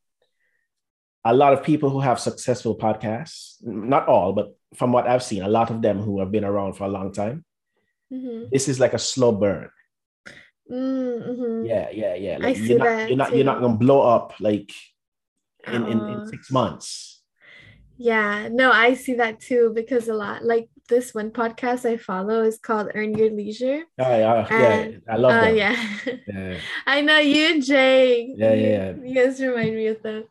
a 1.23 1.33
lot 1.33 1.53
of 1.53 1.63
people 1.63 1.89
who 1.89 1.99
have 1.99 2.19
successful 2.19 2.77
podcasts, 2.77 3.55
not 3.61 4.07
all, 4.07 4.33
but 4.33 4.55
from 4.75 4.91
what 4.91 5.07
I've 5.07 5.23
seen, 5.23 5.43
a 5.43 5.49
lot 5.49 5.69
of 5.69 5.81
them 5.81 5.99
who 5.99 6.19
have 6.19 6.31
been 6.31 6.45
around 6.45 6.73
for 6.73 6.85
a 6.85 6.89
long 6.89 7.11
time, 7.11 7.43
mm-hmm. 8.11 8.45
this 8.51 8.67
is 8.67 8.79
like 8.79 8.93
a 8.93 8.99
slow 8.99 9.31
burn. 9.31 9.69
Mm-hmm. 10.71 11.65
Yeah, 11.65 11.89
yeah, 11.91 12.15
yeah. 12.15 12.37
Like 12.37 12.57
I 12.57 12.59
you're, 12.59 12.79
not, 12.79 13.07
you're 13.09 13.17
not, 13.17 13.35
you're 13.35 13.45
not 13.45 13.61
gonna 13.61 13.77
blow 13.77 14.01
up 14.01 14.33
like 14.39 14.71
in, 15.65 15.85
in, 15.85 15.91
in 15.91 15.99
uh. 15.99 16.25
six 16.27 16.51
months. 16.51 17.16
Yeah, 17.97 18.49
no, 18.51 18.71
I 18.71 18.93
see 18.93 19.15
that 19.15 19.39
too 19.39 19.71
because 19.73 20.07
a 20.07 20.13
lot 20.13 20.43
like 20.43 20.69
this 20.87 21.13
one 21.13 21.31
podcast 21.31 21.85
I 21.85 21.97
follow 21.97 22.43
is 22.43 22.59
called 22.59 22.91
Earn 22.93 23.17
Your 23.17 23.31
Leisure. 23.31 23.83
Oh, 23.99 24.17
yeah, 24.17 24.47
and, 24.49 24.93
yeah, 24.93 25.13
I 25.13 25.17
love 25.17 25.31
uh, 25.31 25.41
that. 25.41 25.55
Yeah. 25.55 25.85
yeah. 26.27 26.57
I 26.87 27.01
know 27.01 27.17
you 27.17 27.47
and 27.47 27.65
Jay. 27.65 28.33
Yeah, 28.35 28.53
yeah, 28.53 28.67
yeah. 28.67 28.93
You 29.03 29.15
guys 29.15 29.41
remind 29.41 29.75
me 29.75 29.87
of 29.87 30.01
them. 30.03 30.25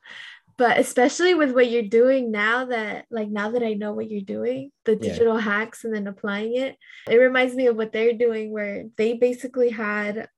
But 0.58 0.78
especially 0.78 1.34
with 1.34 1.52
what 1.52 1.70
you're 1.70 1.82
doing 1.82 2.30
now 2.30 2.64
that 2.66 3.04
like 3.10 3.28
now 3.28 3.50
that 3.50 3.62
I 3.62 3.74
know 3.74 3.92
what 3.92 4.10
you're 4.10 4.22
doing, 4.22 4.70
the 4.84 4.96
digital 4.96 5.34
yeah. 5.34 5.42
hacks 5.42 5.84
and 5.84 5.94
then 5.94 6.06
applying 6.06 6.56
it, 6.56 6.76
it 7.10 7.16
reminds 7.16 7.54
me 7.54 7.66
of 7.66 7.76
what 7.76 7.92
they're 7.92 8.14
doing 8.14 8.52
where 8.52 8.84
they 8.96 9.14
basically 9.14 9.68
had 9.68 10.28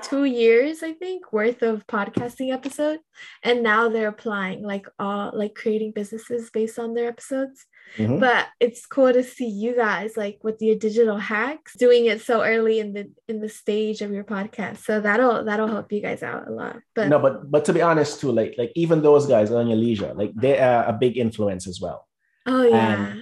two 0.00 0.24
years 0.24 0.82
i 0.82 0.92
think 0.92 1.32
worth 1.32 1.62
of 1.62 1.86
podcasting 1.86 2.52
episodes 2.52 3.02
and 3.42 3.62
now 3.62 3.88
they're 3.88 4.08
applying 4.08 4.62
like 4.62 4.86
all 4.98 5.30
like 5.34 5.54
creating 5.54 5.92
businesses 5.92 6.50
based 6.50 6.78
on 6.78 6.94
their 6.94 7.08
episodes. 7.08 7.66
Mm-hmm. 7.98 8.20
but 8.20 8.46
it's 8.58 8.86
cool 8.86 9.12
to 9.12 9.22
see 9.22 9.48
you 9.48 9.76
guys 9.76 10.16
like 10.16 10.38
with 10.42 10.62
your 10.62 10.76
digital 10.76 11.18
hacks 11.18 11.76
doing 11.76 12.06
it 12.06 12.22
so 12.22 12.42
early 12.42 12.78
in 12.78 12.94
the 12.94 13.10
in 13.28 13.40
the 13.40 13.50
stage 13.50 14.00
of 14.00 14.12
your 14.12 14.24
podcast. 14.24 14.78
So 14.78 15.00
that'll 15.00 15.44
that'll 15.44 15.68
help 15.68 15.92
you 15.92 16.00
guys 16.00 16.22
out 16.22 16.48
a 16.48 16.52
lot. 16.52 16.76
But 16.94 17.08
no 17.08 17.18
but 17.18 17.50
but 17.50 17.66
to 17.66 17.74
be 17.74 17.82
honest 17.82 18.20
too 18.20 18.32
like 18.32 18.54
like 18.56 18.72
even 18.76 19.02
those 19.02 19.26
guys 19.26 19.50
on 19.50 19.66
your 19.66 19.76
leisure 19.76 20.14
like 20.14 20.32
they 20.34 20.58
are 20.58 20.84
a 20.84 20.92
big 20.94 21.18
influence 21.18 21.66
as 21.66 21.80
well. 21.82 22.08
Oh 22.46 22.62
yeah. 22.62 23.14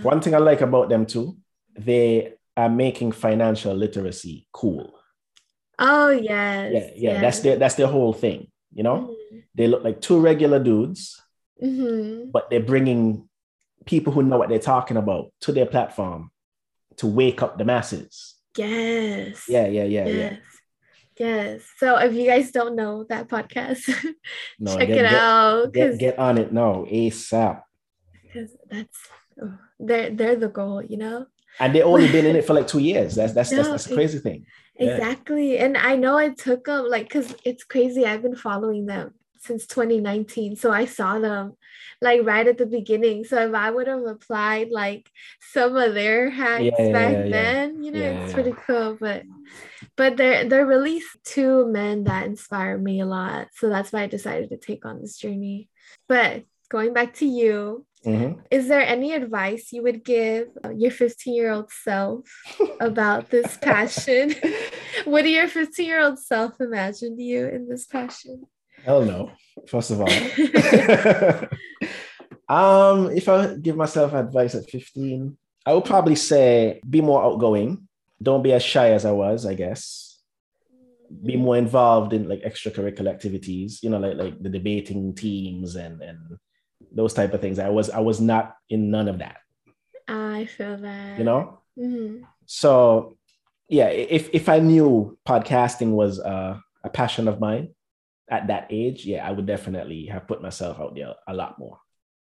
One 0.00 0.22
thing 0.22 0.34
i 0.34 0.38
like 0.38 0.62
about 0.62 0.88
them 0.88 1.04
too 1.04 1.36
they 1.76 2.34
are 2.56 2.68
making 2.68 3.12
financial 3.12 3.74
literacy 3.74 4.46
cool 4.52 4.97
Oh 5.78 6.10
yes. 6.10 6.72
Yeah, 6.72 6.78
yeah. 6.78 7.12
Yes. 7.12 7.20
That's 7.20 7.40
their 7.40 7.56
that's 7.56 7.74
their 7.74 7.86
whole 7.86 8.12
thing. 8.12 8.50
You 8.72 8.82
know, 8.82 9.14
mm-hmm. 9.14 9.38
they 9.54 9.66
look 9.66 9.82
like 9.84 10.00
two 10.00 10.20
regular 10.20 10.62
dudes, 10.62 11.20
mm-hmm. 11.62 12.30
but 12.30 12.50
they're 12.50 12.60
bringing 12.60 13.28
people 13.86 14.12
who 14.12 14.22
know 14.22 14.38
what 14.38 14.48
they're 14.48 14.58
talking 14.58 14.96
about 14.96 15.32
to 15.40 15.52
their 15.52 15.66
platform 15.66 16.30
to 16.96 17.06
wake 17.06 17.42
up 17.42 17.58
the 17.58 17.64
masses. 17.64 18.34
Yes. 18.56 19.44
Yeah, 19.48 19.66
yeah, 19.66 19.84
yeah, 19.84 20.06
yes. 20.06 20.14
yeah. 20.14 20.36
Yes. 21.18 21.62
So 21.78 21.96
if 21.96 22.14
you 22.14 22.26
guys 22.26 22.52
don't 22.52 22.76
know 22.76 23.04
that 23.08 23.28
podcast, 23.28 23.88
no, 24.58 24.76
check 24.76 24.86
get, 24.86 24.98
it 24.98 25.06
out. 25.06 25.72
Get, 25.72 25.98
get 25.98 26.18
on 26.18 26.38
it 26.38 26.52
now, 26.52 26.86
ASAP. 26.88 27.62
Because 28.22 28.56
that's 28.70 28.98
oh, 29.42 29.54
they're 29.80 30.10
they're 30.10 30.36
the 30.36 30.48
goal, 30.48 30.82
you 30.82 30.96
know. 30.96 31.26
And 31.58 31.74
they 31.74 31.82
only 31.82 32.10
been 32.10 32.26
in 32.26 32.36
it 32.36 32.44
for 32.46 32.54
like 32.54 32.68
two 32.68 32.78
years. 32.78 33.16
That's 33.16 33.32
that's 33.32 33.50
no, 33.50 33.56
that's, 33.56 33.68
that's 33.68 33.86
a 33.86 33.94
crazy 33.94 34.18
thing. 34.20 34.46
Exactly. 34.78 35.54
Yeah. 35.54 35.64
And 35.64 35.76
I 35.76 35.96
know 35.96 36.16
I 36.16 36.30
took 36.30 36.64
them 36.64 36.88
like 36.88 37.04
because 37.04 37.34
it's 37.44 37.64
crazy. 37.64 38.06
I've 38.06 38.22
been 38.22 38.36
following 38.36 38.86
them 38.86 39.14
since 39.38 39.66
2019. 39.66 40.56
So 40.56 40.70
I 40.70 40.84
saw 40.84 41.18
them 41.18 41.54
like 42.00 42.20
right 42.24 42.46
at 42.46 42.58
the 42.58 42.66
beginning. 42.66 43.24
So 43.24 43.48
if 43.48 43.54
I 43.54 43.70
would 43.70 43.88
have 43.88 44.04
applied 44.04 44.70
like 44.70 45.10
some 45.52 45.76
of 45.76 45.94
their 45.94 46.30
hacks 46.30 46.64
yeah, 46.78 46.92
back 46.92 47.12
yeah, 47.12 47.28
then, 47.28 47.82
you 47.82 47.90
know, 47.92 48.00
it's 48.00 48.32
pretty 48.32 48.54
cool. 48.66 48.96
But 49.00 49.24
but 49.96 50.16
they're 50.16 50.48
they're 50.48 50.66
really 50.66 51.02
two 51.24 51.66
men 51.66 52.04
that 52.04 52.26
inspire 52.26 52.78
me 52.78 53.00
a 53.00 53.06
lot. 53.06 53.48
So 53.54 53.68
that's 53.68 53.92
why 53.92 54.02
I 54.02 54.06
decided 54.06 54.50
to 54.50 54.56
take 54.56 54.84
on 54.84 55.00
this 55.00 55.18
journey. 55.18 55.68
But 56.08 56.44
going 56.68 56.92
back 56.92 57.14
to 57.14 57.26
you, 57.26 57.84
Mm-hmm. 58.04 58.40
Is 58.50 58.68
there 58.68 58.80
any 58.80 59.12
advice 59.12 59.72
you 59.72 59.82
would 59.82 60.04
give 60.04 60.48
your 60.74 60.90
15 60.90 61.34
year 61.34 61.50
old 61.50 61.70
self 61.70 62.28
about 62.80 63.30
this 63.30 63.56
passion? 63.62 64.34
what 65.04 65.22
do 65.22 65.28
your 65.28 65.48
15 65.48 65.86
year 65.86 66.00
old 66.00 66.18
self 66.18 66.60
imagine 66.60 67.18
you 67.18 67.48
in 67.48 67.68
this 67.68 67.86
passion? 67.86 68.44
Hell 68.84 69.04
no, 69.04 69.32
first 69.66 69.90
of 69.90 70.00
all. 70.00 70.08
um, 72.48 73.10
if 73.10 73.28
I 73.28 73.54
give 73.54 73.76
myself 73.76 74.12
advice 74.12 74.54
at 74.54 74.70
15, 74.70 75.36
I 75.66 75.74
would 75.74 75.84
probably 75.84 76.14
say 76.14 76.80
be 76.88 77.00
more 77.00 77.24
outgoing. 77.24 77.88
Don't 78.22 78.42
be 78.42 78.52
as 78.52 78.62
shy 78.62 78.92
as 78.92 79.04
I 79.04 79.10
was, 79.10 79.44
I 79.44 79.54
guess. 79.54 80.20
Be 81.24 81.36
more 81.36 81.56
involved 81.56 82.12
in 82.12 82.28
like 82.28 82.42
extracurricular 82.42 83.08
activities, 83.08 83.80
you 83.82 83.90
know, 83.90 83.98
like 83.98 84.16
like 84.16 84.42
the 84.42 84.50
debating 84.50 85.14
teams 85.14 85.74
and 85.74 86.02
and 86.02 86.38
those 86.92 87.14
type 87.14 87.34
of 87.34 87.40
things. 87.40 87.58
I 87.58 87.68
was 87.68 87.90
I 87.90 88.00
was 88.00 88.20
not 88.20 88.56
in 88.68 88.90
none 88.90 89.08
of 89.08 89.18
that. 89.18 89.38
I 90.06 90.46
feel 90.46 90.76
that. 90.78 91.18
You 91.18 91.24
know. 91.24 91.60
Mm-hmm. 91.78 92.24
So 92.46 93.16
yeah, 93.68 93.88
if 93.88 94.30
if 94.32 94.48
I 94.48 94.58
knew 94.58 95.18
podcasting 95.26 95.92
was 95.92 96.20
uh, 96.20 96.58
a 96.84 96.90
passion 96.90 97.28
of 97.28 97.40
mine 97.40 97.74
at 98.30 98.48
that 98.48 98.68
age, 98.70 99.04
yeah, 99.04 99.26
I 99.26 99.32
would 99.32 99.46
definitely 99.46 100.06
have 100.06 100.26
put 100.26 100.42
myself 100.42 100.80
out 100.80 100.94
there 100.94 101.14
a 101.26 101.34
lot 101.34 101.58
more. 101.58 101.78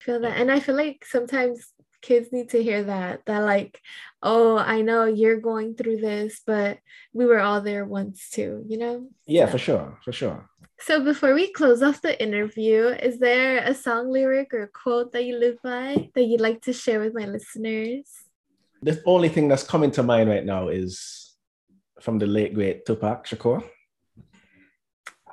I 0.01 0.05
feel 0.05 0.21
that, 0.21 0.37
and 0.37 0.51
I 0.51 0.61
feel 0.61 0.77
like 0.77 1.05
sometimes 1.05 1.73
kids 2.03 2.33
need 2.33 2.51
to 2.51 2.63
hear 2.63 2.85
that 2.85 3.25
that 3.27 3.41
like 3.41 3.81
oh 4.23 4.57
i 4.57 4.81
know 4.81 5.05
you're 5.05 5.41
going 5.41 5.75
through 5.75 5.97
this 5.97 6.41
but 6.47 6.79
we 7.13 7.27
were 7.27 7.41
all 7.41 7.61
there 7.61 7.85
once 7.85 8.31
too 8.31 8.63
you 8.69 8.79
know 8.79 9.09
yeah 9.27 9.47
so. 9.47 9.53
for 9.53 9.59
sure 9.59 9.99
for 10.05 10.13
sure 10.13 10.49
so 10.79 11.03
before 11.03 11.35
we 11.35 11.53
close 11.53 11.83
off 11.83 12.03
the 12.03 12.21
interview, 12.23 12.87
is 12.87 13.19
there 13.19 13.59
a 13.59 13.75
song 13.75 14.11
lyric 14.11 14.53
or 14.53 14.67
quote 14.69 15.13
that 15.13 15.25
you 15.25 15.39
live 15.39 15.59
by 15.63 16.11
that 16.15 16.25
you'd 16.25 16.41
like 16.41 16.63
to 16.63 16.73
share 16.73 17.01
with 17.01 17.15
my 17.15 17.25
listeners? 17.25 18.11
The 18.83 19.03
only 19.07 19.29
thing 19.29 19.49
that's 19.49 19.65
coming 19.65 19.91
to 19.93 20.03
mind 20.03 20.29
right 20.29 20.45
now 20.45 20.69
is 20.69 21.35
from 22.01 22.19
the 22.19 22.27
late 22.27 22.55
great 22.55 22.85
Tupac 22.85 23.27
Shakur. 23.27 23.65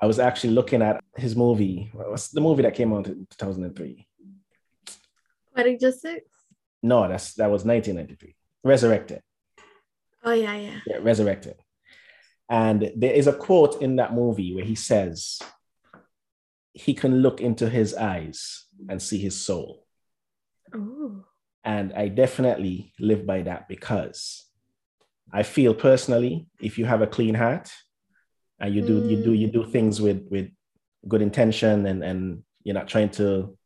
I 0.01 0.05
was 0.05 0.19
actually 0.19 0.53
looking 0.53 0.81
at 0.81 1.03
his 1.15 1.35
movie. 1.35 1.89
What's 1.93 2.29
the 2.29 2.41
movie 2.41 2.63
that 2.63 2.75
came 2.75 2.93
out 2.93 3.07
in 3.07 3.27
2003? 3.29 4.07
Poetic 5.55 5.79
Justice? 5.79 6.21
No, 6.81 7.07
that's 7.07 7.33
that 7.35 7.49
was 7.49 7.63
1993. 7.63 8.35
Resurrected. 8.63 9.21
Oh 10.23 10.33
yeah, 10.33 10.55
yeah. 10.55 10.79
Yeah, 10.87 10.97
Resurrected. 11.01 11.55
And 12.49 12.91
there 12.95 13.13
is 13.13 13.27
a 13.27 13.33
quote 13.33 13.81
in 13.81 13.95
that 13.97 14.13
movie 14.13 14.53
where 14.53 14.65
he 14.65 14.75
says, 14.75 15.39
he 16.73 16.93
can 16.93 17.21
look 17.21 17.39
into 17.39 17.69
his 17.69 17.93
eyes 17.93 18.65
and 18.89 19.01
see 19.01 19.19
his 19.19 19.39
soul. 19.39 19.85
Ooh. 20.75 21.23
And 21.63 21.93
I 21.93 22.09
definitely 22.09 22.93
live 22.99 23.25
by 23.25 23.43
that 23.43 23.67
because 23.67 24.45
I 25.31 25.43
feel 25.43 25.73
personally, 25.73 26.47
if 26.59 26.77
you 26.77 26.85
have 26.85 27.01
a 27.01 27.07
clean 27.07 27.35
heart 27.35 27.71
and 28.59 28.73
you 28.73 28.81
do 28.81 29.01
mm. 29.01 29.09
you 29.09 29.23
do 29.23 29.33
you 29.33 29.47
do 29.47 29.65
things 29.65 30.01
with 30.01 30.27
with 30.29 30.49
good 31.07 31.21
intention 31.21 31.85
and 31.85 32.03
and 32.03 32.43
you're 32.63 32.73
not 32.73 32.87
trying 32.87 33.09
to 33.09 33.57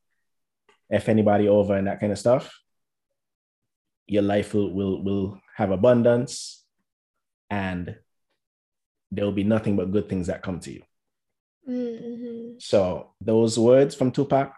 f 0.92 1.10
anybody 1.10 1.48
over 1.48 1.76
and 1.76 1.88
that 1.88 2.00
kind 2.00 2.12
of 2.12 2.20
stuff, 2.20 2.60
your 4.06 4.24
life 4.24 4.54
will 4.54 4.72
will 4.74 5.04
will 5.04 5.42
have 5.56 5.72
abundance 5.72 6.64
and 7.50 7.96
there 9.12 9.26
will 9.26 9.32
be 9.32 9.43
nothing 9.43 9.76
but 9.76 9.91
good 9.91 10.10
things 10.10 10.28
that 10.28 10.43
come 10.43 10.60
to 10.62 10.72
you. 10.72 10.82
Mm-hmm. 11.70 12.60
So 12.60 13.14
those 13.20 13.60
words 13.60 13.95
from 13.95 14.12
Tupac 14.12 14.53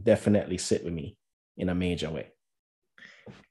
definitely 0.00 0.58
sit 0.58 0.84
with 0.84 0.92
me 0.92 1.16
in 1.56 1.68
a 1.68 1.74
major 1.74 2.10
way. 2.10 2.28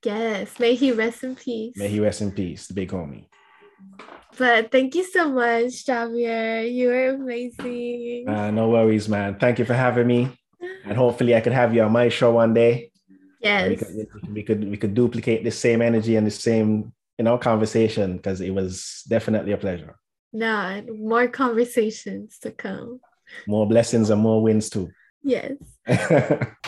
Yes, 0.03 0.59
may 0.59 0.75
he 0.75 0.91
rest 0.91 1.23
in 1.23 1.35
peace. 1.35 1.77
May 1.77 1.87
he 1.87 1.99
rest 1.99 2.21
in 2.21 2.31
peace, 2.31 2.67
the 2.67 2.73
big 2.73 2.91
homie. 2.91 3.27
But 4.37 4.71
thank 4.71 4.95
you 4.95 5.03
so 5.03 5.29
much, 5.29 5.85
Javier. 5.85 6.71
You 6.71 6.89
are 6.91 7.09
amazing. 7.09 8.27
Uh, 8.27 8.51
no 8.51 8.69
worries, 8.69 9.07
man. 9.07 9.37
Thank 9.37 9.59
you 9.59 9.65
for 9.65 9.73
having 9.73 10.07
me. 10.07 10.37
And 10.85 10.97
hopefully 10.97 11.35
I 11.35 11.41
could 11.41 11.53
have 11.53 11.73
you 11.73 11.83
on 11.83 11.91
my 11.91 12.09
show 12.09 12.31
one 12.31 12.53
day. 12.53 12.91
Yes. 13.39 13.69
We 13.69 13.75
could, 13.75 14.33
we 14.33 14.43
could 14.43 14.69
we 14.71 14.77
could 14.77 14.93
duplicate 14.93 15.43
the 15.43 15.51
same 15.51 15.81
energy 15.81 16.15
and 16.15 16.25
the 16.25 16.31
same, 16.31 16.93
you 17.17 17.25
know, 17.25 17.37
conversation 17.37 18.17
because 18.17 18.39
it 18.41 18.51
was 18.51 19.03
definitely 19.07 19.51
a 19.51 19.57
pleasure. 19.57 19.95
No, 20.33 20.81
more 20.97 21.27
conversations 21.27 22.39
to 22.39 22.51
come. 22.51 22.99
More 23.47 23.67
blessings 23.67 24.09
and 24.09 24.21
more 24.21 24.41
wins 24.41 24.69
too. 24.69 24.91
Yes. 25.23 25.53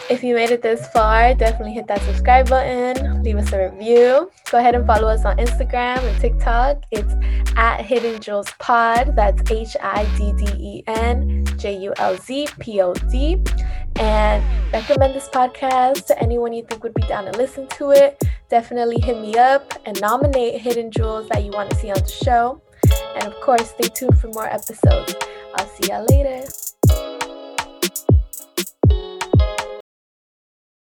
if 0.09 0.23
you 0.23 0.35
made 0.35 0.51
it 0.51 0.61
this 0.61 0.87
far, 0.89 1.33
definitely 1.33 1.73
hit 1.73 1.87
that 1.87 2.01
subscribe 2.01 2.49
button, 2.49 3.23
leave 3.23 3.37
us 3.37 3.51
a 3.51 3.69
review. 3.71 4.29
Go 4.51 4.57
ahead 4.59 4.75
and 4.75 4.85
follow 4.85 5.07
us 5.07 5.25
on 5.25 5.37
Instagram 5.37 6.03
and 6.03 6.21
TikTok. 6.21 6.83
It's 6.91 7.13
at 7.55 7.81
Hidden 7.81 8.19
Julz 8.21 8.55
Pod. 8.59 9.15
That's 9.15 9.49
H 9.49 9.75
I 9.81 10.05
D 10.17 10.33
D 10.33 10.45
E 10.57 10.83
N 10.87 11.45
J 11.57 11.77
U 11.79 11.93
L 11.97 12.17
Z 12.17 12.47
P 12.59 12.81
O 12.81 12.93
D. 12.93 13.41
And 13.95 14.43
recommend 14.73 15.15
this 15.15 15.29
podcast 15.29 16.05
to 16.07 16.21
anyone 16.21 16.53
you 16.53 16.65
think 16.65 16.83
would 16.83 16.95
be 16.95 17.03
down 17.03 17.25
to 17.25 17.37
listen 17.37 17.67
to 17.69 17.91
it. 17.91 18.21
Definitely 18.49 18.99
hit 18.99 19.19
me 19.19 19.35
up 19.35 19.73
and 19.85 19.99
nominate 20.01 20.61
Hidden 20.61 20.91
Jewels 20.91 21.27
that 21.29 21.43
you 21.43 21.51
want 21.51 21.69
to 21.71 21.75
see 21.75 21.89
on 21.89 21.99
the 21.99 22.07
show. 22.07 22.61
And 23.15 23.25
of 23.27 23.39
course, 23.41 23.69
stay 23.69 23.89
tuned 23.89 24.19
for 24.19 24.27
more 24.29 24.47
episodes. 24.47 25.15
I'll 25.55 25.67
see 25.67 25.89
y'all 25.89 26.05
later. 26.09 26.45